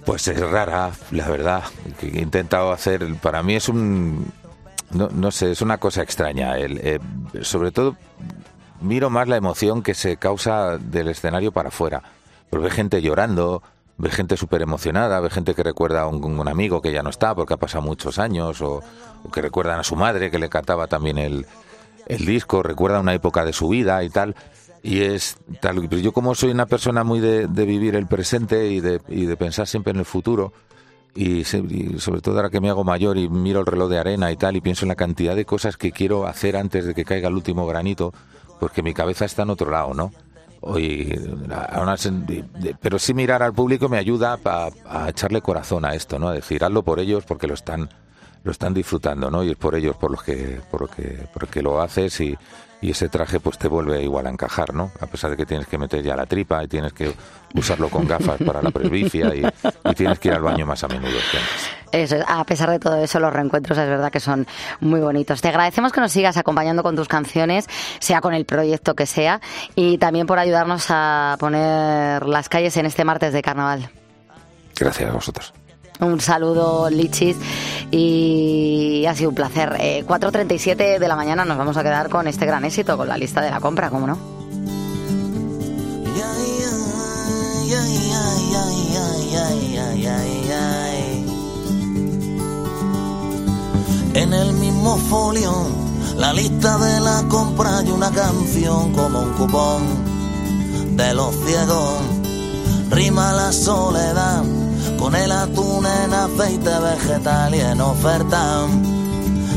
Pues 0.05 0.27
es 0.27 0.39
rara, 0.39 0.91
la 1.11 1.27
verdad. 1.29 1.63
Que 1.99 2.07
he 2.07 2.21
intentado 2.21 2.71
hacer, 2.71 3.05
para 3.21 3.43
mí 3.43 3.55
es 3.55 3.67
un, 3.69 4.31
no, 4.91 5.09
no 5.09 5.31
sé, 5.31 5.51
es 5.51 5.61
una 5.61 5.77
cosa 5.77 6.01
extraña. 6.01 6.57
El, 6.57 6.79
eh, 6.81 6.99
sobre 7.41 7.71
todo, 7.71 7.95
miro 8.81 9.09
más 9.09 9.27
la 9.27 9.37
emoción 9.37 9.83
que 9.83 9.93
se 9.93 10.17
causa 10.17 10.77
del 10.77 11.09
escenario 11.09 11.51
para 11.51 11.69
afuera. 11.69 12.03
Porque 12.49 12.65
ve 12.65 12.71
gente 12.71 13.01
llorando, 13.01 13.61
ve 13.97 14.09
gente 14.09 14.37
súper 14.37 14.61
emocionada, 14.61 15.19
ve 15.19 15.29
gente 15.29 15.55
que 15.55 15.63
recuerda 15.63 16.01
a 16.01 16.07
un, 16.07 16.47
amigo 16.47 16.81
que 16.81 16.91
ya 16.91 17.01
no 17.03 17.09
está 17.09 17.33
porque 17.35 17.55
ha 17.55 17.57
pasado 17.57 17.81
muchos 17.83 18.19
años, 18.19 18.61
o, 18.61 18.81
que 19.33 19.41
recuerdan 19.41 19.79
a 19.79 19.83
su 19.83 19.95
madre 19.95 20.31
que 20.31 20.39
le 20.39 20.49
cantaba 20.49 20.87
también 20.87 21.17
el, 21.17 21.45
el 22.05 22.25
disco, 22.25 22.63
recuerda 22.63 22.99
una 22.99 23.13
época 23.13 23.43
de 23.43 23.53
su 23.53 23.69
vida 23.69 24.03
y 24.03 24.09
tal. 24.09 24.35
Y 24.83 25.01
es 25.01 25.37
tal, 25.59 25.89
yo 25.89 26.13
como 26.13 26.35
soy 26.35 26.51
una 26.51 26.67
persona 26.67 27.03
muy 27.03 27.19
de, 27.19 27.47
de 27.47 27.65
vivir 27.65 27.95
el 27.95 28.07
presente 28.07 28.67
y 28.69 28.79
de, 28.79 29.01
y 29.09 29.25
de 29.25 29.35
pensar 29.35 29.67
siempre 29.67 29.91
en 29.91 29.97
el 29.97 30.05
futuro, 30.05 30.53
y, 31.15 31.43
se- 31.45 31.57
y 31.57 31.99
sobre 31.99 32.21
todo 32.21 32.35
ahora 32.35 32.51
que 32.51 32.61
me 32.61 32.69
hago 32.69 32.83
mayor 32.83 33.17
y 33.17 33.27
miro 33.27 33.59
el 33.59 33.65
reloj 33.65 33.89
de 33.89 33.97
arena 33.97 34.31
y 34.31 34.37
tal, 34.37 34.55
y 34.55 34.61
pienso 34.61 34.85
en 34.85 34.89
la 34.89 34.95
cantidad 34.95 35.35
de 35.35 35.45
cosas 35.45 35.75
que 35.75 35.91
quiero 35.91 36.27
hacer 36.27 36.55
antes 36.55 36.85
de 36.85 36.93
que 36.93 37.03
caiga 37.05 37.27
el 37.27 37.33
último 37.33 37.65
granito, 37.65 38.13
porque 38.59 38.83
mi 38.83 38.93
cabeza 38.93 39.25
está 39.25 39.41
en 39.41 39.49
otro 39.49 39.71
lado, 39.71 39.93
¿no? 39.95 40.11
Pero 42.81 42.99
sí 42.99 43.13
mirar 43.13 43.43
al 43.43 43.53
público 43.53 43.89
me 43.89 43.97
ayuda 43.97 44.39
a, 44.43 44.69
a 44.85 45.09
echarle 45.09 45.41
corazón 45.41 45.85
a 45.85 45.93
esto, 45.93 46.19
¿no? 46.19 46.29
A 46.29 46.33
decir, 46.33 46.63
hazlo 46.63 46.83
por 46.83 46.99
ellos 46.99 47.23
porque 47.25 47.47
lo 47.47 47.53
están 47.53 47.89
lo 48.43 48.51
están 48.51 48.73
disfrutando, 48.73 49.29
¿no? 49.29 49.43
Y 49.43 49.51
es 49.51 49.57
por 49.57 49.75
ellos 49.75 49.95
por 49.97 50.11
los 50.11 50.23
que 50.23 50.61
por 50.71 50.81
lo 50.81 50.87
que 50.87 51.27
por 51.33 51.43
lo 51.43 51.49
que 51.49 51.61
lo 51.61 51.81
haces 51.81 52.19
y, 52.21 52.37
y 52.81 52.91
ese 52.91 53.09
traje 53.09 53.39
pues 53.39 53.57
te 53.57 53.67
vuelve 53.67 54.01
igual 54.03 54.27
a 54.27 54.29
encajar, 54.29 54.73
¿no? 54.73 54.91
A 54.99 55.07
pesar 55.07 55.31
de 55.31 55.37
que 55.37 55.45
tienes 55.45 55.67
que 55.67 55.77
meter 55.77 56.03
ya 56.03 56.15
la 56.15 56.25
tripa 56.25 56.63
y 56.63 56.67
tienes 56.67 56.93
que 56.93 57.13
usarlo 57.55 57.89
con 57.89 58.07
gafas 58.07 58.41
para 58.45 58.61
la 58.61 58.71
presbicia 58.71 59.33
y, 59.33 59.43
y 59.43 59.93
tienes 59.95 60.19
que 60.19 60.29
ir 60.29 60.35
al 60.35 60.41
baño 60.41 60.65
más 60.65 60.83
a 60.83 60.87
menudo. 60.87 61.17
Eso, 61.91 62.17
a 62.27 62.43
pesar 62.43 62.69
de 62.69 62.79
todo 62.79 62.97
eso, 62.97 63.19
los 63.19 63.33
reencuentros 63.33 63.77
es 63.77 63.87
verdad 63.87 64.11
que 64.11 64.19
son 64.19 64.45
muy 64.79 64.99
bonitos. 64.99 65.41
Te 65.41 65.47
agradecemos 65.47 65.91
que 65.91 66.01
nos 66.01 66.11
sigas 66.11 66.37
acompañando 66.37 66.83
con 66.83 66.95
tus 66.95 67.07
canciones, 67.07 67.67
sea 67.99 68.21
con 68.21 68.33
el 68.33 68.45
proyecto 68.45 68.95
que 68.95 69.05
sea, 69.05 69.41
y 69.75 69.97
también 69.97 70.27
por 70.27 70.37
ayudarnos 70.37 70.85
a 70.89 71.37
poner 71.39 72.25
las 72.25 72.49
calles 72.49 72.77
en 72.77 72.85
este 72.85 73.03
martes 73.05 73.33
de 73.33 73.41
carnaval. 73.41 73.89
Gracias 74.79 75.09
a 75.09 75.13
vosotros. 75.13 75.53
Un 75.99 76.21
saludo, 76.21 76.89
Lichis, 76.91 77.37
y 77.91 79.05
ha 79.05 79.15
sido 79.15 79.29
un 79.29 79.35
placer. 79.35 79.75
Eh, 79.79 80.03
4.37 80.05 80.99
de 80.99 81.07
la 81.07 81.15
mañana 81.15 81.45
nos 81.45 81.57
vamos 81.57 81.77
a 81.77 81.83
quedar 81.83 82.09
con 82.09 82.27
este 82.27 82.45
gran 82.45 82.65
éxito, 82.65 82.97
con 82.97 83.07
la 83.07 83.17
lista 83.17 83.41
de 83.41 83.51
la 83.51 83.59
compra, 83.59 83.89
¿cómo 83.89 84.07
no? 84.07 84.17
En 94.13 94.33
el 94.33 94.53
mismo 94.53 94.97
folio, 94.97 95.53
la 96.17 96.33
lista 96.33 96.77
de 96.79 96.99
la 97.01 97.23
compra 97.29 97.83
y 97.85 97.91
una 97.91 98.09
canción 98.09 98.91
como 98.91 99.21
un 99.21 99.33
cupón 99.33 100.97
de 100.97 101.13
los 101.13 101.35
ciegos. 101.45 101.99
Rima 102.89 103.33
la 103.33 103.51
soledad 103.51 104.43
con 104.97 105.15
el 105.15 105.31
atún 105.31 105.85
en 105.85 106.13
aceite 106.13 106.69
vegetal 106.79 107.53
y 107.55 107.59
en 107.59 107.81
oferta. 107.81 108.67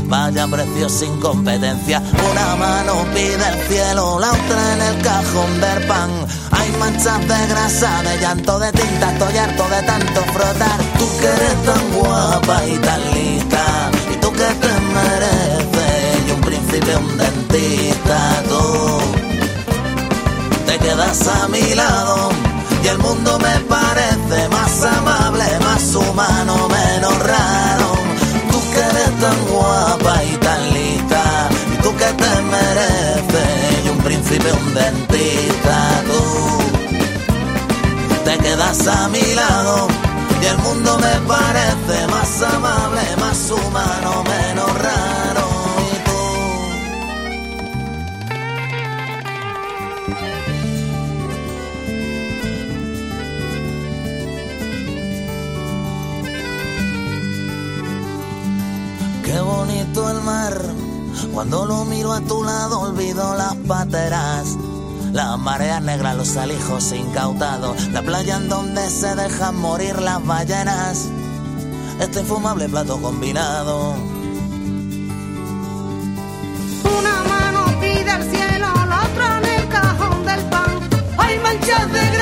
Vaya 0.05 0.45
precio 0.47 0.89
sin 0.89 1.19
competencia. 1.19 2.01
Una 2.31 2.55
mano 2.57 3.05
pide 3.13 3.35
el 3.35 3.67
cielo, 3.67 4.19
la 4.19 4.31
otra 4.31 4.73
en 4.73 4.81
el 4.81 5.01
cajón 5.01 5.61
del 5.61 5.87
pan. 5.87 6.09
Hay 6.51 6.69
manchas 6.79 7.19
de 7.21 7.47
grasa, 7.47 8.03
de 8.03 8.19
llanto, 8.19 8.59
de 8.59 8.71
tinta. 8.73 9.13
Estoy 9.13 9.37
harto 9.37 9.63
de 9.69 9.81
tanto 9.83 10.21
frotar. 10.33 10.79
Tú 10.99 11.07
que 11.19 11.27
eres 11.27 11.63
tan 11.65 11.91
guapa 11.93 12.67
y 12.67 12.77
tan 12.77 13.11
lista. 13.13 13.91
Y 14.13 14.15
tú 14.17 14.31
que 14.33 14.49
te 14.63 14.73
mereces. 14.95 16.27
Y 16.27 16.31
un 16.31 16.41
príncipe, 16.41 16.95
un 16.97 17.17
dentista. 17.17 18.43
Tú 18.49 18.99
te 20.65 20.77
quedas 20.77 21.27
a 21.27 21.47
mi 21.47 21.73
lado. 21.73 22.50
Y 22.83 22.87
el 22.87 22.97
mundo 22.97 23.37
me 23.39 23.59
parece 23.61 24.49
más 24.49 24.83
amable, 24.83 25.45
más 25.63 25.95
humano, 25.95 26.67
menos 26.67 27.19
raro. 27.19 27.89
Tú 28.51 28.59
que 28.73 28.79
eres 28.79 29.19
tan 29.19 29.45
guapa 29.45 30.23
y 30.23 30.37
tan 30.37 30.73
lista, 30.73 31.49
y 31.73 31.77
tú 31.83 31.95
que 31.95 32.05
te 32.05 32.41
mereces, 32.53 33.85
y 33.85 33.89
un 33.89 33.97
príncipe, 33.99 34.51
un 34.51 34.73
dentista, 34.73 36.03
tú 36.07 36.23
te 38.25 38.37
quedas 38.39 38.87
a 38.87 39.07
mi 39.09 39.33
lado, 39.35 39.87
y 40.41 40.45
el 40.45 40.57
mundo 40.57 40.97
me 40.97 41.27
parece 41.27 42.07
más 42.07 42.41
amable, 42.41 43.01
más 43.19 43.51
humano, 43.51 44.23
menos 44.23 44.73
raro. 44.81 45.20
Qué 59.31 59.39
bonito 59.39 60.09
el 60.09 60.21
mar. 60.23 60.53
Cuando 61.33 61.65
lo 61.65 61.85
miro 61.85 62.11
a 62.11 62.19
tu 62.19 62.43
lado 62.43 62.81
olvido 62.81 63.33
las 63.35 63.55
pateras. 63.65 64.57
Las 65.13 65.39
mareas 65.39 65.81
negras, 65.81 66.17
los 66.17 66.35
alijos 66.35 66.91
incautados. 66.91 67.81
La 67.93 68.01
playa 68.01 68.35
en 68.35 68.49
donde 68.49 68.89
se 68.89 69.15
dejan 69.15 69.55
morir 69.55 70.01
las 70.01 70.25
ballenas. 70.25 71.07
Este 72.01 72.19
infumable 72.19 72.67
plato 72.67 73.01
combinado. 73.01 73.95
Una 76.99 77.23
mano 77.23 77.79
pide 77.79 78.11
al 78.11 78.23
cielo, 78.29 78.67
la 78.89 79.03
otra 79.09 79.37
en 79.37 79.61
el 79.61 79.69
cajón 79.69 80.25
del 80.25 80.41
pan. 80.49 80.89
Hay 81.17 81.39
manchas 81.39 81.93
de 81.93 82.20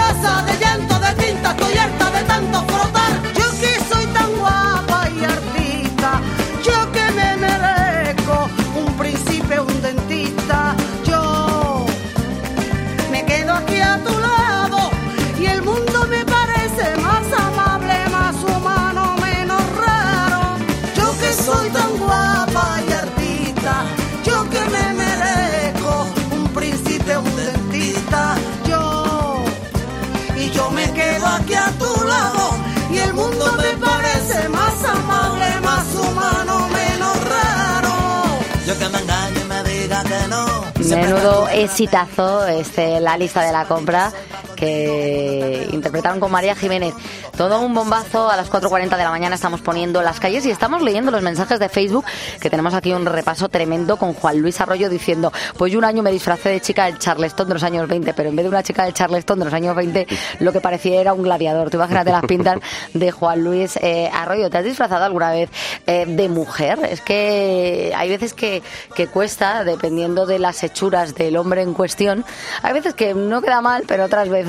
Menudo 40.96 41.48
exitazo, 41.50 42.48
este, 42.48 43.00
la 43.00 43.18
lista 43.18 43.42
de 43.42 43.52
la 43.52 43.66
compra, 43.66 44.12
que 44.60 45.68
interpretaron 45.72 46.20
con 46.20 46.32
María 46.32 46.54
Jiménez. 46.54 46.94
Todo 47.38 47.62
un 47.62 47.74
bombazo 47.74 48.30
a 48.30 48.36
las 48.36 48.52
4.40 48.52 48.98
de 48.98 49.04
la 49.04 49.10
mañana 49.10 49.36
estamos 49.36 49.62
poniendo 49.62 50.02
las 50.02 50.20
calles 50.20 50.46
y 50.46 50.52
estamos 50.52 50.82
leyendo 50.82 51.12
los 51.12 51.22
mensajes 51.22 51.60
de 51.60 51.70
Facebook 51.70 52.04
que 52.42 52.50
tenemos 52.50 52.74
aquí 52.74 52.92
un 52.92 53.06
repaso 53.06 53.48
tremendo 53.48 53.96
con 53.96 54.14
Juan 54.14 54.40
Luis 54.40 54.60
Arroyo 54.60 54.90
diciendo, 54.90 55.32
pues 55.58 55.72
yo 55.72 55.80
un 55.80 55.86
año 55.86 56.04
me 56.04 56.12
disfracé 56.12 56.50
de 56.50 56.60
chica 56.60 56.86
del 56.86 57.00
Charleston 57.00 57.48
de 57.48 57.54
los 57.54 57.64
años 57.64 57.88
20, 57.88 58.14
pero 58.14 58.30
en 58.30 58.36
vez 58.36 58.44
de 58.44 58.50
una 58.50 58.62
chica 58.62 58.84
del 58.84 58.94
Charleston 58.94 59.40
de 59.40 59.46
los 59.46 59.54
años 59.54 59.76
20, 59.76 60.08
lo 60.40 60.52
que 60.52 60.60
parecía 60.60 61.00
era 61.00 61.14
un 61.14 61.24
gladiador. 61.24 61.70
Tú 61.70 61.78
imagínate 61.78 62.12
las 62.12 62.26
pintas 62.26 62.60
de 62.94 63.12
Juan 63.12 63.42
Luis 63.42 63.78
eh, 63.82 64.10
Arroyo. 64.14 64.50
¿Te 64.50 64.58
has 64.58 64.66
disfrazado 64.66 65.06
alguna 65.06 65.32
vez 65.32 65.50
eh, 65.88 66.06
de 66.06 66.28
mujer? 66.28 66.80
Es 66.90 67.00
que 67.00 67.94
hay 67.96 68.10
veces 68.10 68.34
que, 68.34 68.62
que 68.94 69.08
cuesta, 69.08 69.64
dependiendo 69.64 70.26
de 70.26 70.40
las 70.40 70.64
hechuras 70.64 71.16
del 71.16 71.38
hombre 71.38 71.62
en 71.62 71.74
cuestión, 71.74 72.26
hay 72.62 72.74
veces 72.74 72.94
que 72.94 73.14
no 73.14 73.42
queda 73.42 73.62
mal, 73.62 73.84
pero 73.88 74.04
otras 74.04 74.28
veces 74.28 74.49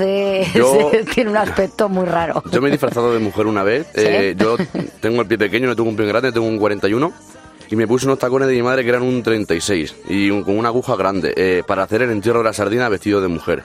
Yo- 0.55 0.90
tiene 1.14 1.30
un 1.30 1.36
aspecto 1.36 1.88
muy 1.88 2.07
raro. 2.07 2.42
Yo 2.51 2.61
me 2.61 2.68
he 2.68 2.70
disfrazado 2.72 3.12
de 3.12 3.18
mujer 3.18 3.46
una 3.46 3.62
vez. 3.62 3.86
Eh, 3.94 4.34
yo 4.38 4.57
tengo 5.01 5.22
el 5.22 5.28
pie 5.28 5.38
pequeño, 5.38 5.66
no 5.68 5.76
tengo 5.76 5.88
un 5.88 5.96
pie 5.96 6.07
grande, 6.07 6.32
tengo 6.32 6.46
un 6.46 6.59
41. 6.59 7.12
Y 7.70 7.76
me 7.76 7.86
puse 7.86 8.07
unos 8.07 8.18
tacones 8.18 8.48
de 8.48 8.55
mi 8.55 8.62
madre 8.62 8.82
que 8.82 8.88
eran 8.90 9.03
un 9.03 9.22
36 9.22 9.94
y 10.09 10.30
un- 10.30 10.42
con 10.42 10.59
una 10.59 10.68
aguja 10.70 10.96
grande 10.96 11.32
eh, 11.36 11.62
para 11.66 11.84
hacer 11.84 12.03
el 12.03 12.11
entierro 12.11 12.38
de 12.38 12.44
la 12.46 12.53
sardina 12.53 12.88
vestido 12.88 13.20
de 13.20 13.28
mujer. 13.28 13.62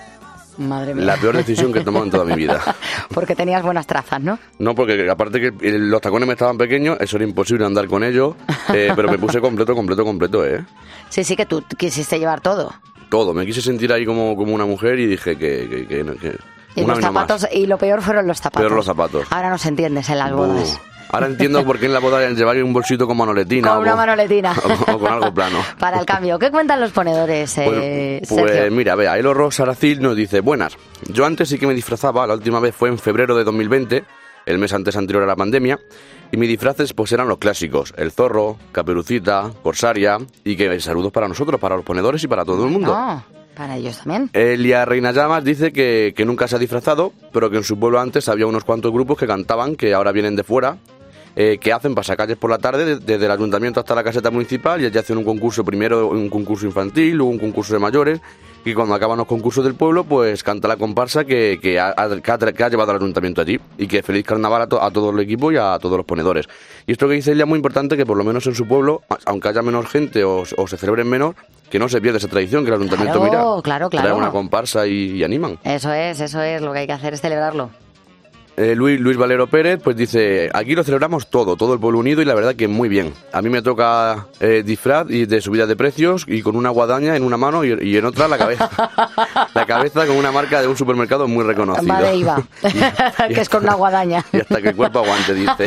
Madre 0.57 0.93
mía. 0.95 1.03
La 1.05 1.17
peor 1.17 1.35
decisión 1.35 1.73
que 1.73 1.79
he 1.79 1.83
tomado 1.83 2.05
en 2.05 2.11
toda 2.11 2.23
mi 2.23 2.33
vida. 2.35 2.61
Porque 3.13 3.35
tenías 3.35 3.61
buenas 3.63 3.85
trazas, 3.87 4.21
¿no? 4.21 4.39
No, 4.57 4.73
porque 4.73 5.09
aparte 5.09 5.41
que 5.41 5.47
eh, 5.47 5.77
los 5.77 5.99
tacones 5.99 6.27
me 6.27 6.33
estaban 6.33 6.57
pequeños, 6.57 6.97
eso 7.01 7.17
era 7.17 7.25
imposible 7.25 7.65
andar 7.65 7.87
con 7.87 8.03
ellos, 8.05 8.35
eh, 8.73 8.93
pero 8.95 9.09
me 9.11 9.17
puse 9.17 9.41
completo, 9.41 9.75
completo, 9.75 10.05
completo, 10.05 10.45
¿eh? 10.45 10.63
Sí, 11.09 11.23
sí, 11.25 11.35
que 11.35 11.45
tú 11.45 11.61
quisiste 11.77 12.19
llevar 12.19 12.39
todo. 12.39 12.73
Todo, 13.15 13.33
me 13.33 13.45
quise 13.45 13.61
sentir 13.61 13.93
ahí 13.93 14.05
como, 14.05 14.35
como 14.35 14.53
una 14.53 14.65
mujer 14.65 14.99
y 14.99 15.05
dije 15.05 15.37
que, 15.37 15.69
que, 15.69 15.87
que- 15.87 16.17
que- 16.17 16.37
Y 16.75 16.81
una 16.83 16.95
los 16.95 17.01
más. 17.01 17.13
zapatos, 17.13 17.47
y 17.49 17.65
lo 17.65 17.77
peor 17.77 18.01
fueron 18.01 18.27
los 18.27 18.39
zapatos. 18.41 18.61
Peor 18.61 18.73
los 18.75 18.85
zapatos. 18.85 19.25
Ahora 19.29 19.49
nos 19.49 19.65
entiendes 19.65 20.09
en 20.09 20.17
las 20.19 20.33
bodas. 20.33 20.77
Ahora 21.11 21.27
entiendo 21.27 21.63
por 21.63 21.79
qué 21.79 21.85
en 21.85 21.93
la 21.93 21.99
boda 21.99 22.29
llevar 22.31 22.61
un 22.61 22.73
bolsito 22.73 23.07
con 23.07 23.15
manoletina 23.15 23.69
Con 23.69 23.77
una 23.83 23.95
manoletina. 23.95 24.53
o 24.91 24.99
con 24.99 25.13
algo 25.13 25.33
plano. 25.33 25.59
Para 25.79 25.97
el 26.01 26.05
cambio. 26.05 26.37
¿Qué 26.37 26.51
cuentan 26.51 26.81
los 26.81 26.91
ponedores, 26.91 27.57
eh, 27.57 28.19
Pues, 28.27 28.41
pues 28.41 28.69
mira, 28.73 28.95
vea, 28.95 29.17
Elo 29.17 29.33
Ross 29.33 29.61
Aracil 29.61 30.01
nos 30.01 30.17
dice, 30.17 30.41
buenas, 30.41 30.75
yo 31.07 31.25
antes 31.25 31.47
sí 31.47 31.57
que 31.57 31.67
me 31.67 31.73
disfrazaba, 31.73 32.27
la 32.27 32.33
última 32.33 32.59
vez 32.59 32.75
fue 32.75 32.89
en 32.89 32.97
febrero 32.99 33.33
de 33.37 33.45
2020, 33.45 34.03
el 34.45 34.57
mes 34.57 34.73
antes 34.73 34.97
anterior 34.97 35.23
a 35.23 35.27
la 35.27 35.37
pandemia, 35.37 35.79
y 36.35 36.37
mis 36.37 36.49
disfraces 36.49 36.93
pues 36.93 37.13
eran 37.13 37.29
los 37.29 37.37
clásicos, 37.37 37.93
el 37.95 38.11
zorro, 38.11 38.57
caperucita, 38.73 39.51
corsaria, 39.63 40.17
y 40.43 40.57
que 40.57 40.81
saludos 40.81 41.13
para 41.13 41.29
nosotros, 41.29 41.61
para 41.61 41.77
los 41.77 41.85
ponedores 41.85 42.21
y 42.25 42.27
para 42.27 42.43
todo 42.43 42.65
el 42.65 42.71
mundo. 42.71 42.93
No, 42.93 43.23
para 43.55 43.77
ellos 43.77 43.99
también. 43.99 44.29
Elia 44.33 44.83
Reina 44.83 45.13
Llamas 45.13 45.45
dice 45.45 45.71
que, 45.71 46.13
que 46.13 46.25
nunca 46.25 46.49
se 46.49 46.57
ha 46.57 46.59
disfrazado, 46.59 47.13
pero 47.31 47.49
que 47.49 47.55
en 47.55 47.63
su 47.63 47.79
pueblo 47.79 48.01
antes 48.01 48.27
había 48.27 48.47
unos 48.47 48.65
cuantos 48.65 48.91
grupos 48.91 49.17
que 49.17 49.27
cantaban, 49.27 49.77
que 49.77 49.93
ahora 49.93 50.11
vienen 50.11 50.35
de 50.35 50.43
fuera, 50.43 50.77
eh, 51.35 51.57
que 51.59 51.73
hacen 51.73 51.93
pasacalles 51.95 52.37
por 52.37 52.49
la 52.49 52.57
tarde 52.57 52.85
de- 52.85 52.95
desde 52.97 53.25
el 53.25 53.31
ayuntamiento 53.31 53.79
hasta 53.79 53.93
la 53.95 54.03
caseta 54.03 54.31
municipal 54.31 54.81
y 54.81 54.85
allí 54.85 54.97
hacen 54.97 55.17
un 55.17 55.23
concurso, 55.25 55.63
primero 55.65 56.07
un 56.07 56.29
concurso 56.29 56.65
infantil, 56.65 57.15
luego 57.15 57.31
un 57.31 57.39
concurso 57.39 57.73
de 57.73 57.79
mayores, 57.79 58.19
y 58.63 58.73
cuando 58.73 58.95
acaban 58.95 59.17
los 59.19 59.27
concursos 59.27 59.63
del 59.63 59.75
pueblo, 59.75 60.05
pues 60.05 60.41
canta 60.43 60.67
la 60.67 60.75
comparsa 60.77 61.23
que, 61.23 61.59
que 61.61 61.79
ha, 61.79 61.93
que 61.93 62.31
ha 62.31 62.39
tra- 62.39 62.51
que 62.53 62.63
ha 62.63 62.69
llevado 62.69 62.91
al 62.91 62.97
ayuntamiento 62.97 63.41
allí, 63.41 63.59
y 63.77 63.85
que 63.87 64.01
feliz 64.01 64.25
carnaval 64.25 64.61
a, 64.63 64.67
to- 64.67 64.81
a 64.81 64.89
todo 64.91 65.11
el 65.11 65.19
equipo 65.19 65.51
y 65.51 65.57
a 65.57 65.77
todos 65.79 65.97
los 65.97 66.05
ponedores. 66.05 66.47
Y 66.87 66.93
esto 66.93 67.07
que 67.07 67.13
dice 67.15 67.33
ella 67.33 67.43
es 67.43 67.47
muy 67.49 67.57
importante, 67.57 67.95
que 67.95 68.05
por 68.07 68.17
lo 68.17 68.23
menos 68.23 68.47
en 68.47 68.55
su 68.55 68.67
pueblo, 68.67 69.03
aunque 69.25 69.49
haya 69.49 69.61
menos 69.61 69.87
gente 69.87 70.23
o, 70.23 70.43
o 70.57 70.67
se 70.67 70.77
celebren 70.77 71.07
menos, 71.07 71.35
que 71.69 71.77
no 71.77 71.89
se 71.89 71.99
pierda 72.01 72.17
esa 72.17 72.27
tradición, 72.27 72.63
que 72.63 72.69
el 72.69 72.75
ayuntamiento 72.77 73.19
Claro, 73.19 73.55
mira, 73.55 73.61
claro, 73.61 73.89
trae 73.89 74.01
claro. 74.01 74.17
una 74.17 74.31
comparsa 74.31 74.87
y- 74.87 75.11
y 75.11 75.23
animan. 75.23 75.59
Eso 75.63 75.91
es, 75.93 76.19
eso 76.21 76.41
es. 76.41 76.59
Lo 76.61 76.73
que 76.73 76.79
hay 76.79 76.87
que 76.87 76.93
hacer 76.93 77.13
es 77.13 77.21
celebrarlo. 77.21 77.69
Eh, 78.57 78.73
Luis, 78.73 78.99
Luis 78.99 79.17
Valero 79.17 79.47
Pérez 79.47 79.81
pues 79.83 79.97
dice, 79.97 80.49
aquí 80.53 80.75
lo 80.75 80.83
celebramos 80.83 81.27
todo, 81.27 81.57
todo 81.57 81.73
el 81.73 81.79
pueblo 81.79 81.99
unido 81.99 82.21
y 82.21 82.25
la 82.25 82.33
verdad 82.33 82.55
que 82.55 82.67
muy 82.67 82.87
bien. 82.87 83.13
A 83.33 83.41
mí 83.41 83.49
me 83.49 83.61
toca 83.61 84.27
eh, 84.39 84.63
disfraz 84.65 85.07
y 85.09 85.25
de 85.25 85.41
subida 85.41 85.65
de 85.65 85.75
precios 85.75 86.23
y 86.27 86.41
con 86.41 86.55
una 86.55 86.69
guadaña 86.69 87.17
en 87.17 87.23
una 87.23 87.35
mano 87.35 87.65
y, 87.65 87.77
y 87.81 87.97
en 87.97 88.05
otra 88.05 88.27
la 88.27 88.37
cabeza. 88.37 88.69
la 89.53 89.65
cabeza 89.65 90.05
con 90.07 90.15
una 90.15 90.31
marca 90.31 90.61
de 90.61 90.67
un 90.67 90.77
supermercado 90.77 91.27
muy 91.27 91.43
reconocido. 91.43 91.93
Va 91.93 92.01
de 92.01 92.15
IVA, 92.15 92.43
que 93.27 93.41
es 93.41 93.49
con 93.49 93.63
una 93.63 93.73
guadaña. 93.73 94.23
Y 94.31 94.39
hasta 94.39 94.61
que 94.61 94.69
el 94.69 94.75
cuerpo 94.75 94.99
aguante, 94.99 95.33
dice. 95.33 95.65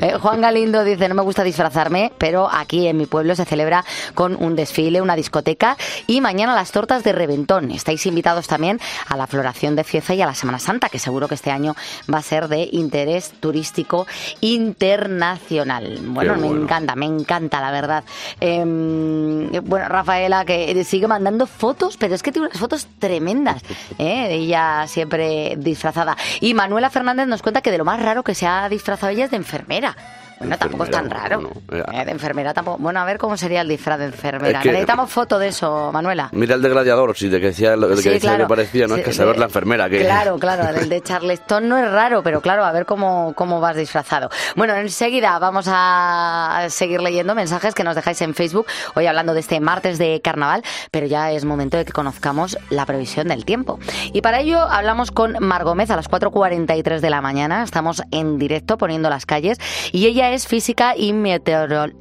Eh, 0.00 0.14
Juan 0.20 0.40
Galindo 0.42 0.84
dice, 0.84 1.08
no 1.08 1.14
me 1.14 1.22
gusta 1.22 1.44
disfrazarme, 1.44 2.12
pero 2.18 2.48
aquí 2.52 2.86
en 2.86 2.98
mi 2.98 3.06
pueblo 3.06 3.34
se 3.34 3.44
celebra 3.44 3.84
con 4.14 4.36
un 4.38 4.54
desfile, 4.54 5.00
una 5.00 5.16
discoteca 5.16 5.76
y 6.06 6.20
mañana 6.20 6.54
las 6.54 6.72
tortas 6.72 7.04
de 7.04 7.12
reventón. 7.12 7.70
Estáis 7.70 8.04
invitados 8.06 8.46
también 8.48 8.80
a 9.08 9.16
la 9.16 9.26
floración 9.26 9.76
de 9.76 9.84
Cieza 9.84 10.14
y 10.14 10.20
a 10.20 10.26
la 10.26 10.34
Semana 10.34 10.58
Santa, 10.58 10.88
que 10.88 10.98
seguro 10.98 11.28
que 11.28 11.34
este 11.34 11.50
año 11.50 11.74
va 12.12 12.18
a 12.18 12.22
ser 12.22 12.48
de 12.48 12.68
interés 12.72 13.32
turístico 13.40 14.06
internacional. 14.40 15.98
Bueno, 16.02 16.36
me 16.36 16.46
encanta, 16.48 16.94
me 16.94 17.06
encanta, 17.06 17.60
la 17.60 17.70
verdad. 17.70 18.04
Em, 18.40 19.50
bueno, 19.64 19.88
Rafaela, 19.88 20.44
que 20.44 20.84
sigue 20.84 21.06
mandando 21.06 21.46
fotos, 21.46 21.96
pero 21.96 22.14
es 22.14 22.22
que 22.22 22.32
tiene 22.32 22.48
unas 22.48 22.60
fotos 22.60 22.86
tremendas. 22.98 23.62
¿eh? 23.98 24.28
Ella 24.30 24.86
siempre 24.86 25.56
disfrazada. 25.58 26.16
Y 26.40 26.54
Manuela 26.54 26.90
Fernández 26.90 27.26
nos 27.26 27.42
cuenta 27.42 27.62
que 27.62 27.70
de 27.70 27.78
lo 27.78 27.84
más 27.84 28.02
raro 28.02 28.22
que 28.22 28.34
se 28.34 28.46
ha 28.46 28.68
disfrazado 28.68 29.12
ella 29.12 29.24
es 29.24 29.30
de 29.30 29.36
enfermera. 29.36 29.96
Bueno, 30.38 30.56
tampoco 30.58 30.84
es 30.84 30.90
tan 30.90 31.08
raro. 31.10 31.50
Eh, 31.72 32.04
de 32.04 32.10
enfermera 32.10 32.52
tampoco. 32.52 32.78
Bueno, 32.78 33.00
a 33.00 33.04
ver 33.04 33.16
cómo 33.18 33.36
sería 33.36 33.62
el 33.62 33.68
disfraz 33.68 33.98
de 33.98 34.06
enfermera. 34.06 34.58
Es 34.58 34.62
que- 34.62 34.70
Necesitamos 34.70 35.10
foto 35.10 35.38
de 35.38 35.48
eso, 35.48 35.90
Manuela. 35.92 36.28
Mira 36.32 36.54
el 36.56 36.62
de 36.62 36.68
gladiador, 36.68 37.16
si 37.16 37.30
te 37.30 37.40
que 37.40 37.46
decía 37.46 37.74
lo 37.76 37.88
que, 37.88 37.96
Sí, 37.96 38.08
decía 38.10 38.20
claro. 38.30 38.44
que 38.44 38.48
parecía, 38.48 38.86
no 38.86 38.94
Sí, 38.94 39.00
es 39.00 39.06
que 39.06 39.12
saber 39.14 39.34
de- 39.34 39.40
la 39.40 39.46
enfermera 39.46 39.88
que 39.88 40.00
Claro, 40.00 40.38
claro, 40.38 40.68
el 40.78 40.88
de 40.88 41.00
Charleston 41.00 41.68
no 41.68 41.78
es 41.78 41.90
raro, 41.90 42.22
pero 42.22 42.40
claro, 42.42 42.64
a 42.64 42.72
ver 42.72 42.84
cómo, 42.86 43.32
cómo 43.34 43.60
vas 43.60 43.76
disfrazado. 43.76 44.28
Bueno, 44.56 44.74
enseguida 44.74 45.38
vamos 45.38 45.66
a 45.70 46.66
seguir 46.68 47.00
leyendo 47.00 47.34
mensajes 47.34 47.74
que 47.74 47.84
nos 47.84 47.94
dejáis 47.94 48.20
en 48.22 48.34
Facebook, 48.34 48.66
hoy 48.94 49.06
hablando 49.06 49.32
de 49.34 49.40
este 49.40 49.58
martes 49.60 49.98
de 49.98 50.20
carnaval, 50.22 50.62
pero 50.90 51.06
ya 51.06 51.30
es 51.32 51.44
momento 51.44 51.76
de 51.78 51.84
que 51.84 51.92
conozcamos 51.92 52.58
la 52.70 52.84
previsión 52.84 53.28
del 53.28 53.44
tiempo. 53.44 53.78
Y 54.12 54.20
para 54.20 54.40
ello 54.40 54.60
hablamos 54.60 55.10
con 55.10 55.36
Mar 55.40 55.64
Gómez 55.64 55.90
a 55.90 55.96
las 55.96 56.08
4.43 56.08 57.00
de 57.00 57.10
la 57.10 57.20
mañana, 57.22 57.62
estamos 57.62 58.02
en 58.10 58.38
directo 58.38 58.76
poniendo 58.78 59.08
las 59.08 59.24
calles, 59.26 59.58
y 59.92 60.06
ella 60.06 60.25
es 60.32 60.46
física 60.46 60.94
y, 60.96 61.08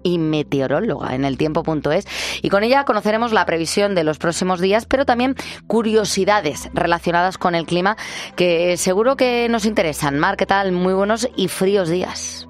y 0.04 0.18
meteoróloga 0.18 1.16
en 1.16 1.26
el 1.26 1.38
tiempo.es, 1.38 2.08
y 2.42 2.50
con 2.50 2.64
ella 2.64 2.86
conoceremos 2.86 3.32
la 3.32 3.46
previsión 3.46 3.96
de 3.96 4.04
los 4.04 4.18
próximos 4.18 4.60
días, 4.60 4.86
pero 4.86 5.06
también 5.06 5.36
curiosidades 5.68 6.70
relacionadas 6.74 7.38
con 7.38 7.56
el 7.56 7.66
clima 7.66 7.98
que 8.36 8.78
seguro 8.78 9.16
que 9.16 9.48
nos 9.50 9.66
interesan. 9.66 10.20
Mar, 10.20 10.38
¿qué 10.38 10.46
tal? 10.46 10.72
Muy 10.72 10.94
buenos 10.94 11.30
y 11.36 11.48
fríos 11.48 11.90
días. 11.90 12.48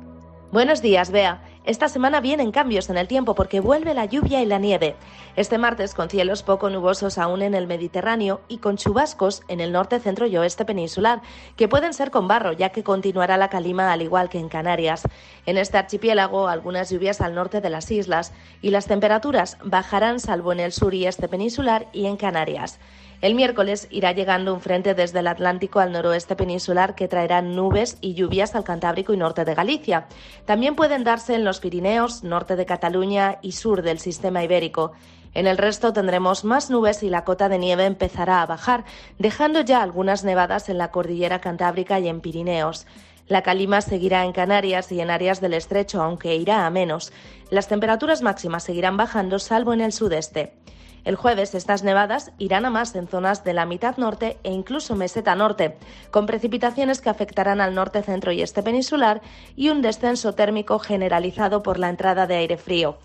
Buenos 0.51 0.82
días, 0.82 1.11
Bea. 1.11 1.41
Esta 1.66 1.89
semana 1.89 2.22
vienen 2.22 2.51
cambios 2.51 2.91
en 2.91 2.97
el 2.97 3.07
tiempo 3.07 3.34
porque 3.34 3.59
vuelve 3.59 3.95
la 3.95 4.05
lluvia 4.05 4.39
y 4.39 4.45
la 4.45 4.59
nieve. 4.59 4.95
Este 5.36 5.57
martes 5.57 5.95
con 5.95 6.11
cielos 6.11 6.43
poco 6.43 6.70
nubosos 6.70 7.18
aún 7.18 7.41
en 7.41 7.55
el 7.55 7.66
Mediterráneo 7.66 8.41
y 8.47 8.59
con 8.59 8.78
chubascos 8.78 9.41
en 9.47 9.59
el 9.59 9.72
norte, 9.72 9.99
centro 9.99 10.28
y 10.28 10.38
oeste 10.38 10.63
peninsular, 10.63 11.24
que 11.55 11.68
pueden 11.68 11.95
ser 11.95 12.11
con 12.11 12.28
barro 12.28 12.53
ya 12.53 12.70
que 12.70 12.84
continuará 12.84 13.38
la 13.38 13.49
calima 13.49 13.91
al 13.91 14.03
igual 14.03 14.30
que 14.30 14.38
en 14.38 14.47
Canarias. 14.47 15.07
En 15.47 15.57
este 15.57 15.80
archipiélago 15.80 16.47
algunas 16.49 16.91
lluvias 16.91 17.20
al 17.20 17.34
norte 17.34 17.61
de 17.61 17.72
las 17.72 17.89
islas 17.89 18.32
y 18.61 18.70
las 18.70 18.86
temperaturas 18.86 19.57
bajarán 19.63 20.20
salvo 20.20 20.51
en 20.51 20.59
el 20.59 20.72
sur 20.72 20.93
y 20.93 21.07
este 21.07 21.28
peninsular 21.28 21.88
y 21.93 22.05
en 22.05 22.18
Canarias. 22.18 22.80
El 23.22 23.36
miércoles 23.36 23.88
irá 23.91 24.11
llegando 24.11 24.53
un 24.53 24.61
frente 24.61 24.93
desde 24.93 25.20
el 25.20 25.28
Atlántico 25.28 25.80
al 25.80 25.91
noroeste 25.91 26.36
peninsular 26.36 26.95
que 26.95 27.07
traerá 27.07 27.41
nubes 27.41 27.97
y 28.01 28.13
lluvias 28.13 28.55
al 28.55 28.63
Cantábrico 28.63 29.13
y 29.13 29.18
norte 29.18 29.45
de 29.45 29.55
Galicia. 29.55 30.07
También 30.45 30.76
pueden 30.76 31.03
darse 31.03 31.36
en 31.36 31.45
los 31.45 31.59
Pirineos, 31.59 32.24
norte 32.24 32.55
de 32.55 32.66
Cataluña 32.66 33.39
y 33.41 33.53
sur 33.53 33.82
del 33.82 33.99
sistema 33.99 34.43
ibérico. 34.43 34.91
En 35.34 35.47
el 35.47 35.57
resto 35.57 35.91
tendremos 35.91 36.45
más 36.45 36.70
nubes 36.70 37.03
y 37.03 37.09
la 37.09 37.26
cota 37.26 37.49
de 37.49 37.57
nieve 37.57 37.86
empezará 37.86 38.41
a 38.41 38.45
bajar, 38.45 38.86
dejando 39.20 39.61
ya 39.61 39.82
algunas 39.82 40.24
nevadas 40.24 40.70
en 40.70 40.78
la 40.78 40.91
cordillera 40.91 41.41
Cantábrica 41.41 41.99
y 41.99 42.07
en 42.07 42.22
Pirineos. 42.22 42.88
La 43.28 43.41
calima 43.41 43.82
seguirá 43.82 44.24
en 44.24 44.34
Canarias 44.34 44.91
y 44.91 45.01
en 45.01 45.09
áreas 45.09 45.41
del 45.41 45.55
estrecho, 45.55 46.01
aunque 46.01 46.36
irá 46.36 46.66
a 46.66 46.70
menos. 46.70 47.11
Las 47.49 47.68
temperaturas 47.68 48.22
máximas 48.22 48.63
seguirán 48.63 48.97
bajando, 48.97 49.39
salvo 49.39 49.74
en 49.74 49.82
el 49.82 49.93
sudeste. 49.93 50.53
El 51.05 51.15
jueves 51.15 51.53
estas 51.53 51.83
nevadas 51.83 52.31
irán 52.39 52.65
a 52.65 52.71
más 52.71 52.95
en 52.95 53.07
zonas 53.07 53.43
de 53.43 53.53
la 53.53 53.67
mitad 53.67 53.97
norte 53.97 54.37
e 54.43 54.51
incluso 54.51 54.95
meseta 54.95 55.35
norte, 55.35 55.77
con 56.09 56.25
precipitaciones 56.25 56.99
que 56.99 57.11
afectarán 57.11 57.61
al 57.61 57.75
norte, 57.75 58.01
centro 58.01 58.31
y 58.31 58.41
este 58.41 58.63
peninsular 58.63 59.21
y 59.55 59.69
un 59.69 59.83
descenso 59.83 60.33
térmico 60.33 60.79
generalizado 60.79 61.61
por 61.61 61.77
la 61.77 61.89
entrada 61.89 62.25
de 62.25 62.35
aire 62.35 62.57
frío. 62.57 62.97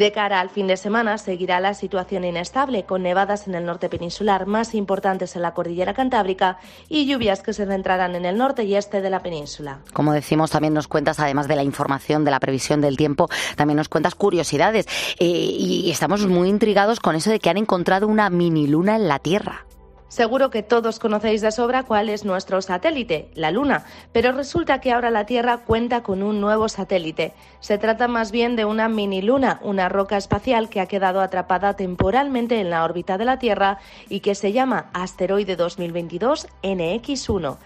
De 0.00 0.12
cara 0.12 0.40
al 0.40 0.48
fin 0.48 0.66
de 0.66 0.78
semana 0.78 1.18
seguirá 1.18 1.60
la 1.60 1.74
situación 1.74 2.24
inestable, 2.24 2.84
con 2.84 3.02
nevadas 3.02 3.46
en 3.46 3.54
el 3.54 3.66
norte 3.66 3.90
peninsular 3.90 4.46
más 4.46 4.74
importantes 4.74 5.36
en 5.36 5.42
la 5.42 5.52
cordillera 5.52 5.92
cantábrica 5.92 6.56
y 6.88 7.04
lluvias 7.04 7.42
que 7.42 7.52
se 7.52 7.66
centrarán 7.66 8.14
en 8.14 8.24
el 8.24 8.38
norte 8.38 8.64
y 8.64 8.76
este 8.76 9.02
de 9.02 9.10
la 9.10 9.20
península. 9.20 9.80
Como 9.92 10.14
decimos, 10.14 10.52
también 10.52 10.72
nos 10.72 10.88
cuentas, 10.88 11.20
además 11.20 11.48
de 11.48 11.56
la 11.56 11.64
información 11.64 12.24
de 12.24 12.30
la 12.30 12.40
previsión 12.40 12.80
del 12.80 12.96
tiempo, 12.96 13.28
también 13.56 13.76
nos 13.76 13.90
cuentas 13.90 14.14
curiosidades. 14.14 14.86
Eh, 15.18 15.26
y 15.26 15.90
estamos 15.90 16.26
muy 16.26 16.48
intrigados 16.48 16.98
con 16.98 17.14
eso 17.14 17.28
de 17.28 17.38
que 17.38 17.50
han 17.50 17.58
encontrado 17.58 18.08
una 18.08 18.30
mini 18.30 18.68
luna 18.68 18.96
en 18.96 19.06
la 19.06 19.18
Tierra. 19.18 19.66
Seguro 20.10 20.50
que 20.50 20.64
todos 20.64 20.98
conocéis 20.98 21.40
de 21.40 21.52
sobra 21.52 21.84
cuál 21.84 22.08
es 22.08 22.24
nuestro 22.24 22.60
satélite, 22.62 23.30
la 23.36 23.52
Luna, 23.52 23.84
pero 24.10 24.32
resulta 24.32 24.80
que 24.80 24.90
ahora 24.90 25.08
la 25.08 25.24
Tierra 25.24 25.58
cuenta 25.58 26.02
con 26.02 26.24
un 26.24 26.40
nuevo 26.40 26.68
satélite. 26.68 27.32
Se 27.60 27.78
trata 27.78 28.08
más 28.08 28.32
bien 28.32 28.56
de 28.56 28.64
una 28.64 28.88
mini 28.88 29.22
luna, 29.22 29.60
una 29.62 29.88
roca 29.88 30.16
espacial 30.16 30.68
que 30.68 30.80
ha 30.80 30.86
quedado 30.86 31.20
atrapada 31.20 31.76
temporalmente 31.76 32.58
en 32.58 32.70
la 32.70 32.82
órbita 32.82 33.18
de 33.18 33.24
la 33.24 33.38
Tierra 33.38 33.78
y 34.08 34.18
que 34.18 34.34
se 34.34 34.50
llama 34.50 34.90
Asteroide 34.94 35.54
2022 35.54 36.48
NX1. 36.64 37.56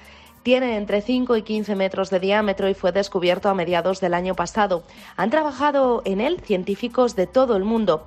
Tiene 0.42 0.76
entre 0.76 1.01
5 1.01 1.38
y 1.38 1.42
15 1.42 1.74
metros 1.74 2.11
de 2.11 2.20
diámetro 2.20 2.68
y 2.68 2.74
fue 2.74 2.92
descubierto 2.92 3.49
a 3.49 3.55
mediados 3.55 4.03
del 4.03 4.12
año 4.12 4.34
pasado. 4.34 4.82
Han 5.16 5.30
trabajado 5.30 6.03
en 6.05 6.20
él 6.20 6.42
científicos 6.42 7.16
de 7.16 7.26
todo 7.26 7.57
el 7.57 7.64
mundo. 7.64 8.05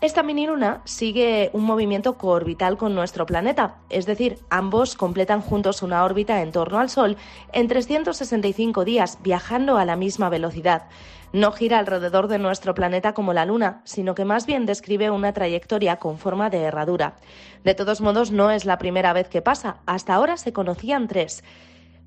Esta 0.00 0.22
mini 0.22 0.46
luna 0.46 0.80
sigue 0.86 1.50
un 1.52 1.64
movimiento 1.64 2.16
coorbital 2.16 2.78
con 2.78 2.94
nuestro 2.94 3.26
planeta, 3.26 3.76
es 3.90 4.06
decir, 4.06 4.38
ambos 4.48 4.94
completan 4.94 5.42
juntos 5.42 5.82
una 5.82 6.04
órbita 6.04 6.40
en 6.40 6.52
torno 6.52 6.78
al 6.78 6.88
Sol 6.88 7.18
en 7.52 7.68
365 7.68 8.86
días, 8.86 9.18
viajando 9.22 9.76
a 9.76 9.84
la 9.84 9.96
misma 9.96 10.30
velocidad. 10.30 10.84
No 11.34 11.52
gira 11.52 11.78
alrededor 11.78 12.28
de 12.28 12.38
nuestro 12.38 12.74
planeta 12.74 13.12
como 13.12 13.34
la 13.34 13.44
Luna, 13.44 13.82
sino 13.84 14.14
que 14.14 14.24
más 14.24 14.46
bien 14.46 14.64
describe 14.64 15.10
una 15.10 15.34
trayectoria 15.34 15.96
con 15.96 16.16
forma 16.16 16.48
de 16.48 16.62
herradura. 16.62 17.16
De 17.62 17.74
todos 17.74 18.00
modos, 18.00 18.30
no 18.30 18.50
es 18.50 18.64
la 18.64 18.78
primera 18.78 19.12
vez 19.12 19.28
que 19.28 19.42
pasa, 19.42 19.82
hasta 19.84 20.14
ahora 20.14 20.38
se 20.38 20.54
conocían 20.54 21.08
tres. 21.08 21.44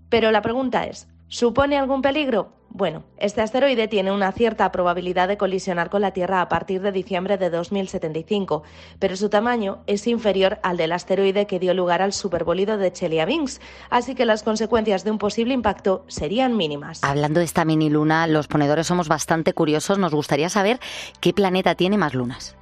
Pero 0.09 0.31
la 0.31 0.41
pregunta 0.41 0.85
es, 0.85 1.07
¿supone 1.33 1.79
algún 1.79 2.03
peligro? 2.03 2.51
Bueno, 2.69 3.03
este 3.17 3.41
asteroide 3.41 3.87
tiene 3.87 4.11
una 4.11 4.31
cierta 4.31 4.71
probabilidad 4.71 5.27
de 5.27 5.37
colisionar 5.37 5.89
con 5.89 6.01
la 6.01 6.11
Tierra 6.11 6.41
a 6.41 6.49
partir 6.49 6.81
de 6.81 6.91
diciembre 6.91 7.37
de 7.37 7.49
2075, 7.49 8.61
pero 8.99 9.15
su 9.15 9.29
tamaño 9.29 9.79
es 9.87 10.05
inferior 10.05 10.59
al 10.61 10.77
del 10.77 10.91
asteroide 10.91 11.47
que 11.47 11.59
dio 11.59 11.73
lugar 11.73 12.03
al 12.03 12.13
superbólido 12.13 12.77
de 12.77 12.91
Chelyabinsk, 12.91 13.61
así 13.89 14.13
que 14.13 14.25
las 14.25 14.43
consecuencias 14.43 15.03
de 15.03 15.09
un 15.09 15.17
posible 15.17 15.55
impacto 15.55 16.03
serían 16.07 16.55
mínimas. 16.55 17.03
Hablando 17.03 17.39
de 17.39 17.45
esta 17.45 17.65
mini 17.65 17.89
luna, 17.89 18.27
los 18.27 18.47
ponedores 18.47 18.85
somos 18.85 19.07
bastante 19.07 19.53
curiosos. 19.53 19.97
Nos 19.97 20.13
gustaría 20.13 20.49
saber 20.49 20.79
qué 21.19 21.33
planeta 21.33 21.73
tiene 21.73 21.97
más 21.97 22.13
lunas. 22.13 22.55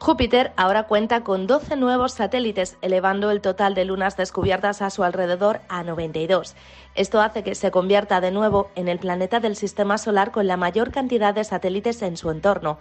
Júpiter 0.00 0.54
ahora 0.56 0.84
cuenta 0.84 1.24
con 1.24 1.46
12 1.46 1.76
nuevos 1.76 2.12
satélites, 2.12 2.78
elevando 2.80 3.30
el 3.30 3.42
total 3.42 3.74
de 3.74 3.84
lunas 3.84 4.16
descubiertas 4.16 4.80
a 4.80 4.88
su 4.88 5.04
alrededor 5.04 5.60
a 5.68 5.82
92. 5.82 6.56
Esto 6.94 7.20
hace 7.20 7.42
que 7.42 7.54
se 7.54 7.70
convierta 7.70 8.22
de 8.22 8.30
nuevo 8.30 8.70
en 8.76 8.88
el 8.88 8.98
planeta 8.98 9.40
del 9.40 9.56
sistema 9.56 9.98
solar 9.98 10.30
con 10.30 10.46
la 10.46 10.56
mayor 10.56 10.90
cantidad 10.90 11.34
de 11.34 11.44
satélites 11.44 12.00
en 12.00 12.16
su 12.16 12.30
entorno. 12.30 12.78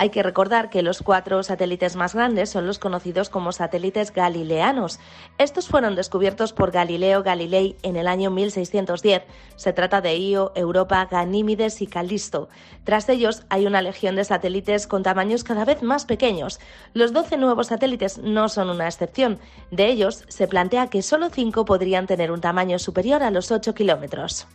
Hay 0.00 0.10
que 0.10 0.22
recordar 0.22 0.70
que 0.70 0.82
los 0.82 1.02
cuatro 1.02 1.42
satélites 1.42 1.96
más 1.96 2.14
grandes 2.14 2.50
son 2.50 2.68
los 2.68 2.78
conocidos 2.78 3.30
como 3.30 3.50
satélites 3.50 4.12
galileanos. 4.12 5.00
Estos 5.38 5.66
fueron 5.66 5.96
descubiertos 5.96 6.52
por 6.52 6.70
Galileo 6.70 7.24
Galilei 7.24 7.76
en 7.82 7.96
el 7.96 8.06
año 8.06 8.30
1610. 8.30 9.24
Se 9.56 9.72
trata 9.72 10.00
de 10.00 10.16
Io, 10.16 10.52
Europa, 10.54 11.08
Ganímides 11.10 11.82
y 11.82 11.88
Calisto. 11.88 12.48
Tras 12.84 13.08
ellos 13.08 13.42
hay 13.48 13.66
una 13.66 13.82
legión 13.82 14.14
de 14.14 14.22
satélites 14.22 14.86
con 14.86 15.02
tamaños 15.02 15.42
cada 15.42 15.64
vez 15.64 15.82
más 15.82 16.04
pequeños. 16.04 16.60
Los 16.94 17.12
12 17.12 17.36
nuevos 17.36 17.66
satélites 17.66 18.18
no 18.18 18.48
son 18.48 18.70
una 18.70 18.86
excepción. 18.86 19.40
De 19.72 19.88
ellos 19.88 20.24
se 20.28 20.46
plantea 20.46 20.86
que 20.86 21.02
solo 21.02 21.28
cinco 21.28 21.64
podrían 21.64 22.06
tener 22.06 22.30
un 22.30 22.40
tamaño 22.40 22.78
superior 22.78 23.24
a 23.24 23.32
los 23.32 23.50
8 23.50 23.74
kilómetros. 23.74 24.46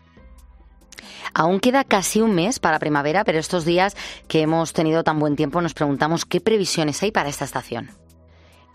Aún 1.34 1.60
queda 1.60 1.84
casi 1.84 2.22
un 2.22 2.36
mes 2.36 2.60
para 2.60 2.80
primavera, 2.80 3.24
pero 3.24 3.40
estos 3.40 3.66
días 3.66 3.96
que 4.28 4.42
hemos 4.42 4.74
tenido 4.74 5.04
tan 5.04 5.20
buen 5.20 5.36
tiempo 5.36 5.62
nos 5.62 5.74
preguntamos 5.74 6.26
qué 6.26 6.42
previsiones 6.42 7.02
hay 7.04 7.12
para 7.12 7.30
esta 7.30 7.46
estación. 7.46 8.03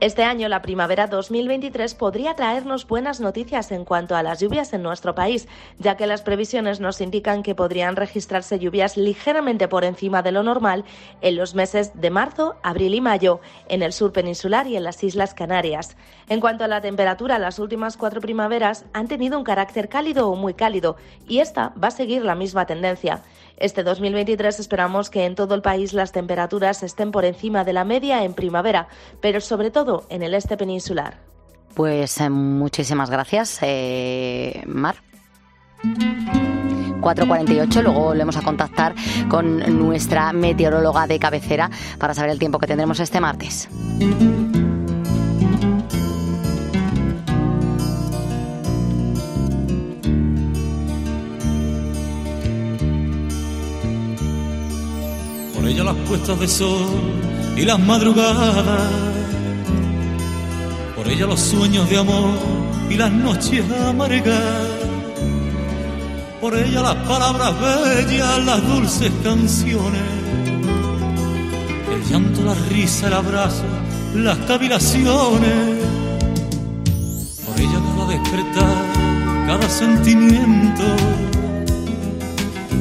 Este 0.00 0.22
año, 0.22 0.48
la 0.48 0.62
primavera 0.62 1.08
2023 1.08 1.92
podría 1.96 2.36
traernos 2.36 2.86
buenas 2.86 3.18
noticias 3.18 3.72
en 3.72 3.84
cuanto 3.84 4.14
a 4.14 4.22
las 4.22 4.38
lluvias 4.38 4.72
en 4.72 4.84
nuestro 4.84 5.16
país, 5.16 5.48
ya 5.80 5.96
que 5.96 6.06
las 6.06 6.22
previsiones 6.22 6.78
nos 6.78 7.00
indican 7.00 7.42
que 7.42 7.56
podrían 7.56 7.96
registrarse 7.96 8.60
lluvias 8.60 8.96
ligeramente 8.96 9.66
por 9.66 9.82
encima 9.82 10.22
de 10.22 10.30
lo 10.30 10.44
normal 10.44 10.84
en 11.20 11.34
los 11.34 11.56
meses 11.56 12.00
de 12.00 12.10
marzo, 12.10 12.54
abril 12.62 12.94
y 12.94 13.00
mayo, 13.00 13.40
en 13.68 13.82
el 13.82 13.92
sur 13.92 14.12
peninsular 14.12 14.68
y 14.68 14.76
en 14.76 14.84
las 14.84 15.02
Islas 15.02 15.34
Canarias. 15.34 15.96
En 16.28 16.38
cuanto 16.38 16.62
a 16.62 16.68
la 16.68 16.80
temperatura, 16.80 17.40
las 17.40 17.58
últimas 17.58 17.96
cuatro 17.96 18.20
primaveras 18.20 18.84
han 18.92 19.08
tenido 19.08 19.36
un 19.36 19.42
carácter 19.42 19.88
cálido 19.88 20.28
o 20.28 20.36
muy 20.36 20.54
cálido, 20.54 20.94
y 21.26 21.40
esta 21.40 21.70
va 21.70 21.88
a 21.88 21.90
seguir 21.90 22.24
la 22.24 22.36
misma 22.36 22.66
tendencia. 22.66 23.24
Este 23.58 23.82
2023 23.82 24.60
esperamos 24.60 25.10
que 25.10 25.24
en 25.24 25.34
todo 25.34 25.54
el 25.54 25.62
país 25.62 25.92
las 25.92 26.12
temperaturas 26.12 26.82
estén 26.84 27.10
por 27.10 27.24
encima 27.24 27.64
de 27.64 27.72
la 27.72 27.84
media 27.84 28.24
en 28.24 28.34
primavera, 28.34 28.88
pero 29.20 29.40
sobre 29.40 29.70
todo 29.70 30.06
en 30.10 30.22
el 30.22 30.34
este 30.34 30.56
peninsular. 30.56 31.18
Pues 31.74 32.20
eh, 32.20 32.30
muchísimas 32.30 33.10
gracias, 33.10 33.58
eh, 33.62 34.62
Mar. 34.66 34.96
4.48, 37.00 37.82
luego 37.82 38.00
volvemos 38.00 38.36
a 38.36 38.42
contactar 38.42 38.94
con 39.28 39.58
nuestra 39.78 40.32
meteoróloga 40.32 41.06
de 41.06 41.18
cabecera 41.18 41.70
para 41.98 42.14
saber 42.14 42.30
el 42.30 42.38
tiempo 42.38 42.58
que 42.58 42.66
tendremos 42.66 43.00
este 43.00 43.20
martes. 43.20 43.68
Las 55.88 55.96
puestas 56.06 56.38
de 56.38 56.46
sol 56.46 56.84
y 57.56 57.62
las 57.62 57.78
madrugadas. 57.80 58.90
Por 60.94 61.08
ella 61.08 61.26
los 61.26 61.40
sueños 61.40 61.88
de 61.88 61.96
amor 61.96 62.36
y 62.90 62.94
las 62.94 63.10
noches 63.10 63.64
amargas. 63.86 64.68
Por 66.42 66.58
ella 66.58 66.82
las 66.82 66.96
palabras 67.06 67.54
bellas, 67.58 68.44
las 68.44 68.68
dulces 68.68 69.10
canciones. 69.24 70.02
El 71.94 72.02
llanto, 72.10 72.42
la 72.42 72.54
risa, 72.68 73.06
el 73.06 73.14
abrazo, 73.14 73.64
las 74.14 74.36
cavilaciones. 74.46 75.84
Por 77.46 77.58
ella 77.58 77.80
cada 77.86 78.08
despertar, 78.08 78.84
cada 79.46 79.68
sentimiento. 79.70 80.84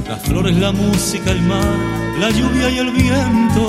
Las 0.07 0.21
flores, 0.21 0.55
la 0.55 0.71
música, 0.71 1.31
el 1.31 1.41
mar, 1.41 1.77
la 2.19 2.29
lluvia 2.29 2.69
y 2.69 2.77
el 2.77 2.91
viento. 2.91 3.67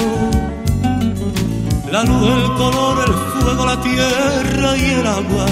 La 1.91 2.05
luz, 2.05 2.30
el 2.30 2.55
color, 2.55 3.05
el 3.09 3.14
fuego, 3.43 3.66
la 3.66 3.80
tierra 3.80 4.76
y 4.76 4.84
el 4.84 5.07
agua. 5.07 5.47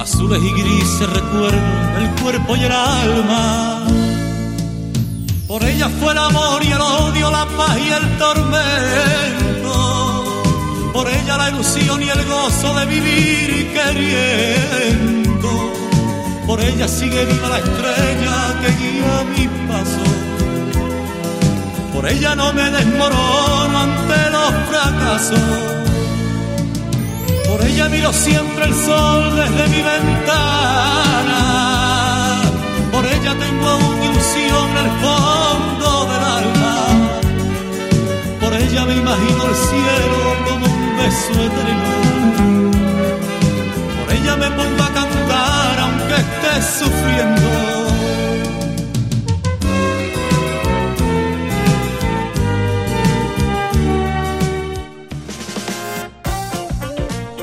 Azules 0.00 0.40
y 0.42 0.50
grises 0.52 1.10
recuerdan 1.10 2.02
el 2.02 2.22
cuerpo 2.22 2.56
y 2.56 2.64
el 2.64 2.72
alma. 2.72 3.86
Por 5.46 5.62
ella 5.62 5.90
fue 6.00 6.12
el 6.12 6.18
amor 6.18 6.64
y 6.64 6.72
el 6.72 6.80
odio, 6.80 7.30
la 7.30 7.46
paz 7.56 7.76
y 7.78 7.88
el 7.92 8.18
tormento. 8.18 9.74
Por 10.94 11.06
ella 11.08 11.36
la 11.36 11.50
ilusión 11.50 12.02
y 12.02 12.08
el 12.08 12.24
gozo 12.24 12.74
de 12.74 12.86
vivir 12.86 13.72
queriendo. 13.74 15.25
Por 16.46 16.60
ella 16.60 16.86
sigue 16.86 17.24
viva 17.24 17.48
la 17.48 17.58
estrella 17.58 18.54
que 18.60 18.68
guía 18.80 19.24
mi 19.34 19.48
paso. 19.66 20.04
Por 21.92 22.08
ella 22.08 22.36
no 22.36 22.52
me 22.52 22.70
desmorono 22.70 23.78
ante 23.78 24.30
los 24.30 24.52
fracasos. 24.68 25.40
Por 27.48 27.60
ella 27.66 27.88
miro 27.88 28.12
siempre 28.12 28.64
el 28.66 28.74
sol 28.74 29.34
desde 29.34 29.68
mi 29.68 29.82
ventana. 29.82 31.40
Por 32.92 33.04
ella 33.04 33.34
tengo 33.44 33.68
aún 33.68 34.02
ilusión 34.04 34.70
en 34.70 34.76
el 34.84 34.90
fondo 35.02 35.88
del 36.10 36.24
alma. 36.38 36.76
Por 38.40 38.52
ella 38.54 38.84
me 38.84 38.94
imagino 38.94 39.42
el 39.48 39.56
cielo 39.68 40.18
como 40.48 40.64
un 40.66 40.96
beso 40.96 41.32
eterno. 41.42 41.65
Sufriendo. 46.86 47.42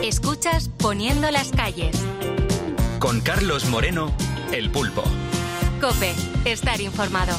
Escuchas 0.03 0.69
Poniendo 0.77 1.31
las 1.31 1.51
calles. 1.51 1.97
Con 2.99 3.21
Carlos 3.21 3.65
Moreno, 3.69 4.11
El 4.51 4.69
Pulpo. 4.69 5.03
Cope, 5.81 6.13
estar 6.45 6.79
informado. 6.81 7.35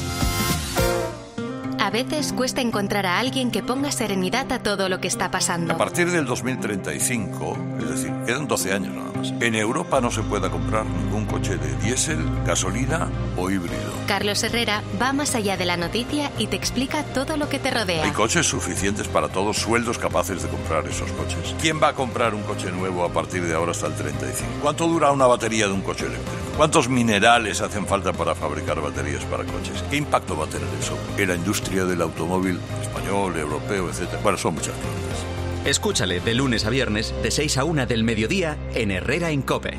veces 1.95 2.33
cuesta 2.33 2.59
encontrar 2.59 3.05
a 3.05 3.19
alguien 3.19 3.51
que 3.51 3.63
ponga 3.63 3.89
serenidad 3.89 4.51
a 4.51 4.59
todo 4.59 4.89
lo 4.89 4.99
que 4.99 5.07
está 5.07 5.31
pasando. 5.31 5.73
A 5.73 5.77
partir 5.77 6.11
del 6.11 6.25
2035, 6.25 7.57
es 7.79 7.89
decir, 7.89 8.11
quedan 8.25 8.49
12 8.49 8.73
años 8.73 8.93
nada 8.93 9.04
en 9.39 9.55
Europa 9.55 10.01
no 10.01 10.11
se 10.11 10.21
pueda 10.21 10.49
comprar 10.49 10.85
ningún 10.85 11.25
coche 11.25 11.57
de 11.57 11.75
diésel, 11.77 12.19
gasolina 12.45 13.09
o 13.37 13.49
híbrido. 13.49 13.75
Carlos 14.07 14.43
Herrera 14.43 14.83
va 15.01 15.13
más 15.13 15.35
allá 15.35 15.57
de 15.57 15.65
la 15.65 15.77
noticia 15.77 16.31
y 16.37 16.47
te 16.47 16.55
explica 16.55 17.03
todo 17.03 17.37
lo 17.37 17.49
que 17.49 17.59
te 17.59 17.71
rodea. 17.71 18.03
Hay 18.03 18.11
coches 18.11 18.45
suficientes 18.47 19.07
para 19.07 19.29
todos, 19.29 19.57
sueldos 19.57 19.97
capaces 19.97 20.43
de 20.43 20.49
comprar 20.49 20.87
esos 20.87 21.11
coches. 21.13 21.55
¿Quién 21.61 21.81
va 21.81 21.89
a 21.89 21.93
comprar 21.93 22.33
un 22.33 22.43
coche 22.43 22.71
nuevo 22.71 23.03
a 23.03 23.09
partir 23.11 23.43
de 23.43 23.55
ahora 23.55 23.71
hasta 23.71 23.87
el 23.87 23.95
35? 23.95 24.49
¿Cuánto 24.61 24.87
dura 24.87 25.11
una 25.11 25.27
batería 25.27 25.67
de 25.67 25.73
un 25.73 25.81
coche 25.81 26.05
eléctrico? 26.05 26.31
¿Cuántos 26.57 26.87
minerales 26.87 27.59
hacen 27.61 27.85
falta 27.85 28.13
para 28.13 28.33
fabricar 28.33 28.79
baterías 28.81 29.23
para 29.25 29.43
coches? 29.43 29.83
¿Qué 29.89 29.97
impacto 29.97 30.37
va 30.37 30.45
a 30.45 30.49
tener 30.49 30.67
eso 30.79 30.97
en 31.17 31.27
la 31.27 31.35
industria 31.35 31.83
del 31.85 32.01
automóvil 32.01 32.59
español, 32.81 33.37
europeo, 33.37 33.89
etcétera? 33.89 34.19
Bueno, 34.23 34.37
son 34.37 34.55
muchas 34.55 34.73
preguntas. 34.73 35.34
Escúchale 35.65 36.19
de 36.19 36.35
lunes 36.35 36.63
a 36.67 36.69
viernes 36.69 37.11
de 37.23 37.31
6 37.31 37.57
a 37.57 37.63
1 37.63 37.87
del 37.87 38.03
mediodía 38.03 38.55
en 38.75 38.91
Herrera 38.91 39.31
en 39.31 39.41
Cope. 39.41 39.73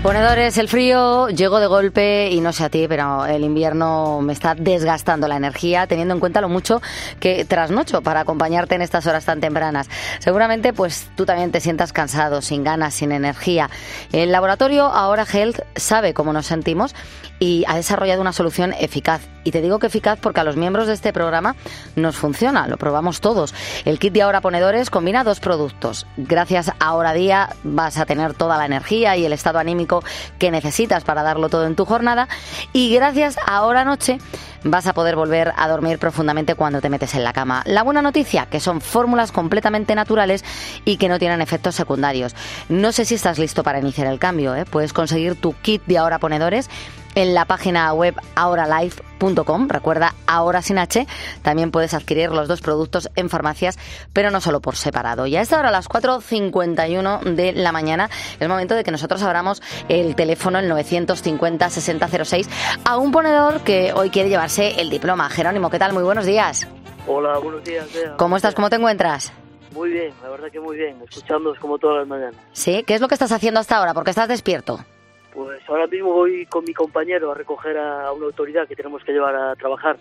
Ponedores, 0.00 0.56
el 0.56 0.68
frío 0.68 1.28
llegó 1.30 1.58
de 1.58 1.66
golpe 1.66 2.30
y 2.30 2.40
no 2.40 2.52
sé 2.52 2.64
a 2.64 2.70
ti, 2.70 2.86
pero 2.88 3.26
el 3.26 3.42
invierno 3.42 4.20
me 4.22 4.32
está 4.32 4.54
desgastando 4.54 5.26
la 5.26 5.36
energía, 5.36 5.88
teniendo 5.88 6.14
en 6.14 6.20
cuenta 6.20 6.40
lo 6.40 6.48
mucho 6.48 6.80
que 7.18 7.44
trasnocho 7.44 8.02
para 8.02 8.20
acompañarte 8.20 8.76
en 8.76 8.82
estas 8.82 9.06
horas 9.06 9.24
tan 9.24 9.40
tempranas. 9.40 9.90
Seguramente, 10.20 10.72
pues 10.72 11.10
tú 11.16 11.26
también 11.26 11.50
te 11.50 11.60
sientas 11.60 11.92
cansado, 11.92 12.40
sin 12.40 12.62
ganas, 12.62 12.94
sin 12.94 13.10
energía. 13.10 13.68
El 14.12 14.30
laboratorio 14.30 14.84
Ahora 14.84 15.26
Health 15.30 15.58
sabe 15.74 16.14
cómo 16.14 16.32
nos 16.32 16.46
sentimos 16.46 16.94
y 17.40 17.64
ha 17.66 17.74
desarrollado 17.74 18.20
una 18.20 18.32
solución 18.32 18.74
eficaz. 18.78 19.22
Y 19.42 19.50
te 19.50 19.62
digo 19.62 19.78
que 19.78 19.86
eficaz 19.86 20.18
porque 20.20 20.40
a 20.40 20.44
los 20.44 20.56
miembros 20.56 20.86
de 20.86 20.92
este 20.92 21.12
programa 21.14 21.56
nos 21.96 22.16
funciona, 22.16 22.68
lo 22.68 22.76
probamos 22.76 23.20
todos. 23.20 23.54
El 23.86 23.98
kit 23.98 24.12
de 24.12 24.22
Ahora 24.22 24.42
Ponedores 24.42 24.90
combina 24.90 25.24
dos 25.24 25.40
productos. 25.40 26.06
Gracias 26.18 26.68
a 26.68 26.76
Ahora 26.78 27.14
Día 27.14 27.56
vas 27.64 27.96
a 27.96 28.04
tener 28.04 28.34
toda 28.34 28.58
la 28.58 28.66
energía 28.66 29.16
y 29.16 29.24
el 29.24 29.32
estado 29.32 29.58
anímico 29.58 30.04
que 30.38 30.50
necesitas 30.50 31.04
para 31.04 31.22
darlo 31.22 31.48
todo 31.48 31.66
en 31.66 31.74
tu 31.74 31.86
jornada. 31.86 32.28
Y 32.74 32.94
gracias 32.94 33.38
a 33.38 33.56
Ahora 33.56 33.84
Noche 33.84 34.18
vas 34.62 34.86
a 34.86 34.92
poder 34.92 35.16
volver 35.16 35.54
a 35.56 35.68
dormir 35.68 35.98
profundamente 35.98 36.54
cuando 36.54 36.82
te 36.82 36.90
metes 36.90 37.14
en 37.14 37.24
la 37.24 37.32
cama. 37.32 37.62
La 37.64 37.82
buena 37.82 38.02
noticia, 38.02 38.46
que 38.46 38.60
son 38.60 38.82
fórmulas 38.82 39.32
completamente 39.32 39.94
naturales 39.94 40.44
y 40.84 40.98
que 40.98 41.08
no 41.08 41.18
tienen 41.18 41.40
efectos 41.40 41.74
secundarios. 41.74 42.34
No 42.68 42.92
sé 42.92 43.06
si 43.06 43.14
estás 43.14 43.38
listo 43.38 43.62
para 43.62 43.78
iniciar 43.78 44.08
el 44.08 44.18
cambio. 44.18 44.54
¿eh? 44.54 44.66
Puedes 44.66 44.92
conseguir 44.92 45.36
tu 45.36 45.54
kit 45.54 45.82
de 45.86 45.96
Ahora 45.96 46.18
Ponedores 46.18 46.68
en 47.14 47.34
la 47.34 47.44
página 47.44 47.92
web 47.92 48.14
ahoralife.com. 48.34 49.68
Recuerda, 49.68 50.14
ahora 50.26 50.62
sin 50.62 50.78
H. 50.78 51.06
También 51.42 51.70
puedes 51.70 51.94
adquirir 51.94 52.30
los 52.30 52.48
dos 52.48 52.60
productos 52.60 53.10
en 53.16 53.28
farmacias, 53.28 53.78
pero 54.12 54.30
no 54.30 54.40
solo 54.40 54.60
por 54.60 54.76
separado. 54.76 55.26
Y 55.26 55.36
a 55.36 55.40
esta 55.40 55.58
hora, 55.58 55.68
a 55.68 55.72
las 55.72 55.88
4.51 55.88 57.22
de 57.34 57.52
la 57.52 57.72
mañana, 57.72 58.10
es 58.38 58.48
momento 58.48 58.74
de 58.74 58.84
que 58.84 58.90
nosotros 58.90 59.22
abramos 59.22 59.62
el 59.88 60.14
teléfono, 60.14 60.58
el 60.58 60.70
950-6006, 60.70 62.48
a 62.84 62.96
un 62.96 63.12
ponedor 63.12 63.60
que 63.60 63.92
hoy 63.92 64.10
quiere 64.10 64.28
llevarse 64.28 64.80
el 64.80 64.90
diploma. 64.90 65.28
Jerónimo, 65.28 65.70
¿qué 65.70 65.78
tal? 65.78 65.92
Muy 65.92 66.02
buenos 66.02 66.26
días. 66.26 66.66
Hola, 67.06 67.38
buenos 67.38 67.64
días. 67.64 67.86
¿Cómo 68.16 68.36
estás? 68.36 68.54
¿Cómo 68.54 68.70
te 68.70 68.76
encuentras? 68.76 69.32
Muy 69.72 69.90
bien, 69.90 70.12
la 70.22 70.28
verdad 70.30 70.48
que 70.50 70.58
muy 70.58 70.76
bien, 70.76 71.00
escuchándoos 71.08 71.58
como 71.60 71.78
todas 71.78 71.98
las 71.98 72.08
mañanas. 72.08 72.40
¿Sí? 72.52 72.82
¿Qué 72.86 72.94
es 72.94 73.00
lo 73.00 73.08
que 73.08 73.14
estás 73.14 73.30
haciendo 73.32 73.60
hasta 73.60 73.76
ahora? 73.76 73.94
Porque 73.94 74.10
estás 74.10 74.28
despierto. 74.28 74.84
Pues 75.32 75.60
ahora 75.68 75.86
mismo 75.86 76.12
voy 76.12 76.46
con 76.46 76.64
mi 76.64 76.74
compañero 76.74 77.30
a 77.30 77.34
recoger 77.34 77.78
a 77.78 78.12
una 78.12 78.26
autoridad 78.26 78.66
que 78.66 78.74
tenemos 78.76 79.02
que 79.04 79.12
llevar 79.12 79.34
a 79.36 79.54
trabajar. 79.56 79.96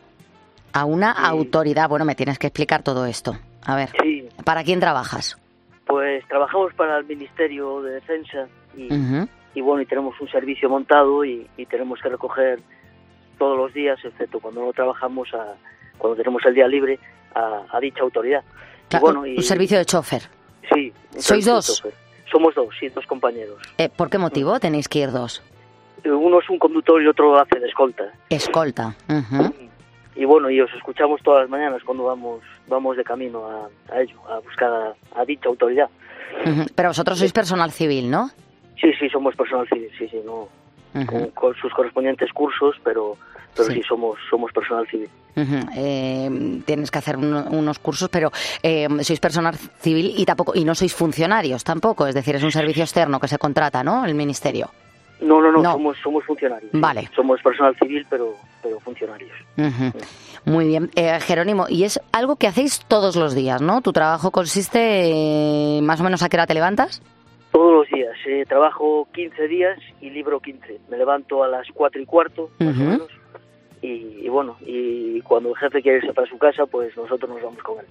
A 0.73 0.85
una 0.85 1.11
autoridad. 1.11 1.87
Bueno, 1.89 2.05
me 2.05 2.15
tienes 2.15 2.39
que 2.39 2.47
explicar 2.47 2.83
todo 2.83 3.05
esto. 3.05 3.35
A 3.65 3.75
ver, 3.75 3.89
Sí, 4.01 4.27
¿para 4.45 4.63
quién 4.63 4.79
trabajas? 4.79 5.37
pues 5.85 6.23
trabajamos 6.27 6.71
para 6.75 6.97
el 6.99 7.05
Ministerio 7.05 7.81
de 7.81 7.93
Defensa 7.93 8.47
y, 8.77 8.87
bueno, 9.61 9.81
y 9.81 9.87
tenemos 9.87 10.13
un 10.21 10.29
servicio 10.29 10.69
montado 10.69 11.25
y, 11.25 11.49
y 11.57 11.65
tenemos 11.65 11.99
que 11.99 12.09
recoger 12.09 12.59
todos 13.39 13.57
los 13.57 13.73
días, 13.73 13.97
excepto 14.03 14.39
cuando 14.39 14.63
no 14.63 14.71
trabajamos, 14.71 15.33
a, 15.33 15.55
cuando 15.97 16.15
tenemos 16.15 16.45
el 16.45 16.53
día 16.53 16.67
libre, 16.67 16.99
a, 17.33 17.63
a 17.71 17.79
dicha 17.79 18.01
autoridad. 18.01 18.43
Y 18.43 18.87
Claro, 18.89 19.05
bueno, 19.05 19.21
un 19.21 19.41
servicio 19.41 19.79
de 19.79 19.85
chofer. 19.85 20.21
Sí. 20.71 20.93
un 21.15 21.21
¿Sois 21.21 21.43
de 21.45 21.51
dos? 21.51 21.65
chofer. 21.81 21.93
Somos 22.31 22.53
dos, 22.55 22.67
sí, 22.79 22.89
dos 22.89 23.05
compañeros. 23.05 23.57
Eh, 23.77 23.89
¿Por 23.95 24.09
qué 24.09 24.17
motivo 24.17 24.59
tenéis 24.59 24.87
que 24.87 24.99
ir 24.99 25.11
dos? 25.11 25.41
Uno 26.05 26.39
es 26.39 26.49
un 26.49 26.59
conductor 26.59 27.01
y 27.01 27.07
otro 27.07 27.37
hace 27.39 27.59
de 27.59 27.67
escolta. 27.67 28.05
Escolta. 28.29 28.95
Y 30.15 30.25
bueno, 30.25 30.49
y 30.49 30.61
os 30.61 30.73
escuchamos 30.73 31.21
todas 31.23 31.41
las 31.41 31.49
mañanas 31.49 31.83
cuando 31.83 32.03
vamos 32.05 32.41
vamos 32.67 32.97
de 32.97 33.03
camino 33.03 33.45
a, 33.47 33.69
a 33.93 34.01
ello, 34.01 34.15
a 34.29 34.39
buscar 34.39 34.71
a, 34.71 34.93
a 35.19 35.25
dicha 35.25 35.49
autoridad. 35.49 35.89
Pero 36.75 36.89
vosotros 36.89 37.17
sois 37.17 37.33
personal 37.33 37.71
civil, 37.71 38.09
¿no? 38.11 38.29
Sí, 38.79 38.93
sí, 38.99 39.09
somos 39.09 39.35
personal 39.35 39.67
civil, 39.67 39.89
sí, 39.97 40.07
sí, 40.07 40.21
no 40.23 40.47
con, 41.05 41.27
con 41.31 41.55
sus 41.55 41.73
correspondientes 41.73 42.31
cursos, 42.33 42.75
pero 42.83 43.17
pero 43.55 43.69
sí, 43.71 43.81
somos 43.87 44.17
somos 44.29 44.51
personal 44.53 44.87
civil. 44.87 45.09
Ujú. 45.35 45.55
Eh, 45.75 46.61
tienes 46.65 46.91
que 46.91 46.97
hacer 46.99 47.17
uno- 47.17 47.45
unos 47.49 47.79
cursos, 47.79 48.09
pero 48.09 48.31
eh, 48.63 48.87
sois 49.01 49.19
personal 49.19 49.55
civil 49.81 50.13
y 50.17 50.25
tampoco 50.25 50.53
y 50.55 50.63
no 50.65 50.75
sois 50.75 50.93
funcionarios 50.93 51.63
tampoco. 51.63 52.07
Es 52.07 52.15
decir, 52.15 52.35
es 52.35 52.43
un 52.43 52.51
servicio 52.51 52.83
externo 52.83 53.19
que 53.19 53.27
se 53.27 53.37
contrata, 53.37 53.83
¿no? 53.83 54.05
El 54.05 54.13
ministerio. 54.15 54.69
No, 55.21 55.41
no, 55.41 55.51
no, 55.51 55.61
No. 55.61 55.71
somos 55.73 55.97
somos 56.01 56.23
funcionarios. 56.23 56.71
sí. 56.71 56.79
Vale. 56.79 57.09
Somos 57.15 57.41
personal 57.41 57.75
civil, 57.75 58.05
pero 58.09 58.35
pero 58.63 58.79
funcionarios. 58.79 59.31
Ujú. 59.57 59.91
Muy 60.45 60.67
bien. 60.67 60.89
Eh, 60.95 61.19
Jerónimo, 61.21 61.65
y 61.67 61.83
es 61.83 61.99
algo 62.13 62.37
que 62.37 62.47
hacéis 62.47 62.79
todos 62.87 63.15
los 63.17 63.33
días, 63.35 63.61
¿no? 63.61 63.81
Tu 63.81 63.91
trabajo 63.91 64.31
consiste 64.31 64.79
eh, 64.79 65.81
más 65.81 65.99
o 65.99 66.03
menos 66.03 66.23
a 66.23 66.29
qué 66.29 66.37
hora 66.37 66.47
te 66.47 66.53
levantas. 66.53 67.01
Todos 67.59 67.73
los 67.73 67.89
días. 67.89 68.15
eh, 68.25 68.45
trabajo 68.47 69.09
15 69.13 69.49
días 69.49 69.77
y 69.99 70.11
libro 70.11 70.39
15. 70.39 70.79
Me 70.87 70.97
levanto 70.97 71.43
a 71.43 71.49
las 71.49 71.67
4 71.73 72.01
y 72.01 72.05
cuarto, 72.05 72.49
más 72.57 72.77
o 72.77 72.79
menos. 72.79 73.09
Y, 73.81 74.15
y 74.21 74.29
bueno, 74.29 74.55
y 74.61 75.19
cuando 75.23 75.49
el 75.49 75.57
jefe 75.57 75.81
quiere 75.81 75.97
irse 75.97 76.13
para 76.13 76.25
su 76.25 76.37
casa, 76.37 76.67
pues 76.67 76.95
nosotros 76.95 77.29
nos 77.29 77.41
vamos 77.41 77.61
con 77.61 77.79
él. 77.79 77.85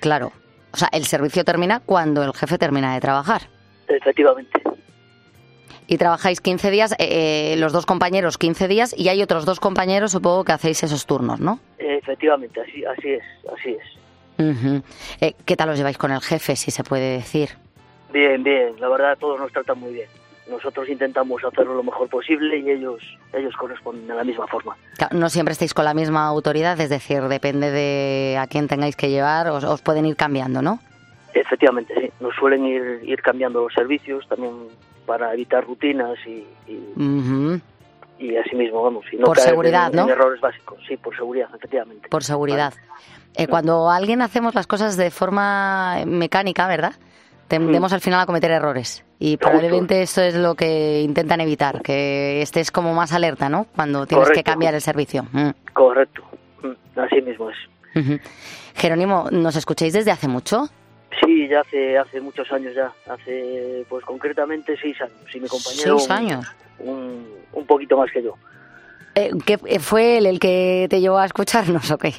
Claro. 0.00 0.32
O 0.72 0.76
sea, 0.76 0.88
el 0.90 1.04
servicio 1.04 1.44
termina 1.44 1.78
cuando 1.78 2.24
el 2.24 2.32
jefe 2.32 2.58
termina 2.58 2.94
de 2.94 3.00
trabajar. 3.00 3.42
Efectivamente. 3.86 4.60
Y 5.86 5.98
trabajáis 5.98 6.40
15 6.40 6.72
días, 6.72 6.90
eh, 6.98 7.52
eh, 7.52 7.56
los 7.58 7.72
dos 7.72 7.86
compañeros 7.86 8.38
15 8.38 8.66
días, 8.66 8.92
y 8.98 9.08
hay 9.08 9.22
otros 9.22 9.44
dos 9.44 9.60
compañeros, 9.60 10.10
supongo 10.10 10.42
que 10.42 10.50
hacéis 10.50 10.82
esos 10.82 11.06
turnos, 11.06 11.38
¿no? 11.38 11.60
Efectivamente, 11.78 12.60
así, 12.60 12.84
así 12.84 13.10
es, 13.10 13.22
así 13.56 13.70
es. 13.70 14.82
Eh, 15.20 15.34
¿Qué 15.44 15.56
tal 15.56 15.68
os 15.68 15.78
lleváis 15.78 15.96
con 15.96 16.10
el 16.10 16.20
jefe, 16.20 16.56
si 16.56 16.72
se 16.72 16.82
puede 16.82 17.18
decir? 17.18 17.50
Bien, 18.12 18.42
bien, 18.42 18.74
la 18.78 18.88
verdad 18.88 19.16
todos 19.18 19.40
nos 19.40 19.52
tratan 19.52 19.78
muy 19.80 19.92
bien. 19.92 20.08
Nosotros 20.50 20.88
intentamos 20.88 21.42
hacerlo 21.44 21.74
lo 21.74 21.82
mejor 21.84 22.08
posible 22.08 22.58
y 22.58 22.68
ellos 22.70 23.00
ellos 23.32 23.54
corresponden 23.56 24.08
de 24.08 24.14
la 24.14 24.24
misma 24.24 24.46
forma. 24.48 24.76
No 25.12 25.30
siempre 25.30 25.52
estáis 25.52 25.72
con 25.72 25.84
la 25.84 25.94
misma 25.94 26.26
autoridad, 26.26 26.78
es 26.80 26.90
decir, 26.90 27.22
depende 27.22 27.70
de 27.70 28.36
a 28.38 28.46
quién 28.48 28.66
tengáis 28.68 28.96
que 28.96 29.08
llevar, 29.08 29.48
os, 29.48 29.64
os 29.64 29.80
pueden 29.82 30.04
ir 30.04 30.16
cambiando, 30.16 30.60
¿no? 30.60 30.80
Efectivamente, 31.32 31.94
sí, 31.98 32.10
nos 32.20 32.34
suelen 32.34 32.66
ir, 32.66 33.00
ir 33.04 33.22
cambiando 33.22 33.62
los 33.62 33.72
servicios 33.72 34.26
también 34.28 34.52
para 35.06 35.32
evitar 35.32 35.64
rutinas 35.64 36.18
y, 36.26 36.44
y, 36.66 36.92
Ujú. 36.96 37.60
y 38.18 38.36
así 38.36 38.54
mismo, 38.54 38.82
vamos. 38.82 39.06
Y 39.12 39.16
no 39.16 39.24
Por 39.24 39.36
caer 39.36 39.50
seguridad, 39.50 39.90
en, 39.90 39.96
¿no? 39.96 40.02
en 40.04 40.10
errores 40.10 40.40
básicos, 40.40 40.78
sí, 40.86 40.96
por 40.96 41.16
seguridad, 41.16 41.48
efectivamente. 41.54 42.08
Por 42.08 42.24
seguridad. 42.24 42.74
Eh, 43.34 43.46
cuando 43.46 43.88
alguien 43.88 44.20
hacemos 44.20 44.54
las 44.54 44.66
cosas 44.66 44.96
de 44.98 45.10
forma 45.10 46.02
mecánica, 46.04 46.66
¿verdad? 46.66 46.94
Tendemos 47.58 47.92
al 47.92 48.00
final 48.00 48.20
a 48.20 48.26
cometer 48.26 48.50
errores. 48.50 49.04
Y 49.18 49.36
probablemente 49.36 50.00
esto 50.02 50.22
es 50.22 50.34
lo 50.34 50.54
que 50.54 51.02
intentan 51.02 51.40
evitar, 51.42 51.82
que 51.82 52.40
estés 52.40 52.70
como 52.70 52.94
más 52.94 53.12
alerta, 53.12 53.48
¿no? 53.50 53.66
Cuando 53.76 54.06
tienes 54.06 54.30
que 54.30 54.42
cambiar 54.42 54.74
el 54.74 54.80
servicio. 54.80 55.26
Mm. 55.32 55.50
Correcto, 55.74 56.22
Mm, 56.62 56.98
así 56.98 57.20
mismo 57.20 57.50
es. 57.50 57.56
Jerónimo, 58.74 59.28
¿nos 59.30 59.56
escucháis 59.56 59.92
desde 59.92 60.10
hace 60.10 60.28
mucho? 60.28 60.68
Sí, 61.20 61.46
ya 61.48 61.60
hace 61.60 61.98
hace 61.98 62.20
muchos 62.22 62.50
años 62.52 62.74
ya, 62.74 62.90
hace 63.12 63.84
pues 63.88 64.02
concretamente 64.04 64.74
seis 64.80 64.98
años. 65.02 65.12
Y 65.34 65.40
mi 65.40 65.48
compañero 65.48 65.98
¿Seis 65.98 66.10
años? 66.10 66.46
Un, 66.78 67.26
un 67.52 67.66
poquito 67.66 67.96
más 67.98 68.10
que 68.10 68.22
yo. 68.22 68.34
Eh, 69.14 69.30
¿qué- 69.44 69.58
eh, 69.66 69.78
¿Fue 69.78 70.16
él 70.18 70.26
el 70.26 70.40
que 70.40 70.86
te 70.88 71.00
llevó 71.00 71.18
a 71.18 71.26
escucharnos 71.26 71.90
o 71.90 71.98
qué? 71.98 72.14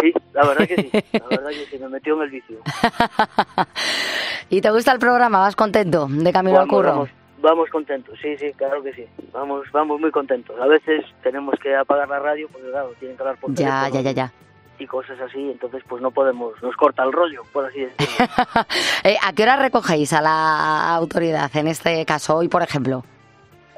Sí, 0.00 0.12
la 0.32 0.46
verdad 0.46 0.66
que 0.68 0.76
sí, 0.76 0.90
la 1.18 1.26
verdad 1.28 1.50
que 1.50 1.66
sí, 1.70 1.78
me 1.78 1.88
metió 1.88 2.14
en 2.16 2.22
el 2.22 2.30
vicio. 2.30 2.58
¿Y 4.50 4.60
te 4.60 4.70
gusta 4.70 4.92
el 4.92 4.98
programa? 4.98 5.38
¿Vas 5.40 5.56
contento 5.56 6.06
de 6.08 6.32
camino 6.32 6.58
al 6.60 6.66
Vamos, 6.66 6.74
curro? 6.76 6.90
Vamos, 6.90 7.10
vamos 7.40 7.70
contentos, 7.70 8.18
sí, 8.20 8.36
sí, 8.38 8.52
claro 8.56 8.82
que 8.82 8.92
sí. 8.92 9.06
Vamos, 9.32 9.66
vamos 9.72 10.00
muy 10.00 10.10
contentos. 10.10 10.58
A 10.60 10.66
veces 10.66 11.04
tenemos 11.22 11.54
que 11.60 11.74
apagar 11.74 12.08
la 12.08 12.18
radio 12.18 12.48
porque 12.52 12.68
claro, 12.70 12.92
tienen 12.98 13.16
que 13.16 13.22
hablar 13.22 13.36
por 13.38 13.50
Ya, 13.54 13.84
teléfono 13.84 13.94
ya, 13.94 14.00
ya, 14.00 14.12
ya. 14.12 14.32
y 14.78 14.86
cosas 14.86 15.20
así, 15.20 15.50
entonces 15.50 15.82
pues 15.88 16.02
no 16.02 16.10
podemos, 16.10 16.60
nos 16.62 16.74
corta 16.76 17.02
el 17.04 17.12
rollo, 17.12 17.42
por 17.52 17.64
así 17.66 17.80
decirlo. 17.80 18.26
Eh, 19.04 19.16
¿A 19.24 19.32
qué 19.32 19.42
hora 19.44 19.56
recogéis 19.56 20.12
a 20.12 20.20
la 20.20 20.94
autoridad 20.94 21.50
en 21.56 21.68
este 21.68 22.04
caso, 22.04 22.36
hoy 22.36 22.48
por 22.48 22.62
ejemplo? 22.62 23.02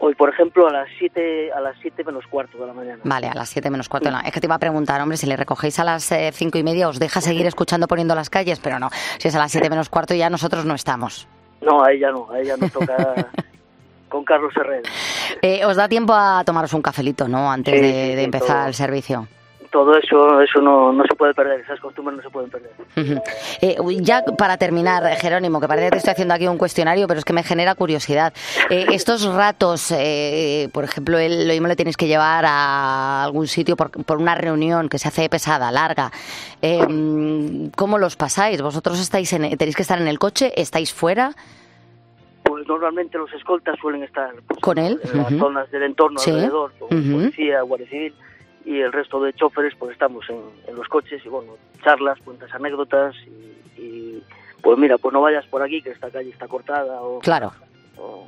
Hoy, 0.05 0.17
por 0.17 0.29
ejemplo, 0.31 0.67
a 0.67 0.73
las 0.73 0.89
7 0.99 1.53
a 1.53 1.61
las 1.61 1.77
siete 1.81 2.03
menos 2.03 2.27
cuarto 2.27 2.59
de 2.59 2.67
la 2.67 2.73
mañana. 2.73 2.99
Vale, 3.05 3.29
a 3.29 3.35
las 3.35 3.49
7 3.51 3.71
menos 3.71 3.89
cuarto. 3.89 4.11
no. 4.11 4.19
Es 4.21 4.33
que 4.33 4.41
te 4.41 4.47
iba 4.49 4.57
a 4.57 4.59
preguntar, 4.59 5.01
hombre, 5.01 5.17
si 5.17 5.27
le 5.27 5.37
recogéis 5.37 5.79
a 5.79 5.85
las 5.85 6.11
eh, 6.11 6.31
cinco 6.33 6.59
y 6.59 6.65
media, 6.65 6.89
¿os 6.89 6.99
deja 6.99 7.21
seguir 7.21 7.47
escuchando 7.47 7.87
poniendo 7.87 8.17
las 8.17 8.29
calles? 8.29 8.59
Pero 8.59 8.81
no, 8.81 8.91
si 9.19 9.29
es 9.29 9.35
a 9.37 9.39
las 9.39 9.53
7 9.53 9.71
menos 9.71 9.89
cuarto 9.89 10.13
ya 10.15 10.29
nosotros 10.29 10.65
no 10.65 10.75
estamos. 10.75 11.29
No, 11.61 11.85
a 11.85 11.93
ella 11.93 12.11
no, 12.11 12.29
a 12.33 12.41
ella 12.41 12.57
nos 12.57 12.73
toca 12.73 13.15
con 14.09 14.25
Carlos 14.25 14.53
Herrera. 14.57 14.91
Eh, 15.41 15.65
¿Os 15.65 15.77
da 15.77 15.89
tiempo 15.89 16.13
a 16.15 16.43
tomaros 16.45 16.73
un 16.75 16.83
cafelito, 16.83 17.29
no? 17.29 17.53
Antes 17.53 17.73
Sí, 17.73 17.81
de, 17.81 17.93
sí, 17.93 18.09
de 18.11 18.17
sí, 18.19 18.25
empezar 18.25 18.57
todo. 18.57 18.67
el 18.67 18.75
servicio. 18.75 19.29
Todo 19.73 19.97
eso 19.97 20.41
eso 20.43 20.61
no, 20.61 20.93
no 20.93 21.03
se 21.05 21.17
puede 21.17 21.33
perder, 21.33 21.61
esas 21.61 21.81
costumbres 21.81 22.19
no 22.19 22.23
se 22.23 22.29
pueden 22.29 22.51
perder. 22.51 22.71
Eh, 23.63 23.77
ya 24.01 24.23
para 24.37 24.59
terminar, 24.59 25.03
Jerónimo, 25.17 25.61
que 25.63 25.67
parece 25.67 25.87
que 25.87 25.91
te 25.93 25.97
estoy 25.97 26.11
haciendo 26.13 26.35
aquí 26.35 26.47
un 26.47 26.59
cuestionario, 26.59 27.07
pero 27.09 27.19
es 27.19 27.25
que 27.25 27.33
me 27.33 27.43
genera 27.43 27.75
curiosidad. 27.75 28.35
Eh, 28.69 28.85
estos 28.93 29.25
ratos, 29.35 29.91
eh, 29.97 30.69
por 30.75 30.85
ejemplo, 30.85 31.19
el- 31.19 31.49
lo 31.49 31.55
mismo 31.55 31.69
le 31.69 31.77
tienes 31.77 31.97
que 31.97 32.07
llevar 32.07 32.45
a 32.47 33.25
algún 33.25 33.47
sitio 33.47 33.75
por, 33.75 33.91
por 34.05 34.19
una 34.19 34.35
reunión 34.35 34.91
que 34.91 34.99
se 34.99 35.09
hace 35.09 35.27
pesada, 35.31 35.73
larga. 35.73 36.13
Eh, 36.61 37.71
¿Cómo 37.75 37.97
los 37.99 38.17
pasáis? 38.17 38.61
¿Vosotros 38.61 39.01
estáis 39.01 39.33
en- 39.33 39.57
tenéis 39.57 39.75
que 39.75 39.83
estar 39.83 39.99
en 39.99 40.07
el 40.07 40.19
coche? 40.19 40.53
¿Estáis 40.55 40.93
fuera 40.93 41.33
Pues 42.45 42.67
normalmente 42.69 43.17
los 43.17 43.33
escoltas 43.33 43.79
suelen 43.81 44.03
estar 44.03 44.31
pues, 44.47 44.61
con 44.61 44.77
él? 44.77 45.01
en 45.03 45.17
las 45.19 45.33
zonas 45.33 45.71
del 45.71 45.85
entorno 45.85 46.19
Sí. 46.19 46.31
alrededor, 46.31 46.73
policía, 46.79 47.63
guardia 47.63 47.89
civil, 47.89 48.15
y 48.65 48.81
el 48.81 48.93
resto 48.93 49.21
de 49.23 49.33
choferes 49.33 49.75
pues 49.79 49.93
estamos 49.93 50.25
en, 50.31 50.41
en 50.69 50.75
los 50.77 50.89
coches 50.89 51.21
y 51.25 51.29
bueno, 51.29 51.53
charlas, 51.85 52.19
cuentas 52.25 52.53
anécdotas 52.55 53.15
y, 53.27 53.81
y, 53.81 54.23
pues 54.63 54.79
mira, 54.79 54.99
pues 54.99 55.13
no 55.13 55.21
vayas 55.21 55.45
por 55.47 55.63
aquí 55.63 55.83
que 55.83 55.91
esta 55.91 56.11
calle 56.11 56.31
está 56.31 56.47
cortada 56.49 57.03
o, 57.03 57.19
Claro. 57.21 57.53
o 57.99 58.27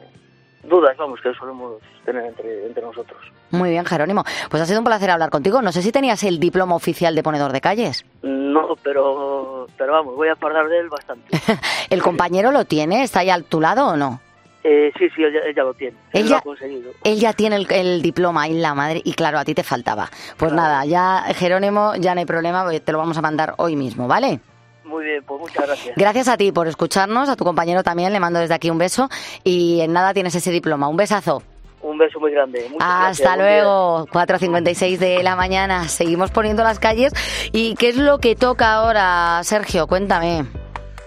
dudas, 0.65 0.97
vamos, 0.97 1.21
que 1.21 1.33
solemos 1.35 1.81
tener 2.05 2.25
entre, 2.25 2.67
entre 2.67 2.83
nosotros. 2.83 3.21
Muy 3.51 3.71
bien, 3.71 3.85
Jerónimo. 3.85 4.25
Pues 4.51 4.63
ha 4.63 4.67
sido 4.67 4.79
un 4.81 4.85
placer 4.85 5.11
hablar 5.11 5.31
contigo. 5.31 5.63
No 5.63 5.71
sé 5.73 5.83
si 5.83 5.93
tenías 5.93 6.25
el 6.25 6.41
diploma 6.41 6.75
oficial 6.75 7.15
de 7.15 7.23
ponedor 7.23 7.53
de 7.53 7.61
calles. 7.61 8.05
No, 8.23 8.75
pero, 8.83 9.69
pero 9.77 9.93
vamos, 9.93 10.17
voy 10.17 10.29
a 10.29 10.33
acordar 10.33 10.67
de 10.69 10.79
él 10.81 10.89
bastante. 10.89 11.29
¿El 11.91 12.03
compañero 12.03 12.51
lo 12.51 12.65
tiene? 12.65 13.03
¿Está 13.05 13.21
ahí 13.21 13.31
a 13.31 13.41
tu 13.43 13.61
lado 13.61 13.89
o 13.89 13.97
no? 13.97 14.21
Eh, 14.67 14.91
sí, 14.99 15.09
sí, 15.15 15.23
ella, 15.23 15.41
ella 15.47 15.63
lo 15.63 15.75
tiene, 15.75 15.95
él 16.13 16.23
lo 16.23 16.27
Ella- 16.29 16.39
ha 16.39 16.41
conseguido. 16.41 16.91
Él 17.05 17.21
ya 17.21 17.35
tiene 17.35 17.57
el, 17.57 17.67
el 17.71 18.01
diploma 18.01 18.49
y 18.49 18.55
la 18.55 18.75
madre, 18.75 19.03
y 19.05 19.13
claro, 19.13 19.39
a 19.39 19.45
ti 19.45 19.55
te 19.55 19.63
faltaba. 19.63 20.09
Pues 20.39 20.53
nada, 20.55 20.85
ya 20.87 21.23
Jerónimo, 21.35 21.95
ya 21.97 22.15
no 22.15 22.21
hay 22.21 22.27
problema, 22.27 22.67
te 22.81 22.93
lo 22.93 22.97
vamos 22.99 23.19
a 23.19 23.21
mandar 23.21 23.55
hoy 23.59 23.77
mismo, 23.77 24.09
¿vale? 24.09 24.41
Muy 24.85 25.05
bien, 25.05 25.23
pues 25.25 25.39
muchas 25.41 25.67
gracias. 25.67 25.95
Gracias 25.97 26.29
a 26.29 26.37
ti 26.39 26.51
por 26.51 26.67
escucharnos, 26.67 27.29
a 27.29 27.37
tu 27.37 27.45
compañero 27.45 27.83
también, 27.83 28.11
le 28.13 28.21
mando 28.21 28.39
desde 28.41 28.55
aquí 28.55 28.71
un 28.71 28.79
beso 28.79 29.09
y 29.43 29.81
en 29.83 29.93
nada 29.93 30.15
tienes 30.15 30.35
ese 30.35 30.51
diploma. 30.51 30.89
Un 30.89 30.97
besazo. 30.97 31.43
Un 31.83 31.99
beso 31.99 32.19
muy 32.19 32.33
grande. 32.33 32.67
Muchas 32.71 32.89
gracias, 32.89 33.27
Hasta 33.29 33.35
día. 33.37 33.45
luego, 33.63 34.07
4.56 34.07 34.97
de 34.99 35.23
la 35.23 35.37
mañana. 35.37 35.89
Seguimos 35.89 36.31
poniendo 36.31 36.63
las 36.63 36.79
calles. 36.79 37.13
¿Y 37.53 37.75
qué 37.75 37.91
es 37.91 37.97
lo 37.97 38.19
que 38.19 38.35
toca 38.37 38.73
ahora, 38.73 39.41
Sergio? 39.43 39.87
Cuéntame. 39.87 40.47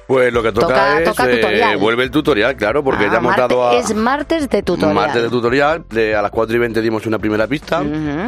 Pues 0.07 0.31
lo 0.31 0.41
que 0.41 0.51
toca, 0.53 0.67
Toca- 0.67 0.99
es. 1.01 1.03
toca 1.09 1.71
eh, 1.71 1.75
vuelve 1.75 2.03
el 2.03 2.11
tutorial, 2.11 2.55
claro, 2.55 2.81
porque 2.83 3.05
Ah, 3.05 3.09
ya 3.11 3.17
hemos 3.17 3.35
dado 3.35 3.67
a. 3.67 3.75
Es 3.77 3.93
martes 3.93 4.49
de 4.49 4.63
tutorial. 4.63 4.95
Martes 4.95 5.21
de 5.21 5.29
tutorial, 5.29 5.83
de- 5.89 6.15
a 6.15 6.21
las 6.21 6.31
4 6.31 6.55
y 6.55 6.59
20 6.59 6.81
dimos 6.81 7.05
una 7.05 7.19
primera 7.19 7.45
pista. 7.45 7.83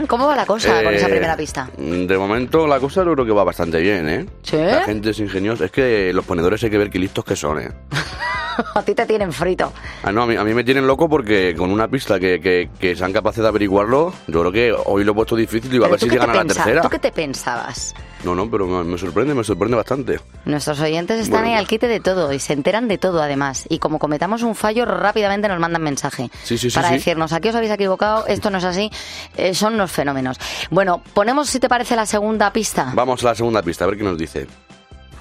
¿Cómo 0.07 0.27
va 0.27 0.35
la 0.35 0.45
cosa 0.45 0.83
con 0.83 0.93
esa 0.93 1.07
Eh, 1.07 1.11
primera 1.11 1.37
pista? 1.37 1.69
De 1.77 2.17
momento 2.17 2.67
la 2.67 2.79
cosa 2.79 3.03
yo 3.05 3.13
creo 3.13 3.25
que 3.25 3.31
va 3.31 3.43
bastante 3.45 3.79
bien, 3.79 4.09
¿eh? 4.09 4.25
¿Sí? 4.43 4.57
La 4.57 4.83
gente 4.83 5.11
es 5.11 5.19
ingeniosa. 5.19 5.65
Es 5.65 5.71
que 5.71 6.11
los 6.13 6.25
ponedores 6.25 6.61
hay 6.63 6.69
que 6.69 6.77
ver 6.77 6.89
qué 6.89 6.99
listos 6.99 7.23
que 7.23 7.35
son, 7.37 7.59
¿eh? 7.61 7.69
a 8.75 8.81
ti 8.81 8.93
te 8.93 9.05
tienen 9.05 9.31
frito. 9.31 9.71
Ah, 10.03 10.11
no, 10.11 10.23
a 10.23 10.25
mí, 10.27 10.35
a 10.35 10.43
mí 10.43 10.53
me 10.53 10.63
tienen 10.63 10.85
loco 10.87 11.09
porque 11.09 11.55
con 11.55 11.71
una 11.71 11.87
pista 11.87 12.19
que, 12.19 12.39
que, 12.39 12.69
que 12.79 12.95
sean 12.95 13.13
capaces 13.13 13.41
de 13.41 13.47
averiguarlo, 13.47 14.13
yo 14.27 14.39
creo 14.41 14.51
que 14.51 14.75
hoy 14.85 15.03
lo 15.03 15.11
he 15.11 15.15
puesto 15.15 15.35
difícil 15.35 15.73
y 15.73 15.79
va 15.79 15.87
a 15.87 15.89
ver 15.89 15.99
¿tú 15.99 16.05
si 16.05 16.11
llegan 16.11 16.29
a 16.29 16.35
la 16.35 16.45
tercera. 16.45 16.81
¿Tú 16.81 16.89
qué 16.89 16.99
te 16.99 17.11
pensabas? 17.11 17.93
No, 18.23 18.35
no, 18.35 18.49
pero 18.49 18.67
me, 18.67 18.83
me 18.83 18.97
sorprende, 18.97 19.33
me 19.33 19.43
sorprende 19.43 19.77
bastante. 19.77 20.19
Nuestros 20.45 20.79
oyentes 20.81 21.19
están 21.21 21.41
Bueno, 21.41 21.55
ahí 21.55 21.59
al 21.59 21.67
quite 21.67 21.87
de 21.87 21.99
todo 21.99 22.33
y 22.33 22.39
se 22.39 22.53
enteran 22.53 22.87
de 22.87 22.97
todo 22.97 23.21
además. 23.21 23.65
Y 23.69 23.79
como 23.79 23.97
cometamos 23.97 24.43
un 24.43 24.55
fallo, 24.55 24.85
rápidamente 24.85 25.47
nos 25.47 25.59
mandan 25.59 25.81
mensaje. 25.81 26.29
Sí, 26.43 26.57
sí, 26.57 26.69
sí, 26.69 26.75
para 26.75 26.89
sí. 26.89 26.95
decirnos, 26.95 27.31
aquí 27.31 27.49
os 27.49 27.55
habéis 27.55 27.71
equivocado, 27.71 28.25
esto 28.27 28.49
no 28.49 28.57
es 28.57 28.63
así, 28.65 28.91
eh, 29.37 29.53
son 29.53 29.75
unos 29.75 29.91
fenómenos. 29.91 30.37
Bueno, 30.69 31.01
ponemos 31.13 31.49
si 31.49 31.59
te 31.59 31.69
parece 31.69 31.95
la 31.95 32.05
segunda 32.05 32.51
pista. 32.51 32.91
Vamos 32.93 33.23
a 33.23 33.27
la 33.27 33.35
segunda 33.35 33.61
pista, 33.61 33.85
a 33.85 33.87
ver 33.87 33.97
qué 33.97 34.03
nos 34.03 34.17
dice. 34.17 34.47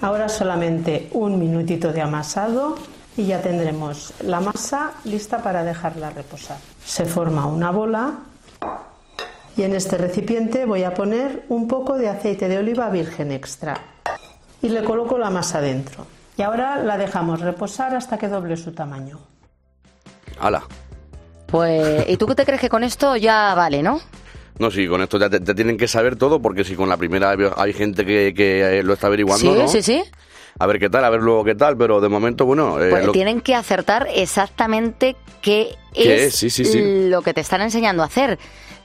Ahora 0.00 0.28
solamente 0.28 1.08
un 1.12 1.38
minutito 1.38 1.92
de 1.92 2.00
amasado 2.00 2.76
y 3.18 3.26
ya 3.26 3.42
tendremos 3.42 4.14
la 4.22 4.38
masa 4.38 4.92
lista 5.04 5.42
para 5.42 5.64
dejarla 5.64 6.10
reposar. 6.10 6.56
Se 6.84 7.04
forma 7.04 7.46
una 7.46 7.72
bola 7.72 8.14
y 9.56 9.64
en 9.64 9.74
este 9.74 9.98
recipiente 9.98 10.64
voy 10.64 10.84
a 10.84 10.94
poner 10.94 11.44
un 11.48 11.66
poco 11.66 11.98
de 11.98 12.08
aceite 12.08 12.46
de 12.46 12.58
oliva 12.58 12.88
virgen 12.90 13.32
extra 13.32 13.76
y 14.62 14.68
le 14.68 14.84
coloco 14.84 15.18
la 15.18 15.30
masa 15.30 15.60
dentro. 15.60 16.06
Y 16.36 16.42
ahora 16.42 16.80
la 16.80 16.96
dejamos 16.96 17.40
reposar 17.40 17.96
hasta 17.96 18.18
que 18.18 18.28
doble 18.28 18.56
su 18.56 18.70
tamaño. 18.70 19.18
¡Hala! 20.38 20.62
Pues, 21.46 22.08
¿y 22.08 22.16
tú 22.18 22.28
qué 22.28 22.36
te 22.36 22.46
crees 22.46 22.60
que 22.60 22.68
con 22.68 22.84
esto 22.84 23.16
ya 23.16 23.52
vale, 23.56 23.82
no? 23.82 24.00
No, 24.60 24.70
sí, 24.70 24.86
con 24.86 25.02
esto 25.02 25.18
ya 25.18 25.28
te, 25.28 25.40
te 25.40 25.54
tienen 25.56 25.76
que 25.76 25.88
saber 25.88 26.14
todo 26.14 26.40
porque 26.40 26.62
si 26.62 26.76
con 26.76 26.88
la 26.88 26.96
primera 26.96 27.34
hay 27.56 27.72
gente 27.72 28.06
que, 28.06 28.32
que, 28.32 28.78
eh, 28.78 28.82
lo 28.84 28.92
está 28.92 29.08
averiguando, 29.08 29.54
sí, 29.54 29.58
¿no? 29.58 29.66
sí, 29.66 29.82
sí. 29.82 30.04
A 30.60 30.66
ver 30.66 30.78
qué 30.80 30.90
tal, 30.90 31.04
a 31.04 31.10
ver 31.10 31.20
luego 31.22 31.44
qué 31.44 31.54
tal, 31.54 31.76
pero 31.76 32.00
de 32.00 32.08
momento, 32.08 32.44
bueno... 32.44 32.82
eh, 32.82 32.90
Pues 32.90 33.06
lo- 33.06 33.12
tienen 33.12 33.40
que 33.40 33.54
acertar 33.54 34.08
exactamente 34.12 35.14
qué, 35.40 35.76
¿Qué 35.92 36.14
es, 36.16 36.22
es? 36.22 36.34
Sí, 36.36 36.50
sí, 36.50 36.64
sí. 36.64 37.08
lo 37.08 37.22
que 37.22 37.32
te 37.34 37.40
están 37.40 37.60
enseñando 37.60 38.02
a 38.02 38.06
hacer. 38.06 38.38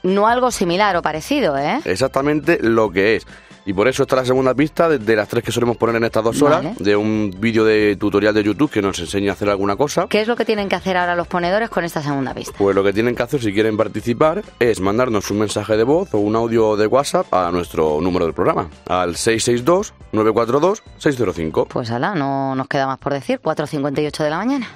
No 0.04 0.28
algo 0.28 0.50
similar 0.50 0.94
o 0.96 1.02
parecido, 1.02 1.56
¿eh? 1.58 1.80
exactamente 1.84 2.58
lo 2.60 2.90
que 2.90 3.16
es. 3.16 3.26
Y 3.66 3.72
por 3.72 3.88
eso 3.88 4.02
está 4.02 4.16
la 4.16 4.24
segunda 4.26 4.52
pista 4.54 4.88
de, 4.88 4.98
de 4.98 5.16
las 5.16 5.26
tres 5.28 5.42
que 5.42 5.50
solemos 5.50 5.76
poner 5.78 5.96
en 5.96 6.04
estas 6.04 6.22
dos 6.22 6.42
horas, 6.42 6.62
Vale. 6.62 6.74
de 6.78 6.94
un 6.96 7.34
vídeo 7.38 7.64
de 7.64 7.96
tutorial 7.96 8.34
de 8.34 8.44
YouTube 8.44 8.70
que 8.70 8.82
nos 8.82 8.98
enseña 8.98 9.30
a 9.30 9.34
hacer 9.34 9.48
alguna 9.48 9.74
cosa. 9.76 10.06
¿Qué 10.08 10.20
es 10.20 10.28
lo 10.28 10.36
que 10.36 10.44
tienen 10.44 10.68
que 10.68 10.76
hacer 10.76 10.96
ahora 10.98 11.16
los 11.16 11.26
ponedores 11.26 11.70
con 11.70 11.82
esta 11.84 12.02
segunda 12.02 12.34
pista? 12.34 12.52
Pues 12.58 12.76
lo 12.76 12.84
que 12.84 12.92
tienen 12.92 13.14
que 13.14 13.22
hacer 13.22 13.40
si 13.40 13.52
quieren 13.54 13.76
participar 13.76 14.42
es 14.58 14.80
mandarnos 14.80 15.30
un 15.30 15.38
mensaje 15.38 15.76
de 15.76 15.84
voz 15.84 16.12
o 16.12 16.18
un 16.18 16.36
audio 16.36 16.76
de 16.76 16.86
WhatsApp 16.86 17.32
a 17.32 17.50
nuestro 17.50 18.00
número 18.02 18.26
del 18.26 18.34
programa, 18.34 18.68
al 18.86 19.14
662-942-605. 19.14 21.66
Pues 21.68 21.90
ala, 21.90 22.14
no 22.14 22.54
nos 22.54 22.68
queda 22.68 22.86
más 22.86 22.98
por 22.98 23.12
decir, 23.12 23.40
4.58 23.42 24.24
de 24.24 24.30
la 24.30 24.36
mañana. 24.36 24.68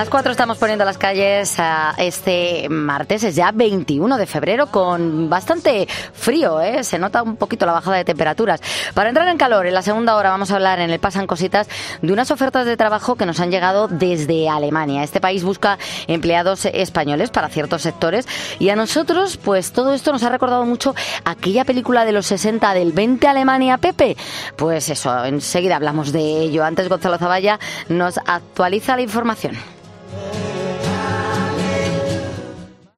Las 0.00 0.08
4 0.08 0.32
estamos 0.32 0.56
poniendo 0.56 0.86
las 0.86 0.96
calles 0.96 1.56
a 1.58 1.94
este 1.98 2.70
martes, 2.70 3.22
es 3.22 3.36
ya 3.36 3.52
21 3.52 4.16
de 4.16 4.24
febrero, 4.24 4.68
con 4.68 5.28
bastante 5.28 5.86
frío, 6.14 6.58
¿eh? 6.62 6.84
se 6.84 6.98
nota 6.98 7.22
un 7.22 7.36
poquito 7.36 7.66
la 7.66 7.72
bajada 7.72 7.98
de 7.98 8.06
temperaturas. 8.06 8.62
Para 8.94 9.10
entrar 9.10 9.28
en 9.28 9.36
calor, 9.36 9.66
en 9.66 9.74
la 9.74 9.82
segunda 9.82 10.16
hora 10.16 10.30
vamos 10.30 10.50
a 10.50 10.54
hablar 10.54 10.80
en 10.80 10.88
el 10.88 11.00
Pasan 11.00 11.26
Cositas 11.26 11.68
de 12.00 12.14
unas 12.14 12.30
ofertas 12.30 12.64
de 12.64 12.78
trabajo 12.78 13.16
que 13.16 13.26
nos 13.26 13.40
han 13.40 13.50
llegado 13.50 13.88
desde 13.88 14.48
Alemania. 14.48 15.02
Este 15.02 15.20
país 15.20 15.44
busca 15.44 15.78
empleados 16.06 16.64
españoles 16.64 17.28
para 17.28 17.50
ciertos 17.50 17.82
sectores 17.82 18.26
y 18.58 18.70
a 18.70 18.76
nosotros, 18.76 19.36
pues 19.36 19.72
todo 19.72 19.92
esto 19.92 20.12
nos 20.12 20.22
ha 20.22 20.30
recordado 20.30 20.64
mucho 20.64 20.94
aquella 21.26 21.66
película 21.66 22.06
de 22.06 22.12
los 22.12 22.24
60 22.24 22.72
del 22.72 22.92
20 22.92 23.28
Alemania, 23.28 23.76
Pepe. 23.76 24.16
Pues 24.56 24.88
eso, 24.88 25.26
enseguida 25.26 25.76
hablamos 25.76 26.10
de 26.10 26.40
ello. 26.40 26.64
Antes 26.64 26.88
Gonzalo 26.88 27.18
Zavalla 27.18 27.60
nos 27.90 28.16
actualiza 28.16 28.96
la 28.96 29.02
información. 29.02 29.58